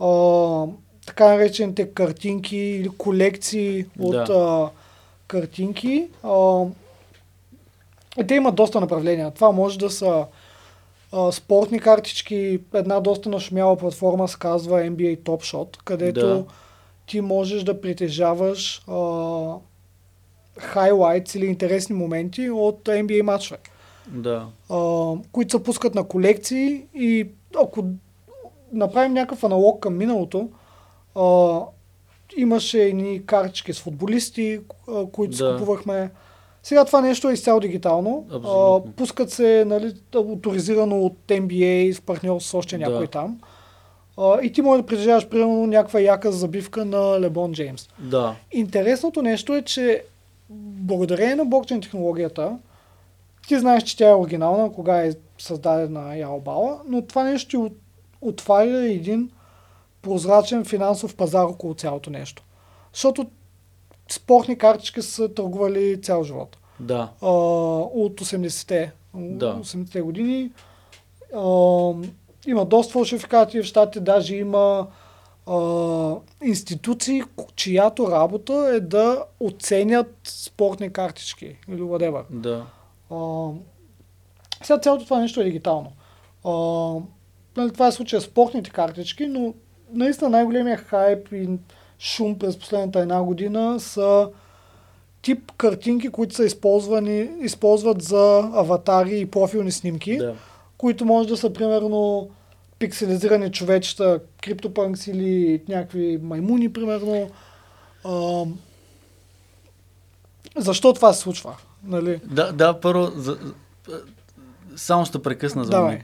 а, 0.00 0.66
така 1.06 1.28
наречените 1.28 1.90
картинки 1.90 2.56
или 2.56 2.88
колекции 2.88 3.86
от 3.98 4.12
Да. 4.12 4.26
а, 4.34 4.70
картинки. 5.26 6.08
А, 6.22 6.64
те 8.26 8.34
имат 8.34 8.54
доста 8.54 8.80
направления. 8.80 9.30
Това 9.30 9.52
може 9.52 9.78
да 9.78 9.90
са 9.90 10.24
а, 11.12 11.32
спортни 11.32 11.80
картички, 11.80 12.60
една 12.74 13.00
доста 13.00 13.28
нашумяла 13.28 13.76
платформа 13.76 14.28
се 14.28 14.36
казва 14.38 14.80
NBA 14.80 15.18
Top 15.18 15.42
Shot, 15.44 15.82
където 15.82 16.20
Да. 16.20 16.44
ти 17.06 17.20
можеш 17.20 17.62
да 17.62 17.80
притежаваш 17.80 18.82
хайлайтс 20.58 21.34
или 21.34 21.46
интересни 21.46 21.94
моменти 21.94 22.50
от 22.50 22.84
NBA 22.84 23.22
матчове, 23.22 23.58
Да. 24.06 24.46
а, 24.70 24.76
които 25.32 25.50
се 25.50 25.62
пускат 25.62 25.94
на 25.94 26.04
колекции 26.04 26.84
и 26.94 27.28
ако 27.56 27.84
направим 28.72 29.12
някакъв 29.12 29.44
аналог 29.44 29.80
към 29.80 29.96
миналото, 29.96 30.48
а, 31.14 31.60
имаше 32.36 32.82
едни 32.82 33.26
картички 33.26 33.72
с 33.72 33.80
футболисти, 33.80 34.60
а, 34.88 35.06
които 35.06 35.36
Да. 35.36 35.52
да. 35.52 36.10
Сега 36.62 36.84
това 36.84 37.00
нещо 37.00 37.28
е 37.30 37.32
изцяло 37.32 37.60
дигитално. 37.60 38.26
А, 38.32 38.80
пускат 38.96 39.30
се 39.30 39.64
нали, 39.66 39.94
авторизирано 40.14 41.00
от 41.00 41.16
NBA 41.26 41.94
в 41.94 42.02
партньор 42.02 42.40
с 42.40 42.54
още 42.54 42.78
Да. 42.78 42.88
някой 42.88 43.06
там. 43.06 43.40
А, 44.18 44.40
и 44.42 44.52
ти 44.52 44.62
можеш 44.62 44.82
да 44.82 44.86
притежаваш 44.86 45.28
примерно 45.28 45.66
някаква 45.66 46.00
яка 46.00 46.32
забивка 46.32 46.84
на 46.84 47.20
Лебон 47.20 47.52
Джеймс. 47.52 47.88
Да. 47.98 48.34
Интересното 48.52 49.22
нещо 49.22 49.54
е, 49.54 49.62
че 49.62 50.04
благодарение 50.50 51.34
на 51.36 51.44
блокчейн 51.44 51.80
технологията, 51.80 52.58
ти 53.48 53.58
знаеш, 53.58 53.82
че 53.82 53.96
тя 53.96 54.08
е 54.08 54.14
оригинална, 54.14 54.72
кога 54.72 55.02
е 55.02 55.12
създадена 55.38 56.16
Ялбала, 56.16 56.80
но 56.88 57.02
това 57.02 57.24
нещо 57.24 57.48
ти 57.50 57.74
отваря 58.20 58.92
един 58.92 59.30
прозрачен 60.02 60.64
финансов 60.64 61.16
пазар 61.16 61.44
около 61.44 61.74
цялото 61.74 62.10
нещо. 62.10 62.42
Защото 62.92 63.26
спортни 64.12 64.58
картички 64.58 65.02
са 65.02 65.34
търгували 65.34 66.02
цял 66.02 66.24
живот. 66.24 66.56
Да. 66.80 67.10
А, 67.22 67.28
от 67.28 68.20
80-те, 68.20 68.92
Да. 69.14 69.54
80-те 69.54 70.00
години. 70.00 70.50
А, 71.34 71.40
има 72.46 72.64
доста 72.64 72.92
фалшификати 72.92 73.62
в 73.62 73.64
щатите, 73.64 74.00
даже 74.00 74.36
има 74.36 74.86
а, 75.46 76.14
институции, 76.44 77.22
чиято 77.54 78.10
работа 78.10 78.72
е 78.74 78.80
да 78.80 79.24
оценят 79.40 80.14
спортни 80.24 80.92
картички 80.92 81.56
или 81.68 81.80
whatever. 81.80 82.22
Да. 82.30 82.66
А, 83.10 83.48
сега 84.62 84.78
цялото 84.78 85.04
това 85.04 85.20
нещо 85.20 85.40
е 85.40 85.44
дигитално. 85.44 85.92
А, 86.44 86.50
нали, 87.56 87.72
това 87.72 87.86
е 87.86 87.92
случая 87.92 88.20
с 88.20 88.24
спортните 88.24 88.70
картички, 88.70 89.26
но 89.26 89.54
наистина 89.92 90.30
най-големия 90.30 90.76
хайп 90.76 91.32
и 91.32 91.48
шум 91.98 92.38
през 92.38 92.58
последната 92.58 93.00
една 93.00 93.22
година 93.22 93.80
са 93.80 94.28
тип 95.22 95.52
картинки, 95.56 96.08
които 96.08 96.34
са 96.34 96.44
използвани, 96.44 97.30
използват 97.40 98.02
за 98.02 98.50
аватари 98.54 99.20
и 99.20 99.26
профилни 99.26 99.72
снимки. 99.72 100.16
Да. 100.16 100.34
които 100.78 101.04
може 101.04 101.28
да 101.28 101.36
са 101.36 101.52
примерно 101.52 102.28
пикселизирани 102.78 103.52
човечета, 103.52 104.20
криптопанкс 104.42 105.06
или 105.06 105.62
някакви 105.68 106.18
маймуни, 106.22 106.72
примерно. 106.72 107.30
А, 108.04 108.44
защо 110.56 110.92
това 110.92 111.12
се 111.12 111.20
случва? 111.20 111.56
Нали? 111.84 112.20
Да, 112.24 112.52
да, 112.52 112.80
първо, 112.80 113.12
за, 113.16 113.38
само 114.76 115.06
ще 115.06 115.22
прекъсна 115.22 115.64
за 115.64 115.80
момент. 115.80 116.02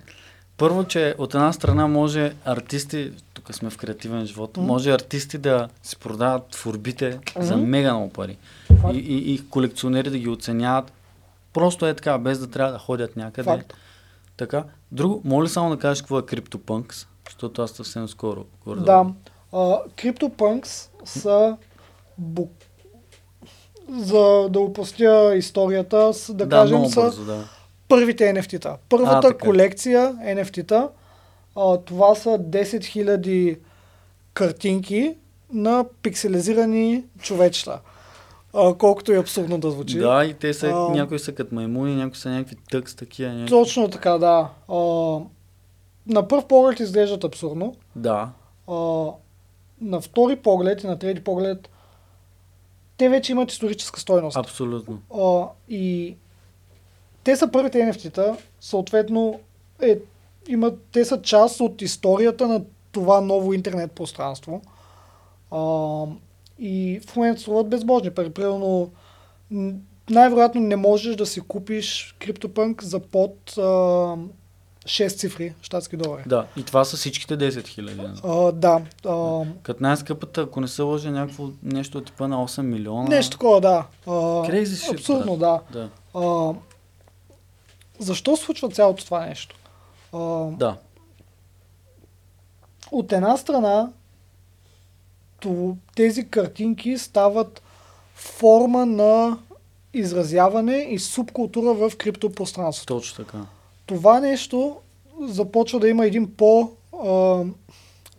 Първо, 0.56 0.84
че 0.84 1.14
от 1.18 1.34
една 1.34 1.52
страна 1.52 1.86
може 1.86 2.34
артисти, 2.44 3.12
тук 3.46 3.54
сме 3.56 3.70
в 3.70 3.76
креативен 3.78 4.26
живот, 4.26 4.56
Мгм. 4.56 4.66
може 4.66 4.90
артисти 4.92 5.38
да 5.38 5.68
си 5.82 5.96
продават 5.96 6.48
творбите 6.48 7.18
за 7.40 7.56
Мгм. 7.56 7.66
мега 7.66 7.94
много 7.94 8.10
пари. 8.12 8.38
И, 8.92 8.98
и, 8.98 9.34
и 9.34 9.48
колекционери 9.48 10.10
да 10.10 10.18
ги 10.18 10.28
оценяват. 10.28 10.92
Просто 11.52 11.86
е 11.86 11.94
така, 11.94 12.18
без 12.18 12.38
да 12.38 12.50
трябва 12.50 12.72
да 12.72 12.78
ходят 12.78 13.16
някъде. 13.16 13.44
Факт. 13.50 13.74
Така. 14.36 14.64
Друго, 14.92 15.20
моля 15.24 15.48
само 15.48 15.70
да 15.70 15.78
кажеш 15.78 16.02
какво 16.02 16.18
е 16.18 16.22
CryptoPunks, 16.22 17.06
защото 17.26 17.62
аз 17.62 17.70
съвсем 17.70 18.08
скоро 18.08 18.44
горе 18.66 18.80
Да. 18.80 19.06
А, 19.52 19.58
CryptoPunks 19.96 20.88
са 21.04 21.56
бу... 22.18 22.48
за 23.90 24.48
да 24.50 24.60
опустя 24.60 25.34
историята, 25.36 26.14
с, 26.14 26.34
да, 26.34 26.46
да 26.46 26.56
кажем, 26.56 26.86
са 26.86 27.00
бързо, 27.00 27.24
да. 27.24 27.44
първите 27.88 28.24
NFT-та. 28.24 28.76
Първата 28.88 29.16
А, 29.16 29.20
така. 29.20 29.38
колекция 29.46 30.14
NFT-та, 30.22 30.88
а, 31.56 31.76
това 31.78 32.14
са 32.14 32.28
10 32.30 32.62
000 32.64 33.58
картинки 34.34 35.16
на 35.52 35.84
пикселизирани 36.02 37.04
човечета. 37.18 37.80
А, 38.54 38.74
колкото 38.74 39.12
и 39.12 39.16
абсурдно 39.16 39.58
да 39.58 39.70
звучи. 39.70 39.98
Да, 39.98 40.24
и 40.24 40.34
те 40.34 40.54
са, 40.54 40.66
А. 40.66 40.88
някои 40.88 41.18
са 41.18 41.32
като 41.32 41.54
маймуни, 41.54 41.96
някои 41.96 42.16
са 42.16 42.30
някакви 42.30 42.56
тъкс, 42.70 42.94
такива. 42.94 43.30
Някакви... 43.32 43.50
Точно 43.50 43.88
така, 43.90 44.10
да. 44.18 44.50
А, 44.68 44.74
на 46.06 46.28
първ 46.28 46.46
поглед 46.48 46.80
изглеждат 46.80 47.24
абсурдно. 47.24 47.74
Да, 47.96 48.30
А, 48.68 48.74
на 49.80 50.00
втори 50.00 50.36
поглед 50.36 50.82
и 50.82 50.86
на 50.86 50.98
трети 50.98 51.24
поглед 51.24 51.70
те 52.96 53.08
вече 53.08 53.32
имат 53.32 53.52
историческа 53.52 54.00
стойност. 54.00 54.36
абсолютно. 54.36 55.00
А, 55.14 55.46
и 55.68 56.16
те 57.24 57.36
са 57.36 57.50
първите 57.50 57.78
NFT-та, 57.78 58.36
съответно 58.60 59.40
е, 59.82 59.98
имат, 60.48 60.78
те 60.92 61.04
са 61.04 61.22
част 61.22 61.60
от 61.60 61.82
историята 61.82 62.48
на 62.48 62.62
това 62.92 63.20
ново 63.20 63.52
интернет 63.52 63.92
пространство. 63.92 64.62
А, 65.50 65.58
и 66.58 67.00
в 67.08 67.16
момента 67.16 67.40
струват 67.40 67.68
безбожни 67.68 68.10
пари. 68.10 68.30
Примерно, 68.30 68.90
най-вероятно 70.10 70.60
не 70.60 70.76
можеш 70.76 71.16
да 71.16 71.26
си 71.26 71.40
купиш 71.40 72.16
CryptoPunk 72.20 72.82
за 72.82 73.00
под 73.00 73.54
а, 73.58 73.60
6 74.84 75.16
цифри 75.18 75.54
щатски 75.62 75.96
долари. 75.96 76.22
Да, 76.26 76.46
и 76.56 76.62
това 76.62 76.84
са 76.84 76.96
всичките 76.96 77.38
10 77.38 77.66
хиляди. 77.68 78.00
Да. 78.60 78.82
А, 79.06 79.44
Като 79.62 79.82
най-скъпата, 79.82 80.40
ако 80.40 80.60
не 80.60 80.68
се 80.68 80.82
лъжа, 80.82 81.10
някакво 81.10 81.48
нещо 81.62 81.98
от 81.98 82.06
типа 82.06 82.28
на 82.28 82.36
8 82.48 82.62
милиона. 82.62 83.08
нещо 83.08 83.30
такова, 83.30 83.60
да. 83.60 83.86
А, 84.06 84.10
shit, 84.10 84.92
абсурдно, 84.94 85.36
да. 85.36 85.60
Да, 85.72 85.88
А, 86.14 86.52
защо 87.98 88.36
случва 88.36 88.68
цялото 88.68 89.04
това 89.04 89.26
нещо? 89.26 89.56
А, 90.14 90.18
да, 90.50 90.76
От 92.92 93.12
една 93.12 93.36
страна, 93.36 93.92
тези 95.96 96.28
картинки 96.28 96.98
стават 96.98 97.62
форма 98.14 98.86
на 98.86 99.38
изразяване 99.94 100.76
и 100.76 100.98
субкултура 100.98 101.74
в 101.74 101.96
криптопространството. 101.96 102.94
точно 102.94 103.24
така. 103.24 103.38
Това 103.86 104.20
нещо 104.20 104.76
започва 105.20 105.80
да 105.80 105.88
има 105.88 106.06
един 106.06 106.34
по 106.34 106.70
а, 107.04 107.42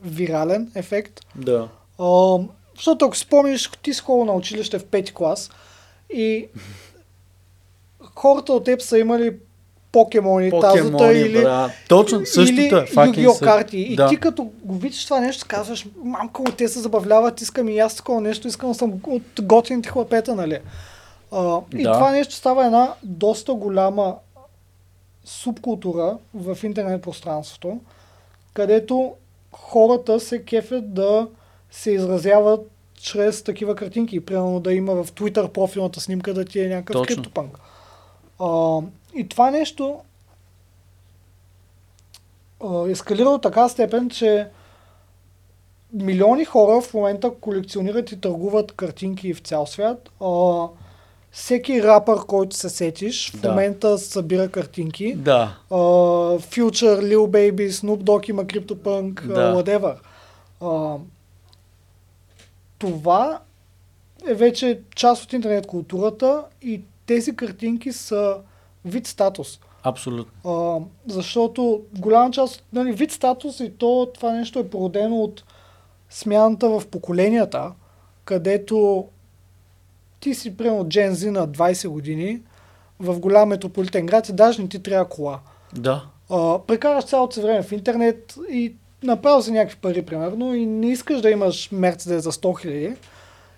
вирален 0.03 0.71
ефект. 0.75 1.19
Да. 1.35 1.69
А, 1.99 2.37
защото 2.75 3.05
ако 3.05 3.17
спомниш, 3.17 3.71
ти 3.83 3.93
си 3.93 4.01
ходил 4.01 4.25
на 4.25 4.33
училище 4.33 4.79
в 4.79 4.85
пети 4.85 5.13
клас 5.13 5.49
и 6.13 6.47
хората 8.15 8.53
от 8.53 8.63
теб 8.63 8.81
са 8.81 8.99
имали 8.99 9.37
покемони, 9.95 10.51
тазата 10.51 10.91
Покемони, 10.91 11.19
или 11.19 11.41
брат. 11.41 11.71
Точно, 11.89 12.25
същото 12.25 12.61
е. 12.77 12.85
Yu-Gi-Oh 12.85 13.43
карти. 13.43 13.77
И 13.77 13.95
да. 13.95 14.07
ти 14.07 14.17
като 14.17 14.51
го 14.63 14.75
видиш 14.75 15.03
това 15.03 15.19
нещо, 15.19 15.45
казваш, 15.47 15.85
мамка, 16.03 16.43
те 16.57 16.67
се 16.67 16.79
забавляват, 16.79 17.41
искам 17.41 17.69
и 17.69 17.79
аз 17.79 17.95
такова 17.95 18.21
нещо, 18.21 18.47
искам 18.47 18.69
да 18.69 18.75
съм 18.75 18.93
от 19.07 19.41
готините 19.41 19.89
хлапета, 19.89 20.35
нали? 20.35 20.59
А, 21.31 21.59
и 21.77 21.83
Да. 21.83 21.93
това 21.93 22.11
нещо 22.11 22.33
става 22.33 22.65
една 22.65 22.93
доста 23.03 23.53
голяма 23.53 24.15
субкултура 25.25 26.17
в 26.33 26.57
интернет 26.63 27.01
пространството, 27.01 27.79
където 28.53 29.13
хората 29.51 30.19
се 30.19 30.43
кефят 30.43 30.93
да 30.93 31.27
се 31.71 31.91
изразяват 31.91 32.61
чрез 33.01 33.43
такива 33.43 33.75
картинки. 33.75 34.25
Примерно 34.25 34.59
да 34.59 34.73
има 34.73 35.03
в 35.03 35.11
Twitter 35.11 35.47
профилната 35.47 36.01
снимка 36.01 36.33
да 36.33 36.45
ти 36.45 36.59
е 36.59 36.67
някакъв 36.67 37.07
криптопанк. 37.07 37.59
А, 38.39 38.79
и 39.15 39.27
това 39.29 39.51
нещо 39.51 39.99
а, 42.63 42.89
ескалира 42.89 43.29
до 43.29 43.37
така 43.37 43.69
степен, 43.69 44.09
че 44.09 44.47
милиони 45.93 46.45
хора 46.45 46.81
в 46.81 46.93
момента 46.93 47.31
колекционират 47.41 48.11
и 48.11 48.21
търгуват 48.21 48.71
картинки 48.71 49.33
в 49.33 49.39
цял 49.39 49.65
свят. 49.65 50.09
А, 50.21 50.65
всеки 51.31 51.83
рапър, 51.83 52.25
който 52.27 52.55
се 52.55 52.69
сетиш, 52.69 53.31
в 53.31 53.39
Да. 53.41 53.49
момента 53.49 53.97
събира 53.97 54.49
картинки. 54.49 55.13
Да, 55.15 55.57
Future, 56.39 56.99
Lil 57.01 57.17
Baby, 57.17 57.69
Snoop 57.69 58.03
Dogg 58.03 58.29
има 58.29 58.45
CryptoPunk, 58.45 59.27
Да. 59.27 59.55
whatever. 59.55 59.95
А, 60.61 60.97
това 62.79 63.39
е 64.27 64.33
вече 64.33 64.81
част 64.95 65.23
от 65.23 65.33
интернет 65.33 65.67
културата 65.67 66.43
и 66.61 66.81
тези 67.05 67.35
картинки 67.35 67.91
са 67.91 68.37
вид 68.85 69.07
статус. 69.07 69.59
абсолютно. 69.83 70.51
А, 70.51 70.79
защото 71.07 71.81
голяма 71.97 72.31
част, 72.31 72.63
нали, 72.73 72.91
вид 72.91 73.11
статус 73.11 73.59
и 73.59 73.71
то 73.77 74.07
това 74.13 74.31
нещо 74.31 74.59
е 74.59 74.69
породено 74.69 75.15
от 75.15 75.43
смяната 76.09 76.69
в 76.69 76.87
поколенията, 76.87 77.71
където 78.25 79.07
ти 80.19 80.33
си, 80.33 80.57
примерно, 80.57 80.85
Z 80.85 81.29
на 81.29 81.47
20 81.47 81.87
години, 81.87 82.41
в 82.99 83.19
голям 83.19 83.49
метрополитен 83.49 84.05
град 84.05 84.29
и 84.29 84.33
даже 84.33 84.61
не 84.61 84.69
ти 84.69 84.83
трябва 84.83 85.09
кола. 85.09 85.39
Да, 85.73 86.05
А, 86.29 86.59
прекараш 86.59 87.05
цялото 87.05 87.33
си 87.33 87.41
време 87.41 87.63
в 87.63 87.71
интернет 87.71 88.35
и 88.51 88.73
направил 89.03 89.41
си 89.41 89.51
някакви 89.51 89.77
пари, 89.77 90.05
примерно, 90.05 90.55
и 90.55 90.65
не 90.65 90.91
искаш 90.91 91.21
да 91.21 91.29
имаш 91.29 91.71
Мерцедес 91.71 92.23
за 92.23 92.31
100 92.31 92.65
000 92.65 92.95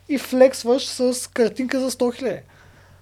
и 0.10 0.18
флексваш 0.18 0.86
с 0.86 1.30
картинка 1.34 1.80
за 1.80 1.92
100 1.92 2.22
000. 2.22 2.40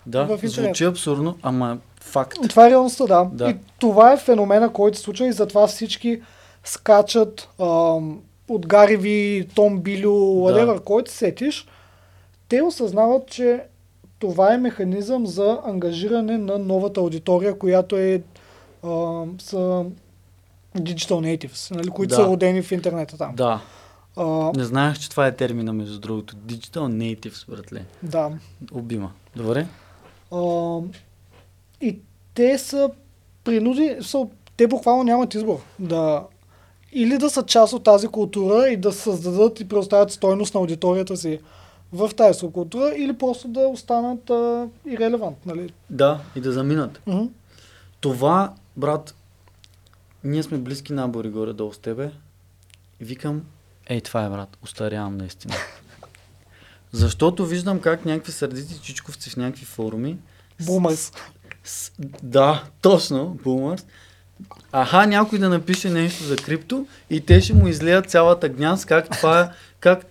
да. 0.05 0.37
Звучи 0.47 0.83
абсурдно, 0.83 1.37
ама 1.41 1.77
факт. 2.05 2.37
Това 2.49 2.67
е 2.67 2.69
реалността, 2.69 3.05
да. 3.05 3.29
Да. 3.33 3.49
И 3.49 3.55
това 3.79 4.13
е 4.13 4.17
феномена, 4.17 4.69
който 4.69 4.97
се 4.97 5.03
случва 5.03 5.27
и 5.27 5.33
затова 5.33 5.67
всички 5.67 6.21
скачат 6.63 7.49
ам, 7.61 8.19
от 8.49 8.67
Гари 8.67 8.97
Ви, 8.97 9.47
Том 9.55 9.79
Билю, 9.79 10.09
whatever, 10.41 10.73
Да. 10.73 10.79
който 10.79 11.11
се 11.11 11.17
сетиш. 11.17 11.67
Те 12.49 12.61
осъзнават, 12.61 13.27
че 13.27 13.63
това 14.19 14.53
е 14.53 14.57
механизъм 14.57 15.27
за 15.27 15.59
ангажиране 15.65 16.37
на 16.37 16.57
новата 16.59 16.99
аудитория, 16.99 17.57
която 17.57 17.97
е 17.97 18.21
ам, 18.83 19.35
са 19.39 19.85
digital 20.77 21.37
natives, 21.37 21.75
нали, 21.75 21.89
които 21.89 22.09
Да. 22.09 22.15
са 22.15 22.25
родени 22.25 22.61
в 22.61 22.71
интернета 22.71 23.17
там. 23.17 23.35
Да. 23.35 23.61
А, 24.17 24.51
Не 24.55 24.63
знаех, 24.63 24.99
че 24.99 25.09
това 25.09 25.27
е 25.27 25.35
термина, 25.35 25.73
между 25.73 25.99
другото. 25.99 26.35
Digital 26.35 26.79
natives, 26.79 27.49
братле. 27.49 27.85
да. 28.03 28.31
Обима. 28.73 29.11
Добре? 29.35 29.67
А, 30.31 30.37
и 31.81 31.99
те 32.33 32.57
са 32.57 32.89
принуди, 33.43 33.97
са, 34.01 34.27
те 34.57 34.67
буквално 34.67 35.03
нямат 35.03 35.33
избор. 35.33 35.59
Да, 35.79 36.23
или 36.93 37.17
да 37.17 37.29
са 37.29 37.43
част 37.45 37.73
от 37.73 37.83
тази 37.83 38.07
култура 38.07 38.69
и 38.69 38.77
да 38.77 38.91
създадат 38.91 39.59
и 39.59 39.67
предоставят 39.67 40.11
стойност 40.11 40.53
на 40.53 40.59
аудиторията 40.59 41.17
си 41.17 41.39
в 41.93 42.09
тази 42.17 42.39
субкултура, 42.39 42.93
или 42.97 43.17
просто 43.17 43.47
да 43.47 43.59
останат 43.59 44.29
а, 44.29 44.67
ирелевант. 44.85 45.45
Нали? 45.45 45.73
Да, 45.89 46.21
и 46.35 46.41
да 46.41 46.51
заминат. 46.51 47.01
Мгм. 47.07 47.25
Това, 47.99 48.53
брат, 48.77 49.15
ние 50.23 50.43
сме 50.43 50.57
близки 50.57 50.93
набори 50.93 51.29
горе-долу 51.29 51.73
с 51.73 51.77
тебе. 51.77 52.11
Викам, 53.01 53.41
ей, 53.87 54.01
това 54.01 54.25
е, 54.25 54.29
брат, 54.29 54.57
устарявам 54.63 55.17
наистина. 55.17 55.53
Защото 56.91 57.45
виждам 57.45 57.79
как 57.79 58.05
някакви 58.05 58.31
сърдити 58.31 58.79
чичковци 58.81 59.29
в 59.29 59.37
някакви 59.37 59.65
форуми. 59.65 60.17
Бумърс. 60.65 61.11
Да, 62.23 62.63
точно, 62.81 63.37
бумърс. 63.43 63.85
Аха, 64.71 65.07
някой 65.07 65.39
да 65.39 65.49
напише 65.49 65.89
нещо 65.89 66.23
за 66.23 66.35
крипто 66.35 66.87
и 67.09 67.21
те 67.21 67.41
ще 67.41 67.53
му 67.53 67.67
излеят 67.67 68.09
цялата 68.09 68.49
гняз, 68.49 68.85
как 68.85 69.09
това 69.09 69.41
е, 69.41 69.49
как... 69.79 70.05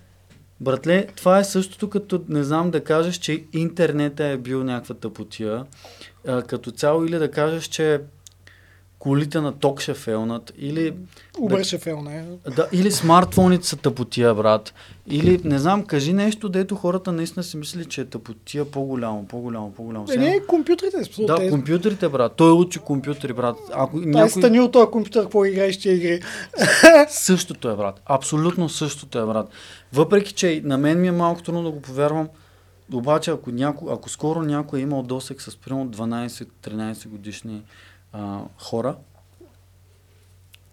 Братле, 0.59 1.07
това 1.15 1.39
е 1.39 1.43
същото 1.43 1.89
като, 1.89 2.21
не 2.29 2.43
знам, 2.43 2.71
да 2.71 2.83
кажеш, 2.83 3.15
че 3.15 3.43
интернета 3.53 4.25
е 4.25 4.37
бил 4.37 4.63
някаква 4.63 4.95
тъпотия, 4.95 5.65
а, 6.27 6.41
като 6.41 6.71
цяло, 6.71 7.05
или 7.05 7.17
да 7.17 7.31
кажеш, 7.31 7.63
че 7.65 8.01
колите 8.99 9.41
на 9.41 9.51
ток 9.51 9.81
ще 9.81 9.93
фелнат, 9.93 10.53
или, 10.57 10.93
Да. 11.41 11.63
ще 11.63 11.77
фелне. 11.77 12.25
да, 12.55 12.67
или 12.71 12.91
смартфоните 12.91 13.67
са 13.67 13.75
тъпотия, 13.75 14.35
брат. 14.35 14.73
Или, 15.07 15.41
не 15.43 15.59
знам, 15.59 15.83
кажи 15.85 16.13
нещо, 16.13 16.49
дето 16.49 16.75
хората 16.75 17.11
наистина 17.11 17.43
си 17.43 17.57
мисли, 17.57 17.85
че 17.85 18.01
е 18.01 18.05
тъпотия 18.05 18.65
по-голямо, 18.65 19.25
по-голямо, 19.25 19.71
по-голямо. 19.71 20.05
Е, 20.13 20.17
не, 20.17 20.39
компютрите. 20.39 21.03
смисъл, 21.03 21.25
да, 21.25 21.35
те- 21.35 21.49
компютрите, 21.49 22.09
брат. 22.09 22.33
Той 22.35 22.51
учи 22.51 22.79
компютри, 22.79 23.33
брат. 23.33 23.55
Ако 23.73 23.97
Ай, 23.97 24.03
някой... 24.05 24.29
стани 24.29 24.59
от 24.59 24.71
този 24.71 24.91
компютър, 24.91 25.21
какво 25.21 25.45
играеш 25.45 25.79
тия 25.79 25.95
игри. 25.95 26.21
Същото 27.09 27.69
е, 27.69 27.75
брат. 27.75 28.01
Абсолютно 28.05 28.69
същото 28.69 29.19
е, 29.19 29.25
брат. 29.25 29.49
Въпреки, 29.93 30.33
че 30.33 30.61
на 30.65 30.77
мен 30.77 31.01
ми 31.01 31.07
е 31.07 31.11
малко 31.11 31.43
трудно 31.43 31.63
да 31.63 31.71
го 31.71 31.81
повярвам, 31.81 32.27
обаче 32.93 33.31
ако, 33.31 33.51
няко, 33.51 33.89
ако 33.91 34.09
скоро 34.09 34.41
някой 34.41 34.79
е 34.79 34.83
имал 34.83 35.03
досек 35.03 35.41
с 35.41 35.57
примерно 35.57 35.89
12-13 35.89 37.07
годишни 37.07 37.61
а, 38.15 38.41
хора, 38.57 38.95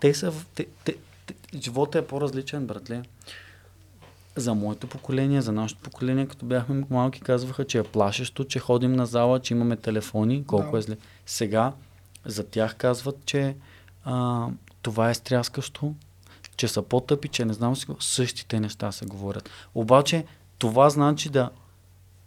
те 0.01 0.15
са... 0.15 0.33
Те, 0.55 0.67
те, 0.85 0.97
те, 1.27 1.35
живота 1.59 1.99
е 1.99 2.07
по-различен, 2.07 2.67
братле. 2.67 3.03
За 4.37 4.55
моето 4.55 4.87
поколение, 4.87 5.43
за 5.43 5.53
нашето 5.53 5.81
поколение, 5.81 6.27
като 6.27 6.47
бяхме 6.47 6.85
малки, 6.91 7.21
казваха, 7.21 7.65
че 7.67 7.79
е 7.79 7.83
плашещо, 7.83 8.45
че 8.45 8.59
ходим 8.59 8.93
на 8.93 9.07
зала, 9.07 9.41
че 9.41 9.55
имаме 9.55 9.77
телефони, 9.77 10.45
колко 10.47 10.73
Да. 10.73 10.79
е 10.79 10.83
зле. 10.83 10.97
Сега 11.27 11.73
за 12.27 12.45
тях 12.45 12.77
казват, 12.77 13.17
че 13.25 13.57
а, 14.05 14.47
това 14.83 15.11
е 15.11 15.15
стряскащо, 15.15 15.95
че 16.57 16.69
са 16.69 16.83
по-тъпи, 16.83 17.29
че 17.29 17.45
не 17.45 17.53
знам 17.53 17.77
си 17.77 17.87
какво. 17.87 18.01
Същите 18.01 18.61
неща 18.61 18.93
се 18.93 19.07
говорят. 19.07 19.51
Обаче 19.75 20.25
това 20.59 20.91
значи 20.91 21.29
да... 21.29 21.51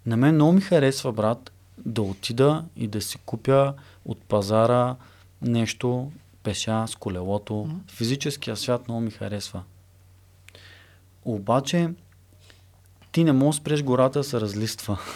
На 0.06 0.18
мен 0.18 0.36
много 0.36 0.52
ми 0.52 0.62
харесва, 0.62 1.12
брат, 1.12 1.52
да 1.78 2.02
отида 2.02 2.64
и 2.76 2.88
да 2.88 3.02
си 3.02 3.18
купя 3.18 3.74
от 4.06 4.20
пазара 4.20 4.96
нещо, 5.42 6.12
пеша 6.44 6.86
с 6.88 6.96
колелото. 6.96 7.70
Физическия 7.88 8.56
свят 8.56 8.88
много 8.88 9.02
ми 9.02 9.12
харесва. 9.12 9.64
Обаче 11.26 11.90
ти 13.12 13.24
не 13.24 13.32
можеш 13.32 13.62
спреш 13.62 13.84
гората 13.84 14.20
да 14.20 14.24
се 14.24 14.42
разлиства. 14.42 15.00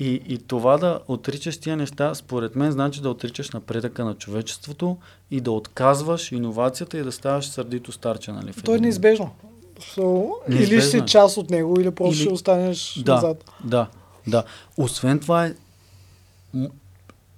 И, 0.00 0.22
и 0.26 0.38
това 0.38 0.78
да 0.78 1.00
отричаш 1.08 1.58
тия 1.58 1.76
неща, 1.76 2.14
според 2.14 2.56
мен, 2.56 2.72
значи 2.72 3.00
да 3.00 3.10
отричаш 3.10 3.50
напредъка 3.50 4.04
на 4.04 4.14
човечеството 4.14 4.96
и 5.30 5.40
да 5.40 5.50
отказваш 5.50 6.32
иновацията 6.32 6.98
и 6.98 7.02
да 7.02 7.12
ставаш 7.12 7.48
сърдито 7.48 7.92
старче, 7.92 8.32
нали? 8.32 8.52
То 8.64 8.70
е 8.70 8.74
един- 8.74 8.82
неизбежно. 8.82 9.30
So, 9.80 10.30
или 10.48 10.54
Неизбежно 10.56 10.90
си 10.90 10.96
е. 10.96 11.04
част 11.06 11.36
от 11.36 11.50
него, 11.50 11.80
или 11.80 11.90
просто 11.90 12.14
Или- 12.14 12.24
ще 12.24 12.32
останеш 12.32 13.02
Да. 13.02 13.14
назад. 13.14 13.50
Да, 13.64 13.86
да. 14.26 14.44
Освен 14.76 15.18
това 15.20 15.46
е... 15.46 15.54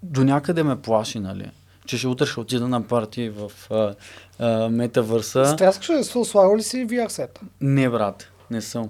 До 0.03 0.25
някъде 0.25 0.63
ме 0.63 0.83
плаши, 0.83 1.19
нали? 1.19 1.51
Че 1.87 1.99
ще 1.99 2.07
утре 2.07 2.27
ще 2.27 2.41
отида 2.41 2.69
на 2.69 2.87
парти 2.87 3.29
в 3.29 3.53
а, 3.71 3.95
а, 4.39 4.69
метавърса. 4.69 5.45
Стряскаш 5.47 5.91
ли, 5.91 5.95
so, 5.95 6.23
слагал 6.23 6.57
ли 6.57 6.63
си 6.63 6.87
VR 6.87 7.09
сет? 7.09 7.41
Не, 7.61 7.91
брат, 7.91 8.31
не 8.51 8.61
съм. 8.61 8.89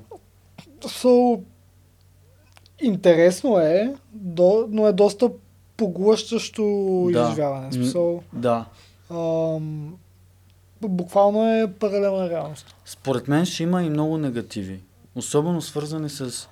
So, 0.81 1.41
интересно 2.83 3.59
е, 3.59 3.95
до, 4.13 4.67
но 4.71 4.87
е 4.87 4.93
доста 4.93 5.31
поглъщащо 5.77 6.63
Да. 7.13 7.23
изживяване. 7.23 7.73
Смисъл, 7.73 8.23
Да. 8.33 8.65
ам, 9.11 9.95
буквално 10.83 11.53
е 11.53 11.73
паралелна 11.81 12.31
реалност. 12.31 12.75
Според 12.85 13.29
мен 13.29 13.47
ще 13.47 13.63
има 13.63 13.83
и 13.83 13.91
много 13.91 14.19
негативи. 14.19 14.81
Особено 15.15 15.63
свързани 15.63 16.11
с... 16.11 16.49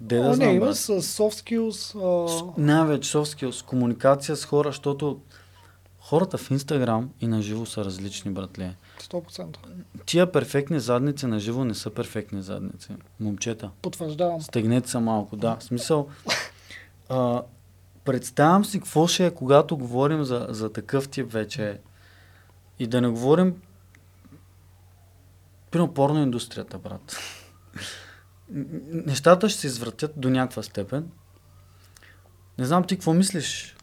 Де 0.00 0.18
да 0.18 0.30
О, 0.30 0.34
знам, 0.34 0.48
не, 0.48 0.54
има 0.54 0.66
брат. 0.66 0.76
с 0.76 1.02
soft 1.02 1.42
skills. 1.42 1.94
А, 2.56 2.60
Най-вече 2.62 3.12
soft 3.18 3.36
skills, 3.36 3.64
комуникация 3.64 4.36
с 4.36 4.44
хора, 4.44 4.68
защото 4.68 5.20
хората 5.98 6.38
в 6.38 6.50
Инстаграм 6.50 7.10
и 7.20 7.26
на 7.26 7.42
живо 7.42 7.66
са 7.66 7.84
различни, 7.84 8.30
братле. 8.30 8.74
100%. 9.00 9.56
Тия 10.06 10.32
перфектни 10.32 10.80
задници 10.80 11.26
на 11.26 11.38
живо 11.38 11.64
не 11.64 11.74
са 11.74 11.90
перфектни 11.90 12.42
задници. 12.42 12.88
Момчета. 13.20 13.70
Потвърждавам. 13.82 14.40
Стегнете 14.42 14.90
се 14.90 14.98
малко, 14.98 15.36
да. 15.36 15.56
В 15.56 15.64
смисъл, 15.64 16.08
а, 17.08 17.42
представям 18.04 18.64
си 18.64 18.78
какво 18.78 19.06
ще 19.06 19.26
е, 19.26 19.34
когато 19.34 19.76
говорим 19.76 20.24
за, 20.24 20.46
за 20.50 20.72
такъв 20.72 21.08
тип 21.08 21.32
вече. 21.32 21.78
И 22.78 22.86
да 22.86 23.00
не 23.00 23.08
говорим 23.08 23.54
Примерно 25.74 25.94
порно 25.94 26.22
индустрията, 26.22 26.78
брат. 26.78 27.16
Нещата 28.90 29.48
ще 29.48 29.60
се 29.60 29.66
извратят 29.66 30.12
до 30.16 30.30
някаква 30.30 30.62
степен. 30.62 31.08
Не 32.58 32.64
знам 32.64 32.84
ти 32.84 32.96
какво 32.96 33.12
мислиш. 33.12 33.76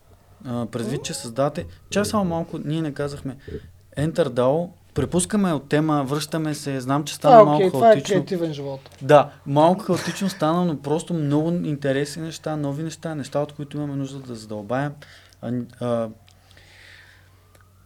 А, 0.46 0.66
предвид, 0.66 1.04
че 1.04 1.14
създавате... 1.14 1.66
Чай 1.90 2.06
само 2.06 2.26
малко, 2.26 2.60
ние 2.66 2.82
не 2.82 2.94
казахме. 2.94 3.38
Enter 3.98 4.28
DAO, 4.30 4.70
препускаме 4.94 5.54
от 5.54 5.70
тема, 5.70 6.04
връщаме 6.04 6.56
се, 6.56 6.82
знам, 6.82 7.04
че 7.04 7.16
стана 7.16 7.40
Това 7.40 7.42
е 7.42 7.46
малко 7.46 7.58
окей, 7.58 7.72
това 7.72 7.90
е 7.90 7.94
хаотично. 7.94 8.16
креативен 8.16 8.54
живот. 8.54 8.98
Да, 9.02 9.32
малко 9.46 9.84
хаотично 9.84 10.30
стана, 10.30 10.66
но 10.66 10.82
просто 10.82 11.14
много 11.14 11.52
интересни 11.52 12.24
неща, 12.24 12.56
нови 12.56 12.84
неща, 12.84 13.16
неща, 13.16 13.40
от 13.40 13.54
които 13.54 13.78
имаме 13.78 13.96
нужда 13.96 14.20
да 14.20 14.36
задълбаем. 14.36 14.92
А, 15.42 15.52
а, 15.80 16.10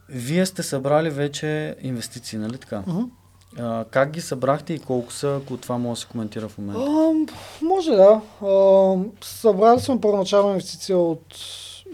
вие 0.09 0.45
сте 0.45 0.63
събрали 0.63 1.09
вече 1.09 1.75
инвестиции, 1.81 2.39
нали 2.39 2.57
така? 2.57 2.83
Мгм. 2.87 3.03
А, 3.59 3.85
как 3.91 4.11
ги 4.11 4.21
събрахте 4.21 4.73
и 4.73 4.79
колко 4.79 5.13
са, 5.13 5.39
ако 5.43 5.57
това 5.57 5.77
може 5.77 5.99
да 5.99 6.01
се 6.01 6.07
коментира 6.07 6.49
в 6.49 6.57
момента? 6.57 6.81
Ам, 6.81 7.25
може 7.61 7.91
да. 7.91 8.21
Ам, 8.41 9.11
събрали 9.21 9.79
сме 9.79 10.01
първоначална 10.01 10.49
инвестиция 10.49 10.97
от 10.97 11.33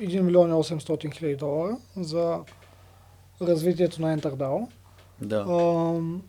1 0.01 0.19
милион 0.21 0.49
и 0.49 0.53
800 0.53 1.13
хиляди 1.13 1.35
долара 1.35 1.77
за 1.97 2.39
развитието 3.41 4.01
на 4.01 4.17
EnterDAO. 4.17 4.67
Да. 5.21 5.45
Ам, 5.49 6.21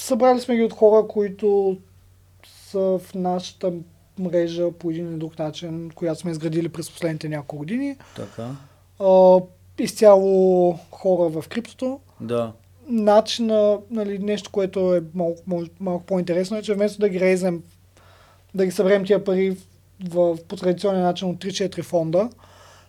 събрали 0.00 0.40
сме 0.40 0.56
ги 0.56 0.62
от 0.62 0.72
хора, 0.72 1.08
които 1.08 1.78
са 2.46 2.98
в 2.98 3.14
нашата 3.14 3.72
мрежа 4.18 4.72
по 4.72 4.90
един 4.90 5.08
или 5.08 5.18
друг 5.18 5.38
начин, 5.38 5.90
която 5.94 6.20
сме 6.20 6.30
изградили 6.30 6.68
през 6.68 6.90
последните 6.90 7.28
няколко 7.28 7.56
години. 7.56 7.96
Така. 8.16 8.50
А, 9.00 9.40
изцяло 9.78 10.72
хора 10.90 11.28
в 11.28 11.48
криптото. 11.48 12.00
Да. 12.20 12.52
Начина, 12.88 13.78
нали, 13.90 14.18
нещо, 14.18 14.50
което 14.50 14.94
е 14.94 15.02
малко, 15.14 15.42
малко, 15.46 15.70
малко 15.80 16.04
по-интересно 16.04 16.56
е, 16.56 16.62
че 16.62 16.74
вместо 16.74 17.00
да 17.00 17.08
ги 17.08 17.20
рейзем, 17.20 17.62
да 18.54 18.64
ги 18.64 18.70
съберем 18.70 19.04
тия 19.04 19.24
пари 19.24 19.56
в, 20.08 20.38
по 20.48 20.56
традиционен 20.56 21.02
начин 21.02 21.28
от 21.28 21.36
3-4 21.36 21.82
фонда, 21.82 22.30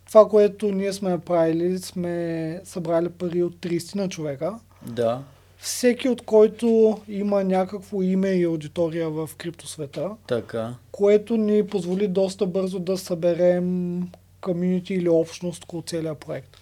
това, 0.07 0.29
което 0.29 0.71
ние 0.71 0.93
сме 0.93 1.09
направили, 1.09 1.79
сме 1.79 2.61
събрали 2.63 3.09
пари 3.09 3.43
от 3.43 3.55
30 3.55 3.95
на 3.95 4.09
човека. 4.09 4.59
Да. 4.81 5.21
Всеки 5.57 6.09
от 6.09 6.21
който 6.21 6.99
има 7.07 7.43
някакво 7.43 8.01
име 8.01 8.29
и 8.29 8.43
аудитория 8.43 9.09
в 9.09 9.29
криптосвета, 9.37 10.09
Така. 10.27 10.73
което 10.91 11.37
ни 11.37 11.67
позволи 11.67 12.07
доста 12.07 12.45
бързо 12.45 12.79
да 12.79 12.97
съберем 12.97 14.01
комьюнити 14.41 14.93
или 14.93 15.09
общност 15.09 15.63
около 15.63 15.81
целия 15.81 16.15
проект. 16.15 16.57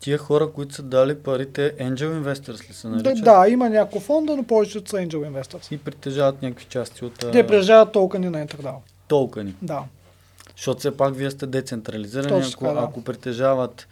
Тия 0.00 0.18
хора, 0.18 0.52
които 0.52 0.74
са 0.74 0.82
дали 0.82 1.14
парите, 1.14 1.74
Angel 1.76 2.22
Investors 2.22 2.68
ли 2.70 2.72
са 2.72 2.88
Да, 2.88 2.96
наричат? 2.96 3.24
да, 3.24 3.46
има 3.48 3.68
няколко 3.70 4.00
фонда, 4.00 4.36
но 4.36 4.42
повечето 4.42 4.90
са 4.90 4.96
Angel 4.96 5.30
Investors. 5.30 5.72
И 5.74 5.78
притежават 5.78 6.42
някакви 6.42 6.64
части 6.64 7.04
от 7.04 7.14
Те 7.32 7.46
прежават 7.46 7.92
токени 7.92 8.30
на 8.30 8.46
EnterDAO. 8.46 8.74
толкани. 9.08 9.54
Да. 9.62 9.82
Защото 10.56 10.78
все 10.78 10.96
пак 10.96 11.16
вие 11.16 11.30
сте 11.30 11.46
децентрализирани, 11.46 12.28
Точно 12.42 12.68
ако, 12.68 12.74
да. 12.74 12.80
ако 12.84 13.04
притежават 13.04 13.88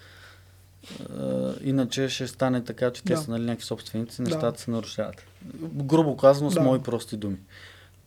а, 1.20 1.52
иначе 1.64 2.08
ще 2.08 2.26
стане 2.26 2.64
така, 2.64 2.90
че 2.90 3.02
те 3.04 3.12
Да. 3.12 3.20
са 3.20 3.30
нали, 3.30 3.44
някакви 3.44 3.64
собственици, 3.66 4.16
Да. 4.16 4.22
нещата 4.22 4.60
се 4.60 4.70
нарушават. 4.70 5.14
Грубо 5.62 6.16
казано, 6.16 6.50
с 6.50 6.54
Да. 6.54 6.60
мои 6.60 6.78
прости 6.78 7.16
думи. 7.16 7.36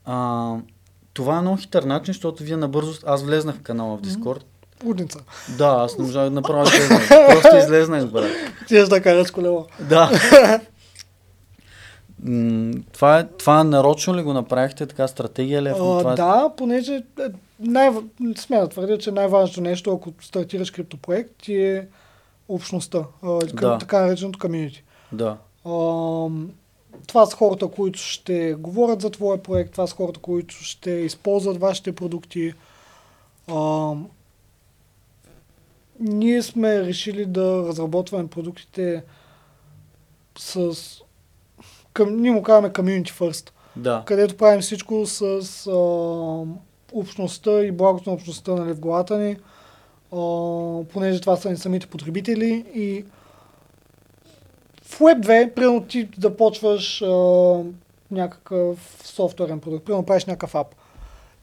А, 0.06 0.56
това 1.14 1.38
е 1.38 1.42
много 1.42 1.58
хитър 1.58 1.84
начин, 1.84 2.14
защото 2.14 2.44
вие 2.44 2.58
набързо... 2.58 2.94
Аз 3.06 3.24
влезнах 3.24 3.56
в 3.56 3.62
канала 3.62 3.98
в 3.98 4.02
Дискорд. 4.02 4.46
Удница. 4.86 5.20
Да, 5.58 5.68
аз 5.68 5.98
не 5.98 6.04
можах 6.06 6.24
да 6.24 6.30
направя. 6.32 6.66
Просто 7.30 7.58
излезнах, 7.58 8.08
брат. 8.08 8.32
Ти 8.68 8.84
да 8.84 9.02
караш 9.02 9.32
колело. 9.32 9.66
Да. 9.80 10.12
Това, 12.94 13.20
е, 13.20 13.28
това 13.28 13.64
нарочно 13.64 14.16
ли 14.16 14.22
го 14.24 14.34
направихте, 14.34 14.86
така 14.86 15.08
стратегия 15.08 15.62
ли 15.62 15.68
е? 15.68 15.72
А, 15.72 15.76
това 15.76 16.14
е- 16.14 16.16
да, 16.16 16.52
понеже 16.58 16.94
е, 16.96 17.04
най- 17.60 17.90
сме 18.38 18.58
да 18.58 18.68
твърдя, 18.68 18.98
че 18.98 19.12
най-важното 19.12 19.62
нещо, 19.62 19.92
ако 19.94 20.14
стартираш 20.22 20.72
криптопроект, 20.72 21.32
ти 21.44 21.56
е 21.56 21.88
общността, 22.50 23.04
а, 23.24 23.40
Да. 23.54 23.78
така 23.78 24.02
нареченото 24.02 24.40
комьюнити. 24.40 24.84
Да. 25.12 25.38
Ам, 25.66 26.50
това 27.08 27.26
са 27.26 27.36
хората, 27.38 27.68
които 27.68 28.00
ще 28.00 28.54
говорят 28.54 29.02
за 29.02 29.10
твоя 29.10 29.44
проект, 29.44 29.72
това 29.72 29.88
са 29.88 29.96
хората, 29.96 30.20
които 30.20 30.56
ще 30.56 30.92
използват 30.92 31.58
вашите 31.60 31.96
продукти. 31.96 32.54
Ние 36.00 36.42
сме 36.42 36.82
решили 36.82 37.26
да 37.26 37.64
разработваме 37.68 38.28
продуктите 38.28 39.04
с... 40.38 40.74
Към, 41.94 42.22
ние 42.22 42.32
му 42.32 42.44
казваме 42.44 42.70
Community 42.70 43.10
First, 43.10 43.50
Да. 43.76 44.04
където 44.06 44.38
правим 44.38 44.62
всичко 44.62 45.06
с 45.06 45.22
ам, 45.68 46.58
общността 46.94 47.64
и 47.64 47.72
благото 47.72 48.10
на 48.10 48.14
общността 48.14 48.52
нали, 48.52 48.74
в 48.74 48.80
главата 48.80 49.18
ни, 49.18 49.38
а, 50.12 50.18
понеже 50.84 51.22
това 51.22 51.36
са 51.36 51.50
ни 51.50 51.58
самите 51.58 51.88
потребители 51.88 52.66
и 52.76 53.06
в 54.84 55.00
Web 55.00 55.26
2, 55.26 55.54
примерно 55.54 55.84
ти 55.84 56.10
да 56.18 56.38
почваш 56.38 57.02
а, 57.02 57.08
някакъв 58.12 59.02
софтуерен 59.04 59.60
продукт, 59.60 59.86
примерно 59.86 60.06
правиш 60.06 60.26
някакъв 60.26 60.56
ап. 60.56 60.76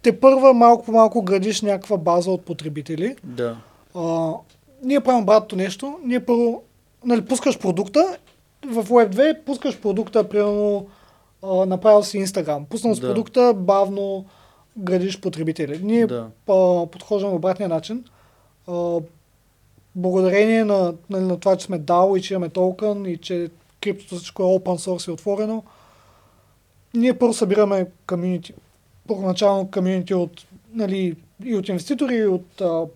Те 0.02 0.20
първа 0.20 0.54
малко 0.54 0.84
по 0.84 0.92
малко 0.92 1.22
градиш 1.22 1.62
някаква 1.62 1.96
база 1.96 2.30
от 2.30 2.44
потребители. 2.44 3.16
Да. 3.24 3.57
А, 3.97 4.32
ние 4.82 5.01
правим 5.01 5.22
обратното 5.22 5.57
нещо. 5.57 5.99
Ние 6.05 6.24
първо 6.24 6.62
нали, 7.05 7.24
пускаш 7.24 7.59
продукта, 7.59 8.16
в 8.66 8.84
Web 8.84 9.14
2 9.14 9.44
пускаш 9.44 9.80
продукта, 9.80 10.28
примерно 10.28 10.86
а, 11.42 11.66
направил 11.66 12.03
си 12.03 12.18
Instagram. 12.18 12.64
Пуснал 12.64 12.94
с 12.94 13.01
Да. 13.01 13.07
продукта, 13.09 13.55
бавно 13.57 14.24
градиш 14.78 15.20
потребители. 15.20 15.80
Ние 15.82 16.07
Да. 16.07 16.26
а, 16.49 16.86
подхождаме 16.86 17.34
обратния 17.34 17.68
начин. 17.68 18.05
А, 18.66 18.99
благодарение 19.94 20.64
на, 20.64 20.94
нали, 21.11 21.24
на 21.24 21.40
това, 21.40 21.57
че 21.57 21.66
сме 21.66 21.80
DAO 21.80 22.18
и 22.18 22.22
че 22.22 22.34
имаме 22.34 22.49
токен 22.49 23.07
и 23.07 23.16
че 23.16 23.51
криптото 23.80 24.16
всичко 24.16 24.42
е 24.42 24.47
open 24.47 24.78
source 24.78 25.09
и 25.09 25.12
отворено, 25.12 25.62
ние 26.94 27.18
първо 27.18 27.34
събираме 27.34 27.86
комьюнити, 28.07 28.55
първоначално 29.09 29.70
комьюнити 29.70 30.14
от, 30.14 30.30
нали, 30.72 31.16
и 31.44 31.57
от 31.57 31.68
инвеститори, 31.68 32.14
и 32.14 32.26
от 32.26 32.61
а, 32.61 32.64
по- 32.66 32.90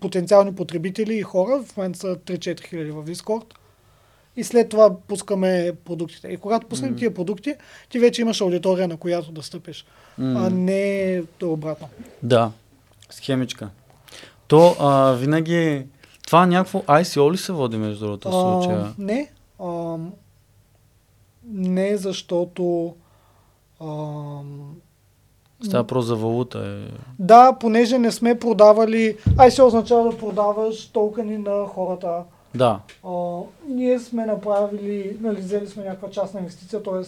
потенциални 0.00 0.54
потребители 0.54 1.14
и 1.14 1.22
хора. 1.22 1.62
В 1.62 1.76
момента 1.76 1.98
са 1.98 2.16
3-4 2.16 2.68
хиляди 2.68 2.90
в 2.90 3.04
Discord. 3.04 3.44
И 4.36 4.44
след 4.44 4.68
това 4.68 4.96
пускаме 5.00 5.72
продуктите. 5.84 6.28
И 6.28 6.36
когато 6.36 6.66
пуснем 6.66 6.90
Мгм. 6.90 6.98
тия 6.98 7.14
продукти, 7.14 7.54
ти 7.90 7.98
вече 7.98 8.22
имаш 8.22 8.40
аудитория, 8.40 8.88
на 8.88 8.96
която 8.96 9.32
да 9.32 9.42
стъпиш. 9.42 9.86
М. 10.18 10.46
А 10.46 10.50
не 10.50 11.22
обратно. 11.42 11.88
Да, 12.22 12.52
схемичка. 13.10 13.70
То 14.48 14.76
а, 14.80 15.12
винаги... 15.12 15.86
Това 16.26 16.46
някакво 16.46 16.78
ICO 16.78 17.32
ли 17.32 17.36
се 17.36 17.52
води 17.52 17.76
между 17.76 18.04
другото 18.06 18.30
случая? 18.30 18.80
А, 18.80 18.94
не. 18.98 19.30
А, 19.58 19.96
не, 21.44 21.96
защото... 21.96 22.94
А, 23.80 23.86
Става 25.64 25.84
просто 25.84 26.06
за 26.08 26.16
валута. 26.16 26.58
Е. 26.58 26.92
да, 27.18 27.52
понеже 27.60 27.98
не 27.98 28.12
сме 28.12 28.38
продавали... 28.38 29.16
Ай 29.38 29.50
се 29.50 29.62
означава 29.62 30.10
да 30.10 30.18
продаваш 30.18 30.86
токени 30.88 31.38
на 31.38 31.66
хората. 31.66 32.22
Да, 32.54 32.80
А, 33.04 33.38
ние 33.68 33.98
сме 33.98 34.26
направили, 34.26 35.16
нали, 35.20 35.36
взели 35.40 35.66
сме 35.66 35.84
някаква 35.84 36.10
частна 36.10 36.40
инвестиция, 36.40 36.82
т.е. 36.82 37.04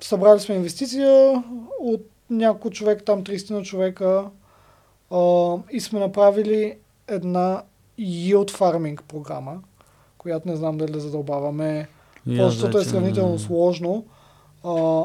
събрали 0.00 0.40
сме 0.40 0.54
инвестиция 0.54 1.42
от 1.80 2.00
няколко 2.30 2.70
човек, 2.70 3.02
там 3.04 3.24
30 3.24 3.50
на 3.50 3.62
човека 3.62 4.24
а, 5.10 5.54
и 5.70 5.80
сме 5.80 6.00
направили 6.00 6.76
една 7.08 7.62
yield 8.00 8.50
farming 8.50 9.02
програма, 9.02 9.58
която 10.18 10.48
не 10.48 10.56
знам 10.56 10.78
дали 10.78 10.92
да 10.92 11.00
задълбаваме, 11.00 11.88
аз 12.28 12.52
защото 12.52 12.78
е 12.78 12.84
сравнително 12.84 13.32
не- 13.32 13.38
сложно. 13.38 14.04
А, 14.64 15.02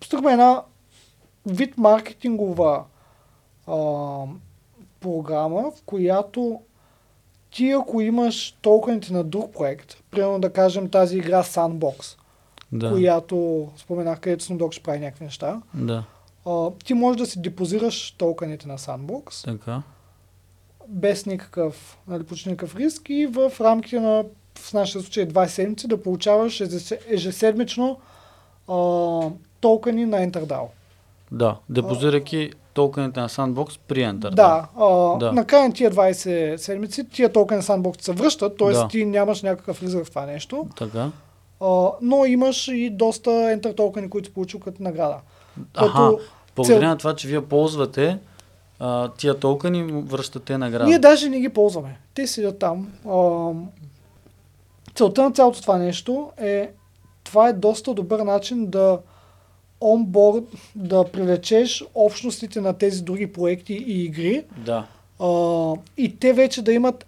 Постъпахме 0.00 0.32
една 0.32 0.62
вид 1.46 1.78
маркетингова 1.78 2.84
а, 3.66 3.74
програма, 5.00 5.72
в 5.76 5.82
която 5.82 6.60
ти 7.50 7.70
ако 7.70 8.00
имаш 8.00 8.52
токените 8.52 9.12
на 9.12 9.24
друг 9.24 9.52
проект, 9.52 9.96
примерно 10.10 10.38
да 10.40 10.52
кажем 10.52 10.88
тази 10.90 11.16
игра 11.18 11.42
Sandbox, 11.42 12.16
Да, 12.72 12.90
която 12.90 13.68
споменах, 13.76 14.20
където 14.20 14.44
Snoop 14.44 14.72
ще 14.72 14.82
прави 14.82 14.98
някакви 14.98 15.24
неща, 15.24 15.62
да, 15.74 16.04
а, 16.46 16.70
ти 16.84 16.94
можеш 16.94 17.18
да 17.18 17.26
си 17.26 17.40
депозираш 17.42 18.10
токените 18.10 18.68
на 18.68 18.78
Sandbox 18.78 19.44
така. 19.44 19.82
без 20.88 21.26
никакъв, 21.26 21.98
нали, 22.08 22.24
почти 22.24 22.48
никакъв 22.48 22.76
риск 22.76 23.02
и 23.08 23.26
в 23.26 23.52
рамките 23.60 24.00
на, 24.00 24.24
в 24.58 24.72
нашия 24.72 25.02
случай 25.02 25.28
20 25.28 25.46
седмици, 25.46 25.88
да 25.88 26.02
получаваш 26.02 26.60
ежесе- 26.60 27.00
ежеседмично 27.08 27.98
а, 28.68 28.74
токени 29.60 30.04
на 30.04 30.16
EnterDAO. 30.20 30.64
Да, 31.32 31.56
депозирайки 31.68 32.50
токените 32.74 33.20
на 33.20 33.28
Sandbox 33.28 33.78
при 33.88 34.00
Enter. 34.00 34.30
Да, 34.30 34.68
а, 34.76 35.18
Да. 35.18 35.32
накрая 35.32 35.68
на 35.68 35.74
тия 35.74 35.90
20 35.90 36.56
седмици, 36.56 37.04
тия 37.04 37.32
токени 37.32 37.56
на 37.56 37.62
Sandbox 37.62 38.02
се 38.02 38.12
връщат, 38.12 38.58
т.е. 38.58 38.68
Да. 38.68 38.88
ти 38.88 39.04
нямаш 39.04 39.42
някакъв 39.42 39.82
риск 39.82 39.98
в 39.98 40.10
това 40.10 40.26
нещо, 40.26 40.66
Така. 40.76 41.10
а, 41.60 41.88
но 42.02 42.24
имаш 42.24 42.68
и 42.68 42.90
доста 42.90 43.30
Enter 43.30 43.76
токени, 43.76 44.10
които 44.10 44.26
си 44.26 44.34
получил 44.34 44.60
като 44.60 44.82
награда. 44.82 45.16
Аха, 45.74 45.86
Като 45.88 46.20
благодарение 46.56 46.80
цел- 46.80 46.88
на 46.88 46.98
това, 46.98 47.16
че 47.16 47.28
вие 47.28 47.40
ползвате 47.40 48.18
а, 48.80 49.08
тия 49.08 49.34
токени, 49.34 50.02
връщате 50.02 50.58
награда. 50.58 50.84
Ние 50.84 50.98
даже 50.98 51.28
не 51.28 51.40
ги 51.40 51.48
ползваме. 51.48 51.98
Те 52.14 52.26
седят 52.26 52.58
там. 52.58 52.88
А, 53.08 53.50
целта 54.94 55.22
на 55.22 55.32
цялото 55.32 55.62
това 55.62 55.78
нещо 55.78 56.30
е 56.38 56.70
това 57.24 57.48
е 57.48 57.52
доста 57.52 57.94
добър 57.94 58.20
начин 58.20 58.66
да 58.66 58.98
онборд, 59.80 60.44
да 60.74 61.04
привлечеш 61.04 61.84
общностите 61.94 62.60
на 62.60 62.72
тези 62.78 63.02
други 63.02 63.32
проекти 63.32 63.74
и 63.74 64.04
игри 64.04 64.44
Да, 64.56 64.86
а, 65.20 65.74
и 65.96 66.16
те 66.16 66.32
вече 66.32 66.62
да 66.62 66.72
имат 66.72 67.04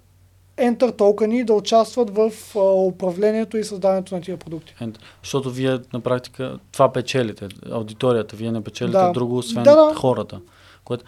Enter 0.58 0.96
токени 0.98 1.44
да 1.44 1.52
участват 1.52 2.10
в 2.10 2.30
а, 2.56 2.58
управлението 2.60 3.56
и 3.56 3.64
създаването 3.64 4.14
на 4.14 4.20
тия 4.20 4.36
продукти. 4.36 4.74
Ent- 4.80 4.98
защото 5.22 5.50
вие 5.50 5.78
на 5.92 6.00
практика 6.00 6.58
това 6.72 6.92
печелите, 6.92 7.48
аудиторията, 7.70 8.36
вие 8.36 8.52
не 8.52 8.64
печелите 8.64 8.98
Да. 8.98 9.12
друго, 9.12 9.36
освен 9.38 9.62
Да, 9.62 9.74
да. 9.74 9.94
хората. 9.94 10.40
Което... 10.84 11.04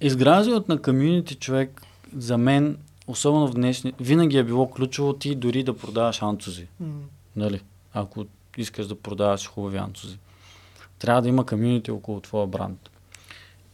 Изграждането 0.00 0.72
на 0.72 0.82
комьюнити 0.82 1.34
човек, 1.34 1.82
за 2.16 2.38
мен, 2.38 2.78
особено 3.06 3.46
в 3.48 3.54
днешни, 3.54 3.92
винаги 4.00 4.38
е 4.38 4.44
било 4.44 4.70
ключово 4.70 5.12
ти 5.12 5.34
дори 5.34 5.62
да 5.62 5.76
продаваш 5.76 6.22
анцузи. 6.22 6.66
М. 6.80 6.86
Нали? 7.36 7.60
Ако 7.94 8.24
искаш 8.56 8.86
да 8.86 8.94
продаваш 8.94 9.48
хубави 9.48 9.76
анцузи. 9.76 10.18
Трябва 11.04 11.22
да 11.22 11.28
има 11.28 11.46
комьюнити 11.46 11.90
около 11.90 12.20
твоя 12.20 12.46
бранд. 12.46 12.90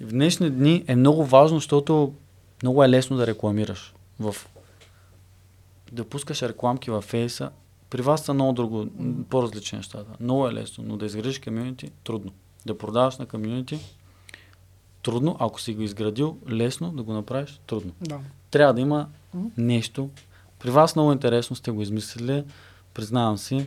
И 0.01 0.05
в 0.05 0.09
днешни 0.09 0.51
дни 0.51 0.85
е 0.87 0.97
много 0.97 1.25
важно, 1.25 1.57
защото 1.57 2.15
много 2.63 2.85
е 2.85 2.89
лесно 2.89 3.17
да 3.17 3.27
рекламираш. 3.27 3.95
В... 4.21 4.37
Да 5.93 6.05
пускаш 6.05 6.43
рекламки 6.43 6.91
във 6.91 7.05
фейса, 7.05 7.51
при 7.91 8.03
вас 8.03 8.25
са 8.25 8.35
много 8.35 8.53
друго, 8.53 8.87
по-различни 9.31 9.77
нещата. 9.77 10.11
Много 10.21 10.49
е 10.49 10.53
лесно, 10.53 10.85
но 10.87 10.97
да 10.97 11.07
изградиш 11.07 11.39
комьюнити, 11.39 11.91
трудно. 12.05 12.33
Да 12.67 12.79
продаваш 12.79 13.17
на 13.17 13.27
комьюнити, 13.27 13.79
трудно. 15.03 15.37
Ако 15.41 15.61
си 15.61 15.75
го 15.75 15.83
изградил, 15.83 16.39
лесно 16.51 16.93
да 16.93 17.03
го 17.03 17.13
направиш, 17.13 17.61
трудно 17.67 17.93
Да. 18.01 18.21
трябва 18.51 18.75
да 18.75 18.81
има 18.81 19.09
нещо. 19.57 20.11
При 20.59 20.71
вас 20.71 20.97
много 20.97 21.13
интересно 21.13 21.57
сте 21.57 21.71
го 21.71 21.83
измислили, 21.83 22.45
признавам 22.95 23.39
си. 23.39 23.67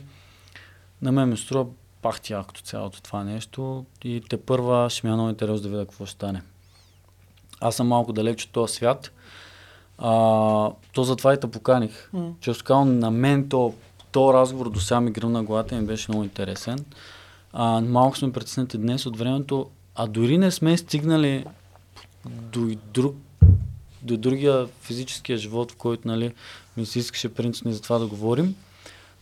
На 1.02 1.12
мен 1.12 1.28
ми 1.28 1.36
струва 1.36 1.66
пах 2.04 2.30
якото 2.30 2.62
цялото 2.62 3.02
това 3.02 3.24
нещо 3.24 3.84
и 4.04 4.22
те 4.28 4.36
първа 4.36 4.90
ще 4.90 5.06
ми 5.06 5.12
е 5.12 5.14
много 5.14 5.30
интересно 5.30 5.62
да 5.62 5.68
видя 5.68 5.84
какво 5.84 6.06
ще 6.06 6.14
стане. 6.14 6.42
Аз 7.60 7.76
съм 7.76 7.88
малко 7.88 8.12
далеч 8.12 8.44
от 8.44 8.50
този 8.50 8.74
свят. 8.74 9.12
А, 9.98 10.10
то 10.92 11.04
затова 11.04 11.34
и 11.34 11.40
те 11.40 11.50
поканих. 11.50 12.10
М. 12.12 12.32
Често 12.40 12.64
казвам, 12.64 12.98
на 12.98 13.10
мен 13.10 13.48
то, 13.48 13.74
то 14.12 14.34
разговор 14.34 14.70
до 14.70 14.80
сега 14.80 15.00
ми 15.00 15.10
гръмна 15.10 15.44
главата 15.44 15.74
и 15.74 15.78
ми 15.78 15.86
беше 15.86 16.10
много 16.10 16.24
интересен. 16.24 16.84
А, 17.52 17.80
малко 17.80 18.16
сме 18.16 18.32
притеснати 18.32 18.78
днес 18.78 19.06
от 19.06 19.18
времето, 19.18 19.70
а 19.94 20.06
дори 20.06 20.38
не 20.38 20.50
сме 20.50 20.76
стигнали 20.76 21.44
до, 22.26 22.76
друг, 22.94 23.16
до 24.02 24.16
другия 24.16 24.68
физическия 24.80 25.38
живот, 25.38 25.72
в 25.72 25.76
който 25.76 26.08
нали, 26.08 26.34
ми 26.76 26.86
се 26.86 26.98
искаше 26.98 27.34
принципно 27.34 27.70
и 27.70 27.74
за 27.74 27.82
това 27.82 27.98
да 27.98 28.06
говорим, 28.06 28.54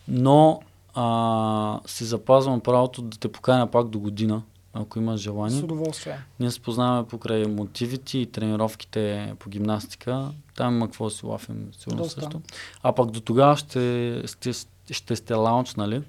но 0.07 0.61
а, 0.93 1.79
си 1.85 2.05
запазвам 2.05 2.59
правото 2.61 3.01
да 3.01 3.17
те 3.17 3.31
поканя 3.31 3.71
пак 3.71 3.87
до 3.87 3.99
година, 3.99 4.41
ако 4.73 4.99
имаш 4.99 5.21
желание. 5.21 5.59
С 5.59 5.63
удоволствие. 5.63 6.19
Ние 6.39 6.51
се 6.51 6.59
познаваме 6.59 7.07
покрай 7.07 7.45
мотивите 7.45 8.17
и 8.17 8.25
тренировките 8.25 9.33
по 9.39 9.49
гимнастика. 9.49 10.31
Там 10.55 10.75
има 10.75 10.85
какво 10.85 11.05
да 11.05 11.11
си 11.11 11.25
лафим, 11.25 11.69
сигурно 11.77 12.03
Доста. 12.03 12.21
също. 12.21 12.41
А 12.83 12.91
пък 12.95 13.11
до 13.11 13.21
тогава 13.21 13.57
ще, 13.57 14.23
ще, 14.27 14.53
ще 14.91 15.15
сте 15.15 15.33
лаунч, 15.33 15.75
нали? 15.75 16.01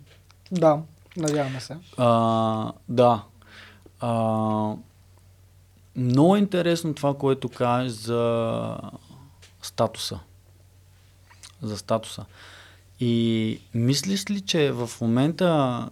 Да, 0.53 0.81
надяваме 1.17 1.61
се. 1.61 1.77
А, 1.97 2.73
да. 2.89 3.23
А, 4.01 4.75
много 5.97 6.37
е 6.37 6.39
интересно 6.39 6.95
това, 6.95 7.15
което 7.15 7.49
кажеш 7.49 7.93
за 7.93 8.79
статуса. 9.63 10.19
За 11.63 11.79
статуса. 11.79 12.25
И 13.01 13.59
мислиш 13.75 14.31
ли, 14.31 14.41
че 14.41 14.73
в 14.73 14.91
момента 15.01 15.89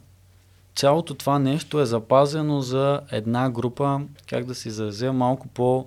цялото 0.77 1.15
това 1.15 1.39
нещо 1.39 1.81
е 1.81 1.87
запазено 1.87 2.61
за 2.61 3.01
една 3.13 3.51
група, 3.51 4.01
как 4.29 4.45
да 4.45 4.55
се 4.55 4.69
изразя, 4.69 5.13
малко 5.13 5.49
по, 5.49 5.87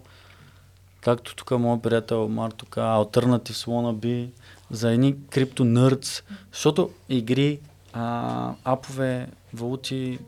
както 1.01 1.35
тук 1.35 1.51
моят 1.51 1.81
приятел 1.83 2.27
Марто 2.29 2.65
каза, 2.65 3.03
Alternative 3.05 3.67
Wannabe, 3.67 4.29
за 4.71 4.91
едни 4.91 5.15
крипто 5.29 5.65
нърдс, 5.65 6.23
защото 6.51 6.89
игри, 7.09 7.59
а, 7.93 8.53
апове, 8.63 9.27
валути, 9.53 10.19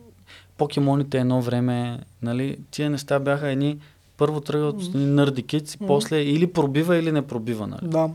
покемоните 0.58 1.18
едно 1.20 1.42
време, 1.42 2.00
нали, 2.22 2.58
тия 2.72 2.90
неща 2.90 3.20
бяха 3.20 3.48
едни, 3.50 3.78
първо 4.18 4.42
тръгват 4.42 4.76
от 4.84 4.94
нърди 4.94 5.44
кици, 5.44 5.78
Мгм. 5.80 5.88
после 5.88 6.22
или 6.22 6.54
пробива, 6.54 6.98
или 6.98 7.12
не 7.12 7.28
пробива, 7.28 7.68
нали. 7.68 7.88
Да. 7.88 8.10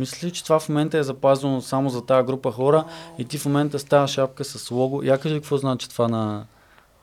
Мислиш 0.00 0.24
ли, 0.24 0.32
че 0.32 0.44
това 0.44 0.60
в 0.60 0.68
момента 0.68 0.98
е 0.98 1.02
запазено 1.02 1.60
само 1.60 1.90
за 1.90 2.06
тази 2.06 2.26
група 2.26 2.52
хора 2.52 2.84
и 3.18 3.24
ти 3.24 3.38
в 3.38 3.46
момента 3.46 3.78
става 3.78 4.08
шапка 4.08 4.44
с 4.44 4.70
лого? 4.70 5.02
Я 5.02 5.18
кажи 5.18 5.34
какво 5.34 5.56
значи 5.56 5.88
това 5.88 6.08
на 6.08 6.46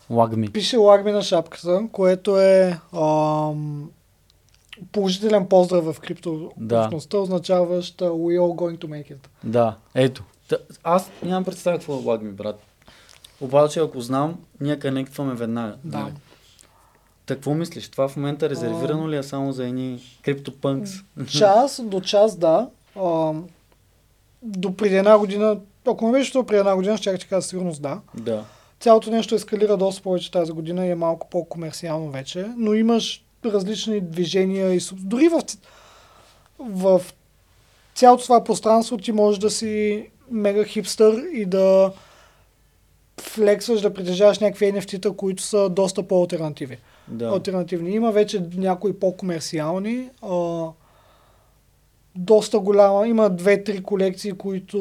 лагми. 0.10 0.50
Пише 0.50 0.78
лагми 0.78 1.12
на 1.12 1.22
шапката, 1.22 1.82
което 1.92 2.40
е 2.40 2.80
ам, 2.96 3.90
положителен 4.92 5.48
поздрав 5.48 5.86
в 5.86 6.00
крипто 6.00 6.52
Да. 6.58 6.90
означаващ 7.14 7.98
uh, 8.02 8.10
we 8.10 8.40
all 8.40 8.56
going 8.56 8.78
to 8.78 8.88
make 8.88 9.12
it. 9.12 9.28
Да, 9.44 9.76
ето. 9.96 10.24
Та, 10.50 10.58
аз 10.84 11.12
нямам 11.24 11.44
представа 11.46 11.78
какво 11.78 11.94
е 11.94 12.04
лагми, 12.04 12.32
брат. 12.32 12.60
Обаче, 13.42 13.80
ако 13.80 14.02
знам, 14.02 14.36
ние 14.62 14.80
конектваме 14.80 15.34
веднага. 15.34 15.76
Да. 15.84 15.98
нали? 15.98 16.14
Какво 17.26 17.54
мислиш? 17.54 17.90
Това 17.90 18.08
в 18.08 18.16
момента 18.16 18.50
резервирано 18.50 19.10
ли 19.10 19.18
е 19.18 19.24
само 19.24 19.52
за 19.52 19.68
едни 19.68 20.20
криптопънкс? 20.24 20.92
Час 21.28 21.82
до 21.84 22.02
час, 22.02 22.38
да. 22.38 22.70
Ам, 22.98 23.48
до 24.42 24.76
преди 24.76 24.96
една 24.96 25.18
година, 25.18 25.60
ако 25.88 26.06
не 26.06 26.12
беше 26.12 26.32
това 26.32 26.46
преди 26.46 26.60
една 26.60 26.76
година, 26.76 26.98
ще 26.98 27.18
ти 27.18 27.28
кажа 27.28 27.42
сигурност 27.42 27.82
да. 27.82 28.00
Да. 28.14 28.46
Цялото 28.80 29.12
нещо 29.12 29.36
ескалира 29.36 29.78
доста 29.78 30.02
повече 30.02 30.32
тази 30.32 30.52
година 30.52 30.86
и 30.86 30.90
е 30.92 30.96
малко 30.96 31.30
по-комерциално 31.30 32.12
вече, 32.12 32.48
но 32.58 32.74
имаш 32.74 33.24
различни 33.46 34.02
движения 34.02 34.74
и 34.74 34.80
дори 34.94 35.30
в, 35.30 35.42
в 36.60 37.02
цялото 37.96 38.24
това 38.24 38.44
пространство 38.44 38.98
ти 38.98 39.12
можеш 39.12 39.40
да 39.40 39.50
си 39.50 40.06
мега 40.32 40.64
хипстър 40.64 41.24
и 41.34 41.46
да 41.46 41.92
флексваш, 43.22 43.82
да 43.82 43.94
притежаваш 43.94 44.40
някакви 44.40 44.74
NFT-та, 44.74 45.12
които 45.12 45.44
са 45.44 45.70
доста 45.70 46.04
по-алтернативи. 46.04 46.78
Да. 47.08 47.26
Альтернативни. 47.26 47.92
Има 47.92 48.12
вече 48.12 48.44
някои 48.56 49.00
по-комерциални. 49.00 50.10
А, 50.22 50.68
доста 52.18 52.60
голяма. 52.60 53.08
Има 53.08 53.30
две-три 53.30 53.84
колекции, 53.84 54.32
които 54.32 54.80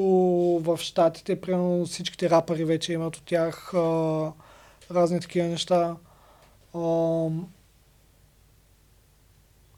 в 0.63 0.79
Штатите, 0.81 1.41
примерно 1.41 1.87
всичките 1.87 2.31
рапъри 2.31 2.65
вече 2.65 2.93
имат 2.93 3.17
от 3.17 3.23
тях 3.25 3.75
а, 3.75 4.33
разни 4.91 5.21
такива 5.21 5.49
неща. 5.49 5.97
А, 6.75 7.29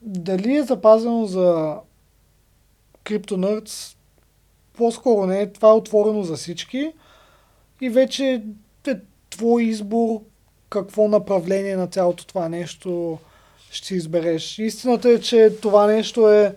дали 0.01 0.55
е 0.55 0.63
запазено 0.63 1.25
за 1.25 1.75
CryptoNerds? 3.05 3.95
По-скоро 4.77 5.25
не. 5.25 5.51
Това 5.51 5.69
е 5.69 5.73
отворено 5.73 6.23
за 6.23 6.35
всички. 6.35 6.93
И 7.81 7.89
вече 7.89 8.43
е 8.87 8.95
твой 9.29 9.63
избор 9.63 10.21
какво 10.69 11.07
направление 11.07 11.75
на 11.75 11.87
цялото 11.87 12.27
това 12.27 12.49
нещо 12.49 13.19
ще 13.71 13.95
избереш. 13.95 14.59
Истината 14.59 15.09
е, 15.09 15.19
че 15.19 15.55
това 15.61 15.87
нещо 15.87 16.29
е 16.29 16.55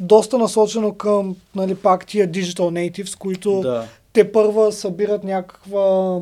доста 0.00 0.38
насочено 0.38 0.94
към, 0.94 1.36
нали, 1.54 1.74
пак 1.74 2.06
тия 2.06 2.30
digital 2.30 2.60
natives, 2.92 3.18
които 3.18 3.60
Да. 3.60 3.84
те 4.12 4.32
първа 4.32 4.72
събират 4.72 5.24
някаква 5.24 6.20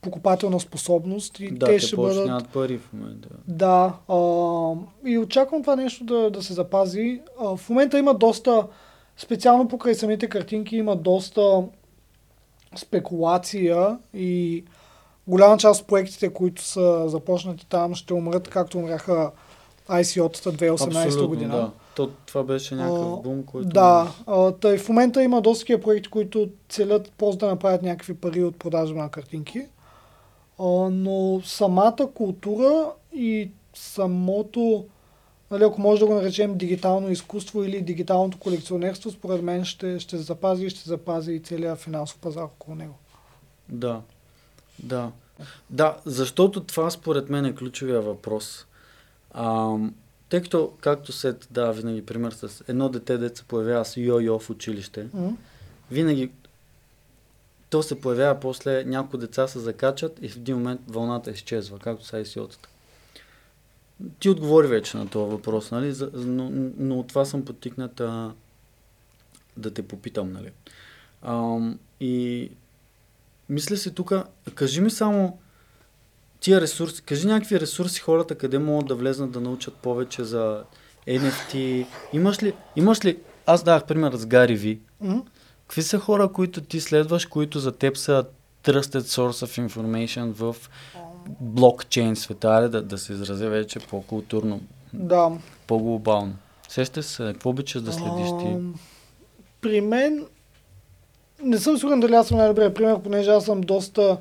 покупателна 0.00 0.60
способност 0.60 1.40
и 1.40 1.50
Да, 1.50 1.66
те 1.66 1.72
те, 1.72 1.86
ще 1.86 1.96
бъдат... 1.96 2.48
пари 2.48 2.78
в 2.78 2.92
момента. 2.92 3.28
Да, 3.48 3.92
а, 4.08 4.16
и 5.06 5.18
очаквам 5.18 5.62
това 5.62 5.76
нещо 5.76 6.04
да, 6.04 6.30
да 6.30 6.42
се 6.42 6.52
запази. 6.52 7.20
А, 7.40 7.56
в 7.56 7.68
момента 7.68 7.98
има 7.98 8.14
доста, 8.14 8.66
специално 9.16 9.68
покрай 9.68 9.94
самите 9.94 10.26
картинки, 10.28 10.76
има 10.76 10.96
доста 10.96 11.62
спекулация 12.76 13.98
и 14.14 14.64
голяма 15.28 15.58
част 15.58 15.80
от 15.80 15.86
проектите, 15.86 16.28
които 16.28 16.62
са 16.64 17.04
започнати 17.08 17.66
там, 17.66 17.94
ще 17.94 18.14
умрат, 18.14 18.48
както 18.48 18.78
умряха 18.78 19.30
ICO-тата 19.88 20.50
2018 20.52 21.06
Абсолютно, 21.06 21.28
година. 21.28 21.56
да. 21.56 21.70
То, 21.98 22.10
това 22.26 22.44
беше 22.44 22.74
някакъв 22.74 23.22
бум, 23.22 23.42
който... 23.42 23.68
Да, 23.68 24.12
а, 24.26 24.52
тъй 24.52 24.78
в 24.78 24.88
момента 24.88 25.22
има 25.22 25.42
доста 25.42 25.62
такива 25.62 25.82
проекти, 25.82 26.10
които 26.10 26.50
целят 26.68 27.12
просто 27.18 27.38
да 27.38 27.46
направят 27.46 27.82
някакви 27.82 28.14
пари 28.14 28.44
от 28.44 28.58
продажба 28.58 29.02
на 29.02 29.10
картинки. 29.10 29.66
А, 30.58 30.64
но 30.90 31.40
самата 31.44 32.08
култура 32.14 32.86
и 33.12 33.50
самото, 33.74 34.86
нали, 35.50 35.64
ако 35.64 35.80
може 35.80 36.00
да 36.00 36.06
го 36.06 36.14
наречем 36.14 36.58
дигитално 36.58 37.10
изкуство 37.10 37.64
или 37.64 37.80
дигиталното 37.80 38.38
колекционерство, 38.38 39.10
според 39.10 39.42
мен 39.42 39.64
ще, 39.64 40.00
ще 40.00 40.16
запази 40.16 40.66
и 40.66 40.70
ще 40.70 40.88
запази 40.88 41.32
и 41.32 41.42
целият 41.42 41.78
финансов 41.78 42.18
пазар 42.18 42.42
около 42.42 42.74
него. 42.74 42.94
Да. 43.68 44.00
Да. 44.82 45.10
Да, 45.70 45.96
защото 46.06 46.64
това 46.64 46.90
според 46.90 47.30
мен 47.30 47.44
е 47.44 47.54
ключовия 47.54 48.00
въпрос. 48.00 48.66
А, 49.30 49.76
тъй 50.28 50.42
като, 50.42 50.72
както 50.80 51.12
се 51.12 51.36
да, 51.50 51.72
винаги 51.72 52.06
пример 52.06 52.32
с 52.32 52.64
едно 52.68 52.88
дете, 52.88 53.18
дете 53.18 53.38
се 53.38 53.44
появява 53.44 53.84
с 53.84 53.96
йо-йо 53.96 54.38
в 54.38 54.50
училище, 54.50 55.08
М? 55.14 55.36
винаги 55.90 56.30
то 57.70 57.82
се 57.82 58.00
появява 58.00 58.40
после, 58.40 58.84
някои 58.84 59.20
деца 59.20 59.48
се 59.48 59.58
закачат 59.58 60.18
и 60.22 60.28
в 60.28 60.36
един 60.36 60.56
момент 60.56 60.80
вълната 60.88 61.30
изчезва, 61.30 61.78
както 61.78 62.04
са 62.04 62.18
и 62.18 62.26
сиотата. 62.26 62.68
Ти 64.18 64.28
отговори 64.28 64.66
вече 64.66 64.96
на 64.96 65.08
този 65.08 65.30
въпрос, 65.30 65.70
нали? 65.70 65.94
Но, 66.12 66.50
но 66.78 66.98
от 66.98 67.08
това 67.08 67.24
съм 67.24 67.44
потикнат 67.44 68.00
а, 68.00 68.32
да 69.56 69.74
те 69.74 69.82
попитам, 69.82 70.32
нали? 70.32 70.50
А, 71.22 71.58
и 72.00 72.50
мисля 73.48 73.76
си 73.76 73.94
тук, 73.94 74.12
кажи 74.54 74.80
ми 74.80 74.90
само 74.90 75.38
тия 76.40 76.60
ресурси, 76.60 77.02
кажи 77.02 77.26
някакви 77.26 77.60
ресурси 77.60 78.00
хората, 78.00 78.34
къде 78.34 78.58
могат 78.58 78.86
да 78.88 78.94
влезнат 78.94 79.30
да 79.30 79.40
научат 79.40 79.74
повече 79.74 80.24
за 80.24 80.62
NFT. 81.08 81.86
Имаш 82.12 82.42
ли, 82.42 82.52
имаш 82.76 83.04
ли, 83.04 83.18
аз 83.46 83.62
давах 83.62 83.84
пример 83.84 84.12
с 84.16 84.26
Гари 84.26 84.54
Ви. 84.54 84.80
Какви 85.62 85.82
са 85.82 85.98
хора, 85.98 86.32
които 86.32 86.60
ти 86.60 86.80
следваш, 86.80 87.26
които 87.26 87.58
за 87.58 87.72
теб 87.72 87.96
са 87.96 88.24
trusted 88.64 89.00
source 89.00 89.46
of 89.46 89.68
information 89.68 90.32
в 90.32 90.56
блокчейн 91.40 92.16
света, 92.16 92.48
Айде 92.48 92.68
да, 92.68 92.82
да 92.82 92.98
се 92.98 93.12
изразя 93.12 93.48
вече 93.48 93.78
по-културно, 93.80 94.60
Да. 94.94 95.30
по-глобално. 95.66 96.34
Сеща 96.68 97.02
се, 97.02 97.22
какво 97.22 97.50
обичаш 97.50 97.82
да 97.82 97.92
следиш 97.92 98.28
ти? 98.28 98.56
При 99.60 99.80
мен 99.80 100.26
не 101.42 101.58
съм 101.58 101.78
сигурен 101.78 102.00
дали 102.00 102.14
аз 102.14 102.28
съм 102.28 102.38
най-добрият 102.38 102.74
пример, 102.74 103.00
понеже 103.02 103.30
аз 103.30 103.44
съм 103.44 103.60
доста 103.60 104.18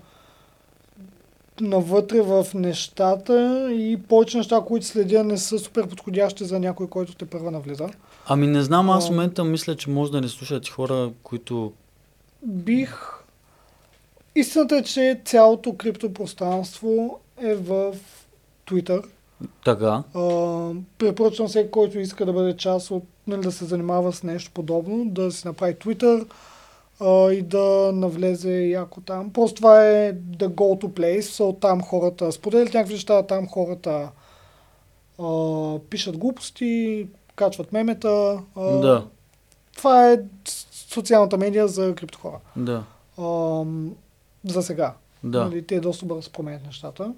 навътре 1.61 2.21
в 2.21 2.47
нещата 2.53 3.67
и 3.73 3.97
повече 4.09 4.37
неща, 4.37 4.61
които 4.67 4.85
следя, 4.85 5.23
не 5.23 5.37
са 5.37 5.59
супер 5.59 5.87
подходящи 5.87 6.45
за 6.45 6.59
някой, 6.59 6.87
който 6.87 7.15
те 7.15 7.25
първа 7.25 7.51
навлиза. 7.51 7.89
Ами 8.27 8.47
не 8.47 8.61
знам, 8.61 8.89
аз 8.89 9.07
в 9.07 9.09
момента 9.09 9.43
мисля, 9.43 9.75
че 9.75 9.89
може 9.89 10.11
да 10.11 10.21
не 10.21 10.27
слушат 10.27 10.69
хора, 10.69 11.11
които... 11.23 11.73
Бих... 12.43 12.99
Истината 14.35 14.77
е, 14.77 14.83
че 14.83 15.21
цялото 15.25 15.73
криптопространство 15.73 17.19
е 17.37 17.55
в 17.55 17.95
Twitter. 18.67 19.03
Така, 19.65 20.03
А, 20.13 20.69
препоръчвам 20.97 21.47
всеки, 21.47 21.71
който 21.71 21.99
иска 21.99 22.25
да 22.25 22.33
бъде 22.33 22.57
част 22.57 22.91
от, 22.91 23.03
нали, 23.27 23.41
да 23.41 23.51
се 23.51 23.65
занимава 23.65 24.13
с 24.13 24.23
нещо 24.23 24.51
подобно, 24.53 25.05
да 25.05 25.31
си 25.31 25.47
направи 25.47 25.75
Twitter 25.75 26.25
а, 26.99 27.31
и 27.31 27.41
да 27.41 27.91
навлезе 27.93 28.53
яко 28.53 29.01
там. 29.01 29.33
Просто 29.33 29.55
това 29.55 29.85
е 29.87 30.13
the 30.13 30.47
go-to 30.47 30.87
place, 30.87 31.21
so, 31.21 31.59
там 31.61 31.81
хората 31.81 32.31
споделят 32.31 32.73
някакви 32.73 32.93
неща, 32.93 33.23
там 33.23 33.47
хората 33.47 34.09
а, 35.19 35.79
пишат 35.79 36.17
глупости, 36.17 37.07
качват 37.35 37.73
мемета. 37.73 38.39
А, 38.55 38.63
да, 38.63 39.05
Това 39.77 40.11
е 40.11 40.19
социалната 40.71 41.37
медия 41.37 41.67
за 41.67 41.95
криптохора. 41.95 42.39
да, 42.55 42.83
А, 43.17 43.63
за 44.45 44.63
сега. 44.63 44.93
да. 45.23 45.43
Нали, 45.43 45.67
те 45.67 45.79
доста 45.79 46.05
бързо 46.05 46.21
се 46.21 46.31
променят 46.31 46.65
нещата. 46.65 47.13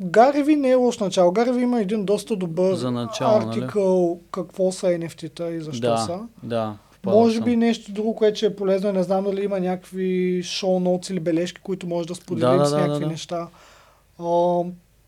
Гареви 0.00 0.56
не 0.56 0.70
е 0.70 0.74
лош 0.74 0.98
начало. 0.98 1.32
Гареви 1.32 1.62
има 1.62 1.80
един 1.80 2.04
доста 2.04 2.36
добър 2.36 2.74
За 2.74 2.90
начало, 2.90 3.38
нали? 3.38 3.48
артикъл 3.48 4.20
какво 4.30 4.72
са 4.72 4.86
NFT-та 4.86 5.48
и 5.48 5.60
защо 5.60 5.86
да, 5.90 5.96
са. 5.98 6.20
да. 6.42 6.76
Впадал 6.98 7.20
Може 7.20 7.34
съм. 7.34 7.44
би 7.44 7.56
нещо 7.56 7.92
друго, 7.92 8.14
което 8.14 8.36
ще 8.36 8.46
е 8.46 8.56
полезно. 8.56 8.92
Не 8.92 9.02
знам 9.02 9.24
дали 9.24 9.44
има 9.44 9.60
някакви 9.60 10.42
шоу 10.44 10.80
ноутс 10.80 11.10
или 11.10 11.20
бележки, 11.20 11.60
които 11.60 11.86
може 11.86 12.08
да 12.08 12.14
споделим 12.14 12.50
Да, 12.50 12.58
да, 12.58 12.66
с 12.66 12.72
някакви 12.72 12.92
да, 12.92 13.00
да. 13.00 13.06
неща. 13.06 13.48
А, 14.18 14.62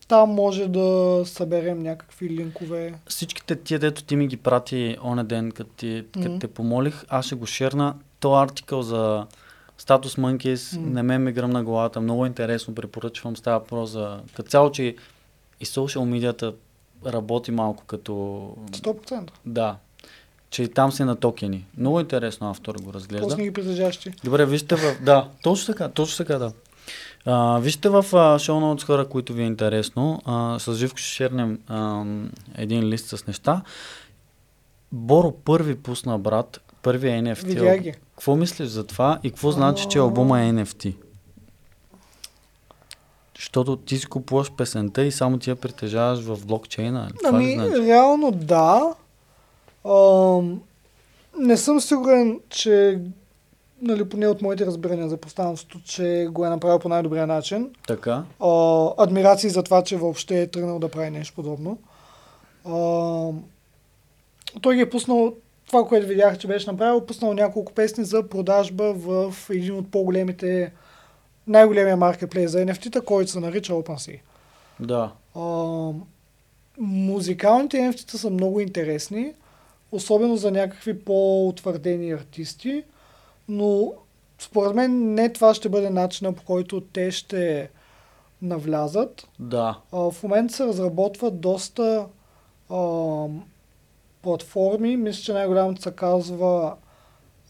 там 0.08 0.30
може 0.30 0.68
да 0.68 0.86
съберем 1.24 1.78
някакви 1.78 2.30
линкове. 2.30 2.94
Всичките 3.06 3.56
тия, 3.56 3.78
дето 3.78 4.04
ти 4.04 4.16
ми 4.16 4.26
ги 4.26 4.36
прати 4.36 4.96
оня 5.04 5.24
ден, 5.24 5.50
като, 5.52 5.70
ти, 5.70 6.04
Мгм. 6.16 6.38
те 6.38 6.46
помолих, 6.46 7.04
аз 7.08 7.26
ще 7.26 7.34
го 7.34 7.46
шерна. 7.46 7.94
То 8.20 8.34
артикъл 8.34 8.82
за 8.82 9.26
Status 9.80 10.18
Monkeys 10.18 10.76
М. 10.76 10.86
не 10.86 11.02
ме 11.02 11.18
ми 11.18 11.32
гръмна 11.32 11.64
главата. 11.64 12.00
Много 12.00 12.26
интересно 12.26 12.74
препоръчвам. 12.74 13.36
Става 13.36 13.58
въпрос 13.58 13.90
за... 13.90 14.20
Като 14.34 14.50
цяло, 14.50 14.70
че 14.70 14.96
и 15.60 15.64
социал 15.64 16.04
медията 16.04 16.54
работи 17.06 17.50
малко 17.50 17.84
като... 17.84 18.12
100%. 18.70 19.30
Да. 19.46 19.76
Че 20.50 20.62
и 20.62 20.68
там 20.68 20.92
си 20.92 21.04
на 21.04 21.16
токени. 21.16 21.66
Много 21.78 22.00
интересно 22.00 22.50
автор 22.50 22.74
го 22.74 22.92
разглежда. 22.92 23.28
После 23.28 23.42
ги 23.42 23.52
притежащи. 23.52 24.12
Добре, 24.24 24.46
вижте 24.46 24.76
в... 24.76 24.96
Да, 25.02 25.28
точно 25.42 25.74
така, 25.74 25.88
точно 25.88 26.24
така, 26.24 26.38
да. 26.38 26.52
А, 27.24 27.58
вижте 27.58 27.88
в 27.88 28.06
а, 28.12 28.38
шоу 28.38 28.60
ноутс 28.60 28.84
хора, 28.84 29.08
които 29.08 29.32
ви 29.32 29.42
е 29.42 29.46
интересно. 29.46 30.22
А, 30.24 30.58
с 30.58 30.74
Живко 30.74 30.98
ще 30.98 31.08
шернем 31.08 31.58
а, 31.68 32.04
един 32.56 32.84
лист 32.84 33.08
с 33.08 33.26
неща. 33.26 33.62
Боро 34.92 35.32
първи 35.32 35.76
пусна, 35.76 36.18
брат, 36.18 36.60
първия 36.82 37.22
NFT. 37.22 37.44
Видя 37.44 37.76
ги. 37.76 37.92
Какво 37.92 38.36
мислиш 38.36 38.68
за 38.68 38.86
това 38.86 39.18
и 39.22 39.30
какво 39.30 39.50
значи, 39.50 39.86
че 39.90 39.98
албума 39.98 40.40
е 40.42 40.52
NFT? 40.52 40.94
Защото 43.36 43.76
ти 43.76 43.98
си 43.98 44.06
купуваш 44.06 44.52
песента 44.52 45.04
и 45.04 45.12
само 45.12 45.38
ти 45.38 45.50
я 45.50 45.56
притежаваш 45.56 46.20
в 46.20 46.46
блокчейна. 46.46 47.00
нали? 47.00 47.12
Ами, 47.24 47.54
значи? 47.54 47.86
реално 47.86 48.30
да. 48.30 48.94
Ам, 49.84 50.62
не 51.38 51.56
съм 51.56 51.80
сигурен, 51.80 52.40
че 52.48 53.00
нали, 53.82 54.08
поне 54.08 54.26
от 54.26 54.42
моите 54.42 54.66
разбирания 54.66 55.08
за 55.08 55.16
пространството, 55.16 55.80
че 55.84 56.28
го 56.30 56.46
е 56.46 56.48
направил 56.48 56.78
по 56.78 56.88
най-добрия 56.88 57.26
начин. 57.26 57.70
Така? 57.86 58.24
А, 58.40 58.88
адмирации 58.98 59.50
за 59.50 59.62
това, 59.62 59.82
че 59.82 59.96
въобще 59.96 60.40
е 60.40 60.46
тръгнал 60.46 60.78
да 60.78 60.88
прави 60.88 61.10
нещо 61.10 61.34
подобно. 61.34 61.78
А, 62.64 62.72
той 64.62 64.76
ги 64.76 64.80
е 64.80 64.90
пуснал 64.90 65.34
това, 65.66 65.84
което 65.84 66.06
видях, 66.06 66.38
че 66.38 66.46
беше 66.46 66.70
направил, 66.70 67.06
пуснал 67.06 67.34
няколко 67.34 67.72
песни 67.72 68.04
за 68.04 68.28
продажба 68.28 68.92
в 68.92 69.34
един 69.50 69.74
от 69.74 69.90
по-големите, 69.90 70.72
най-големия 71.46 71.96
маркетплейс 71.96 72.50
за 72.50 72.58
NFT-та, 72.58 73.00
който 73.00 73.30
се 73.30 73.40
нарича 73.40 73.72
OpenSea. 73.72 74.20
Да. 74.80 75.12
А, 75.36 75.40
музикалните 76.78 77.76
NFT-та 77.76 78.18
са 78.18 78.30
много 78.30 78.60
интересни, 78.60 79.32
особено 79.92 80.36
за 80.36 80.50
някакви 80.50 81.04
по-утвърдени 81.04 82.12
артисти, 82.12 82.84
но 83.48 83.92
според 84.38 84.74
мен 84.74 85.14
не 85.14 85.32
това 85.32 85.54
ще 85.54 85.68
бъде 85.68 85.90
начина 85.90 86.32
по 86.32 86.44
който 86.44 86.80
те 86.80 87.10
ще 87.10 87.70
навлязат. 88.42 89.28
Да. 89.38 89.78
А, 89.92 90.10
в 90.10 90.22
момента 90.22 90.54
се 90.54 90.64
разработват 90.64 91.40
доста 91.40 92.06
а, 92.70 93.26
платформи. 94.22 94.96
Мисля, 94.96 95.22
че 95.22 95.32
най-голямата 95.32 95.82
се 95.82 95.90
казва 95.90 96.76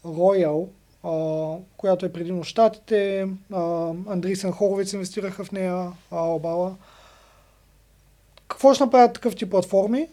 Royal, 0.05 0.67
а, 1.03 1.57
която 1.77 2.05
е 2.05 2.13
предимно. 2.13 2.43
А, 3.53 3.89
Андрисен 4.07 4.51
Хоровиц 4.51 4.93
инвестираха 4.93 5.43
в 5.43 5.51
нея, 5.51 5.91
Албала. 6.11 6.75
Какво 8.47 8.73
ще 8.73 8.83
направят 8.83 9.13
такъв 9.13 9.35
тип 9.35 9.51
платформи? 9.51 10.07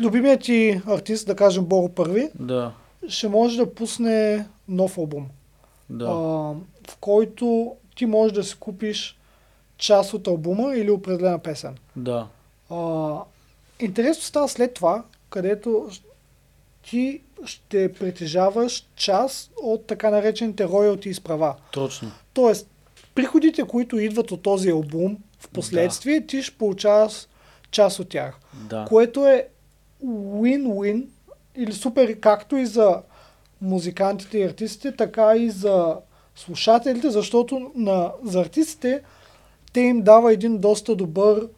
Любимият 0.00 0.40
ти 0.40 0.80
артист, 0.86 1.26
да 1.26 1.36
кажем 1.36 1.64
Боро 1.64 1.88
Първи, 1.88 2.28
Да. 2.34 2.72
ще 3.08 3.28
може 3.28 3.56
да 3.56 3.74
пусне 3.74 4.46
нов 4.68 4.98
албум 4.98 5.26
Да. 5.90 6.04
а, 6.04 6.10
в 6.90 6.96
който 7.00 7.74
ти 7.96 8.06
можеш 8.06 8.32
да 8.34 8.44
си 8.44 8.56
купиш 8.60 9.18
част 9.76 10.14
от 10.14 10.26
албума 10.26 10.74
или 10.76 10.90
определена 10.90 11.38
песен. 11.38 11.76
Да. 11.96 12.26
А, 12.70 13.16
интересно 13.80 14.22
става 14.22 14.48
след 14.48 14.74
това, 14.74 15.04
където 15.30 15.88
ти 16.82 17.20
ще 17.44 17.92
притежаваш 17.92 18.86
част 18.96 19.50
от 19.62 19.86
така 19.86 20.10
наречените 20.10 20.64
роялти 20.64 21.08
и 21.10 21.20
права. 21.24 21.54
Точно. 21.72 22.10
Тоест, 22.32 22.68
приходите, 23.14 23.62
които 23.64 23.98
идват 23.98 24.30
от 24.30 24.42
този 24.42 24.70
албум, 24.70 25.18
в 25.38 25.48
последствие 25.48 26.26
ти 26.26 26.42
ще 26.42 26.58
получаваш 26.58 27.26
част 27.70 27.98
от 27.98 28.08
тях. 28.08 28.38
Да. 28.54 28.84
Което 28.88 29.26
е 29.26 29.48
win-win 30.06 31.06
или 31.56 31.72
супер 31.72 32.20
както 32.20 32.56
и 32.56 32.66
за 32.66 33.02
музикантите 33.60 34.38
и 34.38 34.44
артистите, 34.44 34.96
така 34.96 35.36
и 35.36 35.50
за 35.50 35.96
слушателите, 36.36 37.10
защото 37.10 37.70
на, 37.74 38.12
за 38.24 38.40
артистите 38.40 39.02
те 39.72 39.80
им 39.80 40.02
дава 40.02 40.32
един 40.32 40.58
доста 40.58 40.96
добър 40.96 41.48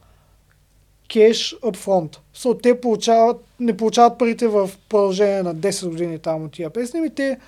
кеш 1.12 1.56
upfront. 1.62 2.18
So, 2.36 2.62
те 2.62 2.80
получават, 2.80 3.44
не 3.60 3.76
получават 3.76 4.18
парите 4.18 4.48
в 4.48 4.70
продължение 4.88 5.42
на 5.42 5.54
10 5.54 5.88
години 5.88 6.18
там 6.18 6.44
от 6.44 6.52
тия 6.52 6.70
песни, 6.70 7.00
ми 7.00 7.14
те 7.14 7.38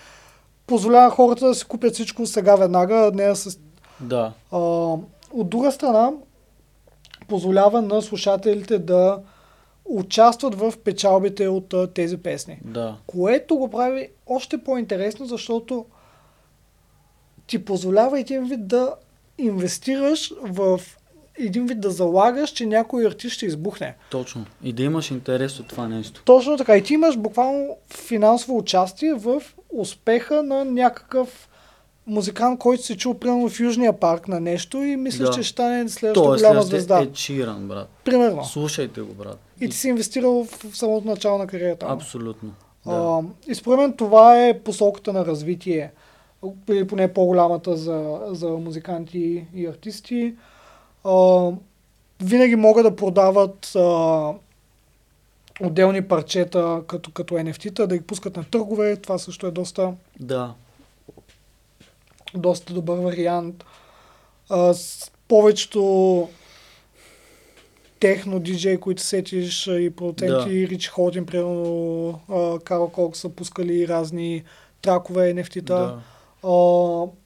позволяват 0.66 1.12
хората 1.12 1.46
да 1.46 1.54
си 1.54 1.64
купят 1.64 1.94
всичко 1.94 2.26
сега 2.26 2.56
веднага, 2.56 3.10
не 3.14 3.26
да 3.26 3.36
се 3.36 3.58
Да. 4.00 4.32
а, 4.52 4.58
от 5.32 5.50
друга 5.50 5.72
страна, 5.72 6.12
позволява 7.28 7.82
на 7.82 8.02
слушателите 8.02 8.78
да 8.78 9.18
участват 9.84 10.54
в 10.54 10.74
печалбите 10.84 11.48
от 11.48 11.74
а, 11.74 11.92
тези 11.92 12.16
песни. 12.16 12.58
Да. 12.64 12.96
Което 13.06 13.56
го 13.56 13.70
прави 13.70 14.08
още 14.26 14.58
по-интересно, 14.58 15.26
защото 15.26 15.86
ти 17.46 17.64
позволява 17.64 18.20
един 18.20 18.44
вид 18.44 18.66
да 18.66 18.94
инвестираш 19.38 20.32
в 20.42 20.80
един 21.38 21.66
вид 21.66 21.80
да 21.80 21.90
залагаш, 21.90 22.50
че 22.50 22.66
някой 22.66 23.06
артист 23.06 23.34
ще 23.34 23.46
избухне. 23.46 23.94
Точно. 24.10 24.46
И 24.62 24.72
да 24.72 24.82
имаш 24.82 25.10
интерес 25.10 25.60
от 25.60 25.68
това 25.68 25.88
нещо. 25.88 26.22
Точно 26.24 26.56
така. 26.56 26.76
И 26.76 26.82
ти 26.82 26.94
имаш 26.94 27.16
буквално 27.16 27.76
финансово 27.90 28.58
участие 28.58 29.14
в 29.14 29.42
успеха 29.72 30.42
на 30.42 30.64
някакъв 30.64 31.48
музикант, 32.06 32.58
който 32.58 32.82
се 32.82 32.96
чул 32.96 33.14
примерно 33.14 33.48
в 33.48 33.60
Южния 33.60 34.00
парк 34.00 34.28
на 34.28 34.40
нещо 34.40 34.82
и 34.82 34.96
мислиш, 34.96 35.28
Да. 35.28 35.34
че 35.34 35.42
ще 35.42 35.52
стане 35.52 35.88
следващата 35.88 36.26
Той 36.26 36.36
е 36.36 36.38
голяма 36.38 36.62
звезда. 36.62 37.02
Ед 37.02 37.16
Ширан, 37.16 37.68
брат. 37.68 37.88
Примерно. 38.04 38.44
Слушайте 38.44 39.00
го, 39.00 39.14
брат. 39.14 39.38
И 39.60 39.68
ти 39.68 39.76
си 39.76 39.88
инвестирал 39.88 40.44
в 40.44 40.76
самото 40.76 41.08
начало 41.08 41.38
на 41.38 41.46
кариерата. 41.46 41.86
Абсолютно. 41.88 42.50
Да. 42.86 42.92
А, 42.92 43.20
и 43.50 43.54
според 43.54 43.78
мен 43.78 43.92
това 43.92 44.46
е 44.46 44.58
посоката 44.58 45.12
на 45.12 45.26
развитие, 45.26 45.90
или 46.70 46.86
поне 46.86 47.12
по-голямата 47.12 47.76
за, 47.76 48.18
за 48.30 48.48
музиканти 48.48 49.46
и 49.54 49.66
артисти. 49.66 50.34
А, 51.04 51.50
винаги 52.22 52.56
могат 52.56 52.84
да 52.84 52.96
продават 52.96 53.72
а, 53.76 54.32
отделни 55.60 56.02
парчета 56.02 56.82
като, 56.86 57.10
като 57.10 57.34
NFT-та, 57.34 57.86
да 57.86 57.96
ги 57.98 58.04
пускат 58.04 58.36
на 58.36 58.44
търгове. 58.44 58.96
Това 58.96 59.18
също 59.18 59.46
е 59.46 59.50
доста, 59.50 59.92
Да. 60.20 60.54
Доста 62.36 62.74
добър 62.74 62.98
вариант. 62.98 63.64
А, 64.50 64.74
с 64.74 65.12
повечето 65.28 66.28
техно 68.00 68.40
диджей, 68.40 68.76
които 68.76 69.02
сетиш 69.02 69.66
и 69.66 69.92
продуценти, 69.96 70.68
Рич 70.68 70.88
Холдин, 70.88 71.26
примерно 71.26 72.20
Карл 72.64 72.88
Кок 72.88 73.16
са 73.16 73.28
пускали 73.28 73.88
разни 73.88 74.44
тракове, 74.82 75.34
NFT-та. 75.34 75.78
Да. 75.78 76.00
А, 76.42 76.50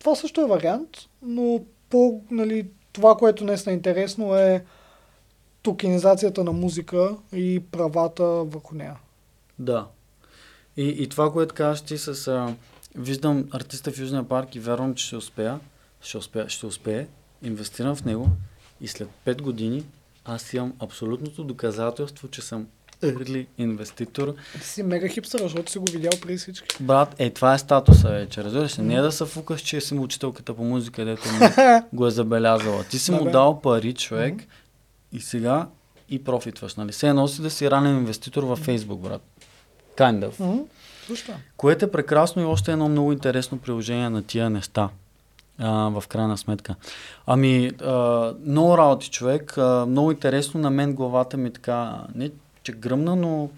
това 0.00 0.14
също 0.14 0.40
е 0.40 0.46
вариант, 0.46 0.88
но 1.22 1.60
по, 1.90 2.20
нали, 2.30 2.66
това, 2.92 3.16
което 3.16 3.44
днес 3.44 3.66
е 3.66 3.70
интересно 3.70 4.34
е 4.34 4.64
токенизацията 5.62 6.44
на 6.44 6.52
музика 6.52 7.16
и 7.32 7.62
правата 7.70 8.24
върху 8.24 8.74
нея. 8.74 8.96
Да. 9.58 9.86
И, 10.76 10.88
и 10.88 11.08
това, 11.08 11.32
което 11.32 11.54
казваш 11.54 11.80
ти 11.80 11.98
с... 11.98 12.28
А, 12.28 12.54
виждам 12.94 13.44
артиста 13.50 13.92
в 13.92 13.98
Южния 13.98 14.28
парк 14.28 14.54
и 14.54 14.60
вярвам, 14.60 14.94
че 14.94 15.06
ще 15.06 15.16
успея. 15.16 15.60
Ще 16.00 16.18
успее, 16.18 16.48
ще 16.48 16.66
успее. 16.66 17.06
Инвестирам 17.42 17.96
в 17.96 18.04
него 18.04 18.28
и 18.80 18.88
след 18.88 19.08
5 19.26 19.42
години 19.42 19.84
аз 20.24 20.52
имам 20.52 20.72
абсолютното 20.80 21.44
доказателство, 21.44 22.28
че 22.28 22.42
съм 22.42 22.66
early 23.02 23.46
инвеститор. 23.58 24.34
Ти 24.52 24.66
си 24.66 24.82
мега 24.82 25.08
хипстър, 25.08 25.40
защото 25.40 25.70
си 25.72 25.78
го 25.78 25.84
видял 25.92 26.12
при 26.22 26.36
всички. 26.36 26.82
Брат, 26.82 27.14
е, 27.18 27.30
това 27.30 27.54
е 27.54 27.58
статуса 27.58 28.08
вече, 28.08 28.44
разбираш 28.44 28.78
ли? 28.78 28.82
Не 28.82 28.94
е 28.94 29.00
да 29.00 29.12
се 29.12 29.24
фукаш, 29.24 29.60
че 29.60 29.80
си 29.80 29.94
учителката 29.94 30.54
по 30.54 30.64
музика, 30.64 31.04
дето 31.04 31.22
ми 31.32 31.48
го 31.92 32.06
е 32.06 32.10
забелязала. 32.10 32.84
Ти 32.84 32.98
си 32.98 33.10
Да, 33.10 33.16
му 33.16 33.24
бе. 33.24 33.30
дал 33.30 33.60
пари, 33.60 33.94
човек, 33.94 34.34
и 35.12 35.20
сега 35.20 35.68
и 36.08 36.24
профитваш, 36.24 36.74
нали? 36.74 36.92
Все 36.92 37.08
едно 37.08 37.28
си 37.28 37.42
да 37.42 37.50
си 37.50 37.70
ранен 37.70 37.96
инвеститор 37.96 38.42
във 38.42 38.58
Фейсбук, 38.58 39.00
брат. 39.00 39.22
Kind 39.96 40.30
of. 40.30 40.62
Което 41.56 41.84
е 41.84 41.90
прекрасно 41.90 42.42
и 42.42 42.44
още 42.44 42.72
едно 42.72 42.88
много 42.88 43.12
интересно 43.12 43.58
приложение 43.58 44.10
на 44.10 44.22
тия 44.22 44.50
неща. 44.50 44.88
А, 45.58 45.70
в 46.00 46.04
крайна 46.08 46.38
сметка. 46.38 46.74
Ами, 47.26 47.70
а, 47.84 48.34
много 48.46 48.78
работи 48.78 49.10
човек. 49.10 49.58
А, 49.58 49.86
много 49.88 50.12
интересно 50.12 50.60
на 50.60 50.70
мен 50.70 50.94
главата 50.94 51.36
ми 51.36 51.52
така, 51.52 52.00
не 52.14 52.30
че 52.62 52.72
гръмна, 52.72 53.16
но 53.16 53.50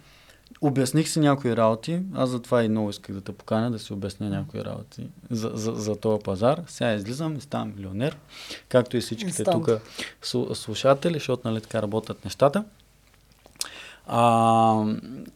обясних 0.61 1.09
си 1.09 1.21
някои 1.21 1.57
работи. 1.57 2.01
Аз 2.15 2.31
затова 2.31 2.65
и 2.65 2.69
много 2.69 2.91
исках 2.91 3.15
да 3.15 3.21
те 3.21 3.33
поканя 3.33 3.71
да 3.71 3.79
си 3.79 3.93
обясня 3.93 4.29
някои 4.29 4.65
работи 4.65 5.09
за, 5.31 5.51
за, 5.55 5.73
за 5.73 5.97
този 5.97 6.23
пазар. 6.23 6.63
Сега 6.67 6.95
излизам 6.95 7.37
и 7.37 7.41
ставам 7.41 7.73
милионер, 7.77 8.17
както 8.69 8.97
и 8.97 9.01
всичките 9.01 9.45
тук 9.45 9.71
слу- 10.23 10.55
слушатели, 10.55 11.15
защото 11.15 11.49
нали 11.51 11.61
така 11.61 11.83
работят 11.83 12.25
нещата. 12.25 12.65
А, 14.13 14.85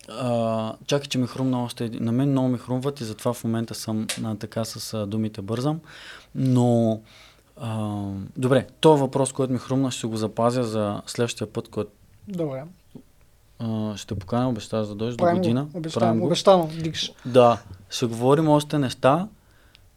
а, 0.08 0.72
чакай, 0.86 1.08
че 1.08 1.18
ми 1.18 1.26
хрумна 1.26 1.62
още 1.64 1.84
един. 1.84 2.04
На 2.04 2.12
мен 2.12 2.30
много 2.30 2.48
ми 2.48 2.58
хрумват 2.58 3.00
и 3.00 3.04
затова 3.04 3.32
в 3.32 3.44
момента 3.44 3.74
съм 3.74 4.06
а, 4.24 4.34
така 4.34 4.64
с 4.64 4.94
а, 4.94 5.06
думите 5.06 5.42
бързам. 5.42 5.80
Но, 6.34 7.00
а, 7.56 8.02
добре, 8.36 8.66
този 8.80 9.00
въпрос, 9.00 9.32
който 9.32 9.52
ми 9.52 9.58
хрумна, 9.58 9.90
ще 9.90 10.06
го 10.06 10.16
запазя 10.16 10.64
за 10.64 11.02
следващия 11.06 11.52
път, 11.52 11.68
който 11.68 11.90
Добре. 12.28 12.64
а, 13.58 13.96
ще 13.96 14.14
поканя, 14.14 14.48
обещаваш 14.48 14.88
да 14.88 14.94
дойдеш 14.94 15.16
до 15.16 15.24
Правим 15.24 15.42
година. 15.42 15.64
го. 15.64 15.70
Правим 15.70 15.78
Обещавам. 15.80 16.22
Обещано. 16.22 16.68
Дикш. 16.82 17.12
Да, 17.26 17.58
ще 17.90 18.06
говорим 18.06 18.48
още 18.48 18.78
неща. 18.78 19.28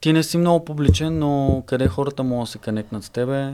Ти 0.01 0.13
не 0.13 0.23
си 0.23 0.37
много 0.37 0.65
публичен, 0.65 1.19
но 1.19 1.63
къде 1.65 1.87
хората 1.87 2.23
могат 2.23 2.43
да 2.45 2.51
се 2.51 2.57
конектнат 2.57 3.03
с 3.03 3.09
тебе? 3.09 3.53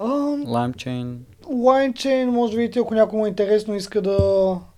LimeChain. 0.00 1.16
LineChain, 1.52 2.24
може 2.24 2.52
да 2.52 2.58
видите, 2.58 2.78
ако 2.78 2.94
някой 2.94 3.18
му 3.18 3.26
е 3.26 3.28
интересно, 3.28 3.74
иска 3.74 4.02
да 4.02 4.16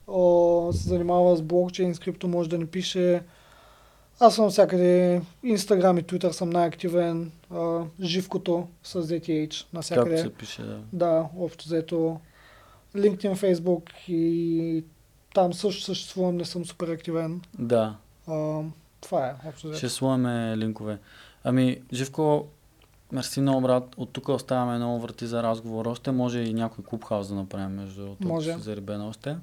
а, 0.09 0.73
се 0.73 0.89
занимава 0.89 1.37
с 1.37 1.43
блокчейн, 1.43 1.95
с 1.95 1.99
крипто, 1.99 2.29
може 2.29 2.49
да 2.49 2.59
ни 2.59 2.67
пише. 2.67 3.23
Аз 4.21 4.35
съм 4.35 4.51
всякъде, 4.51 5.21
Инстаграм 5.43 5.99
и 5.99 6.03
Твитър 6.03 6.31
съм 6.33 6.51
най-активен, 6.51 7.33
а, 7.51 7.81
живкото 8.03 8.69
с 8.83 9.03
ZTH 9.03 9.65
навсякъде. 9.73 10.11
Както 10.11 10.23
се 10.23 10.35
пише, 10.35 10.63
да. 10.63 10.79
Да, 10.93 11.27
общо 11.39 11.65
взето. 11.65 12.21
LinkedIn, 12.97 13.37
Facebook 13.37 14.09
и 14.09 14.85
там 15.35 15.53
също 15.55 15.83
съществувам, 15.83 16.37
не 16.37 16.45
съм 16.45 16.65
супер 16.65 16.89
активен. 16.89 17.41
Да, 17.59 17.97
А, 18.27 18.61
това 19.01 19.27
е, 19.27 19.49
общо 19.49 19.67
взето. 19.69 19.79
ще 19.79 19.89
слагаме 19.89 20.57
линкове. 20.57 20.99
Ами, 21.45 21.81
Живко, 21.93 22.47
мерси 23.15 23.41
много, 23.41 23.61
брат. 23.61 23.95
От 23.97 24.13
тук 24.13 24.29
оставяме 24.29 24.77
много 24.77 25.01
врати 25.01 25.27
за 25.27 25.43
разговор. 25.43 25.87
Още 25.87 26.11
може 26.11 26.39
и 26.41 26.55
някой 26.55 26.85
клубхаус 26.85 27.29
да 27.29 27.35
направим, 27.35 27.71
между 27.71 28.03
другото, 28.03 28.29
Може. 28.29 28.57
на 28.89 29.09
още. 29.09 29.37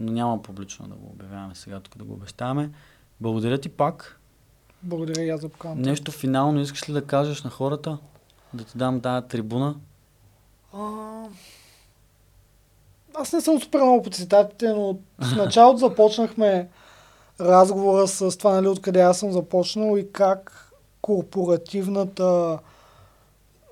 Но 0.00 0.12
няма 0.12 0.42
публично 0.42 0.88
да 0.88 0.94
го 0.94 1.06
обявяваме 1.06 1.54
сега, 1.54 1.80
тук 1.80 1.98
да 1.98 2.04
го 2.04 2.12
обещаваме. 2.12 2.70
Благодаря 3.20 3.58
ти 3.58 3.68
пак. 3.68 4.20
Благодаря 4.82 5.22
и 5.22 5.30
аз 5.30 5.40
за 5.40 5.48
поканата. 5.48 5.90
Нещо 5.90 6.12
финално 6.12 6.60
искаш 6.60 6.88
ли 6.88 6.92
да 6.92 7.04
кажеш 7.04 7.42
на 7.42 7.50
хората? 7.50 7.98
Да 8.54 8.64
ти 8.64 8.78
дам 8.78 9.00
тази 9.00 9.26
трибуна? 9.26 9.76
А, 10.74 11.22
аз 13.14 13.32
не 13.32 13.40
съм 13.40 13.60
супер 13.60 13.80
много 13.80 14.02
по 14.02 14.10
цитатите, 14.10 14.68
но 14.68 14.98
в 15.18 15.36
началото 15.36 15.78
започнахме 15.88 16.68
разговора 17.40 18.08
с 18.08 18.38
това, 18.38 18.54
нали, 18.54 18.68
откъде 18.68 19.00
аз 19.00 19.18
съм 19.18 19.32
започнал 19.32 19.96
и 19.96 20.12
как 20.12 20.72
корпоративната 21.00 22.58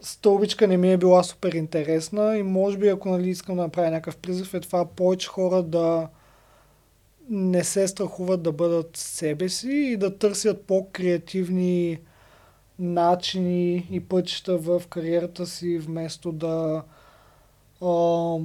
стълбичка 0.01 0.69
не 0.69 0.77
ми 0.77 0.93
е 0.93 0.97
била 0.97 1.23
супер 1.23 1.53
интересна 1.53 2.39
и 2.39 2.43
може 2.43 2.79
би 2.79 2.89
ако 2.89 3.09
нали, 3.09 3.29
искам 3.29 3.57
да 3.57 3.63
направя 3.63 3.91
някакъв 3.91 4.17
призив 4.17 4.55
е 4.55 4.61
това 4.61 4.85
повече 4.85 5.29
хора 5.29 5.63
да 5.63 6.09
не 7.31 7.65
се 7.65 7.89
страхуват 7.89 8.43
да 8.43 8.53
бъдат 8.53 8.97
себе 8.97 9.49
си 9.49 9.71
и 9.71 9.97
да 9.97 10.19
търсят 10.19 10.63
по-креативни 10.63 11.99
начини 12.79 13.89
и 13.91 14.01
пътища 14.01 14.59
в 14.59 14.83
кариерата 14.91 15.47
си, 15.47 15.79
вместо 15.79 16.33
да 16.33 16.83
а, 17.83 18.39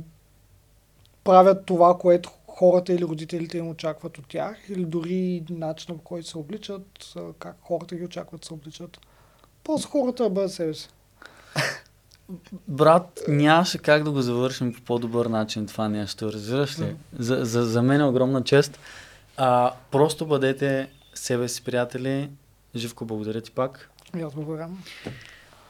правят 1.23 1.65
това, 1.65 1.98
което 1.98 2.32
хората 2.48 2.94
или 2.94 3.03
родителите 3.03 3.57
им 3.57 3.69
очакват 3.69 4.18
от 4.18 4.28
тях, 4.28 4.69
или 4.69 4.86
дори 4.86 5.44
начина 5.49 5.98
по 5.98 6.03
който 6.03 6.28
се 6.28 6.38
обличат, 6.38 7.14
как 7.40 7.57
хората 7.61 7.95
ги 7.95 8.03
очакват 8.03 8.45
се 8.45 8.53
обличат. 8.53 8.99
Просто 9.64 9.90
хората 9.90 10.23
да 10.23 10.30
бъдат 10.30 10.52
себе 10.52 10.73
си. 10.73 10.90
Брат, 12.68 13.20
нямаше 13.28 13.78
как 13.78 14.03
да 14.03 14.12
го 14.12 14.22
завършим 14.22 14.74
по 14.74 14.82
по-добър 14.82 15.26
начин 15.26 15.68
това 15.68 15.90
нещо, 15.90 16.34
разбираш 16.34 16.80
ли? 16.80 16.95
За, 17.20 17.45
за, 17.45 17.64
за 17.64 17.82
мен 17.82 18.02
е 18.02 18.06
огромна 18.06 18.44
чест. 18.44 18.80
А, 19.38 19.72
просто 19.91 20.26
бъдете 20.26 20.90
себе 21.14 21.48
си, 21.48 21.64
приятели. 21.64 22.30
Живко, 22.76 23.06
благодаря 23.06 23.41
ти 23.41 23.52
пак. 23.52 23.90
И 24.18 24.22
аз 24.22 24.34
благодаря. 24.34 24.70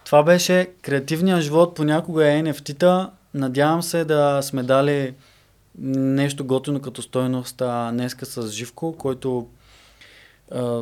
Това 0.06 0.24
беше 0.24 0.70
креативният 0.82 1.42
живот, 1.42 1.76
понякога 1.76 2.32
е 2.32 2.44
NFT-та. 2.44 3.12
Надявам 3.34 3.84
се 3.84 4.06
да 4.06 4.42
сме 4.42 4.64
дали 4.64 5.14
нещо 5.78 6.46
готино 6.46 6.82
като 6.82 7.02
стойност 7.02 7.62
а, 7.62 7.92
днеска 7.92 8.26
с 8.26 8.48
Живко, 8.48 8.96
който 8.98 9.48
а, 10.52 10.82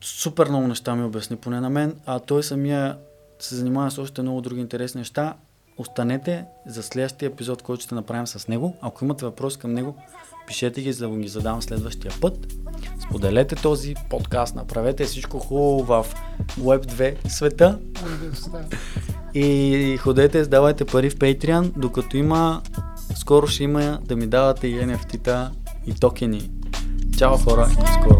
супер 0.00 0.48
много 0.48 0.66
неща 0.66 0.94
ми 0.94 1.04
обясни, 1.04 1.36
поне 1.36 1.60
на 1.60 1.70
мен, 1.70 1.96
а 2.06 2.18
той 2.18 2.42
самия 2.42 2.96
се 3.42 3.54
занимава 3.54 3.90
с 3.90 3.98
още 3.98 4.22
много 4.22 4.40
други 4.40 4.60
интересни 4.60 4.98
неща. 4.98 5.34
Останете 5.78 6.44
за 6.66 6.82
следващия 6.82 7.26
епизод, 7.26 7.62
който 7.62 7.82
ще 7.82 7.94
направим 7.94 8.26
с 8.26 8.48
него. 8.48 8.76
Ако 8.80 9.04
имате 9.04 9.24
въпроси 9.24 9.58
към 9.58 9.74
него, 9.74 9.94
пишете 10.46 10.82
ги, 10.82 10.92
за 10.92 11.08
да 11.08 11.16
ги 11.16 11.28
задам 11.28 11.62
следващия 11.62 12.12
път. 12.20 12.46
Споделете 13.08 13.54
този 13.56 13.94
подкаст, 14.10 14.54
направете 14.54 15.04
всичко 15.04 15.38
хубаво 15.38 15.84
в 15.84 16.06
Web 16.60 16.86
2 16.86 17.28
света 17.28 17.78
и 19.34 19.96
ходете, 20.00 20.42
давайте 20.46 20.84
пари 20.84 21.10
в 21.10 21.16
Patreon, 21.16 21.72
докато 21.76 22.16
има, 22.16 22.62
скоро 23.16 23.46
ще 23.46 23.64
има 23.64 23.98
да 24.04 24.16
ми 24.16 24.26
давате 24.26 24.66
и 24.66 24.74
NFT-та 24.74 25.50
и 25.86 25.94
токени. 25.94 26.50
Чао 27.18 27.38
хора 27.38 27.68
и 27.72 27.76
до 27.76 27.86
скоро! 27.86 28.18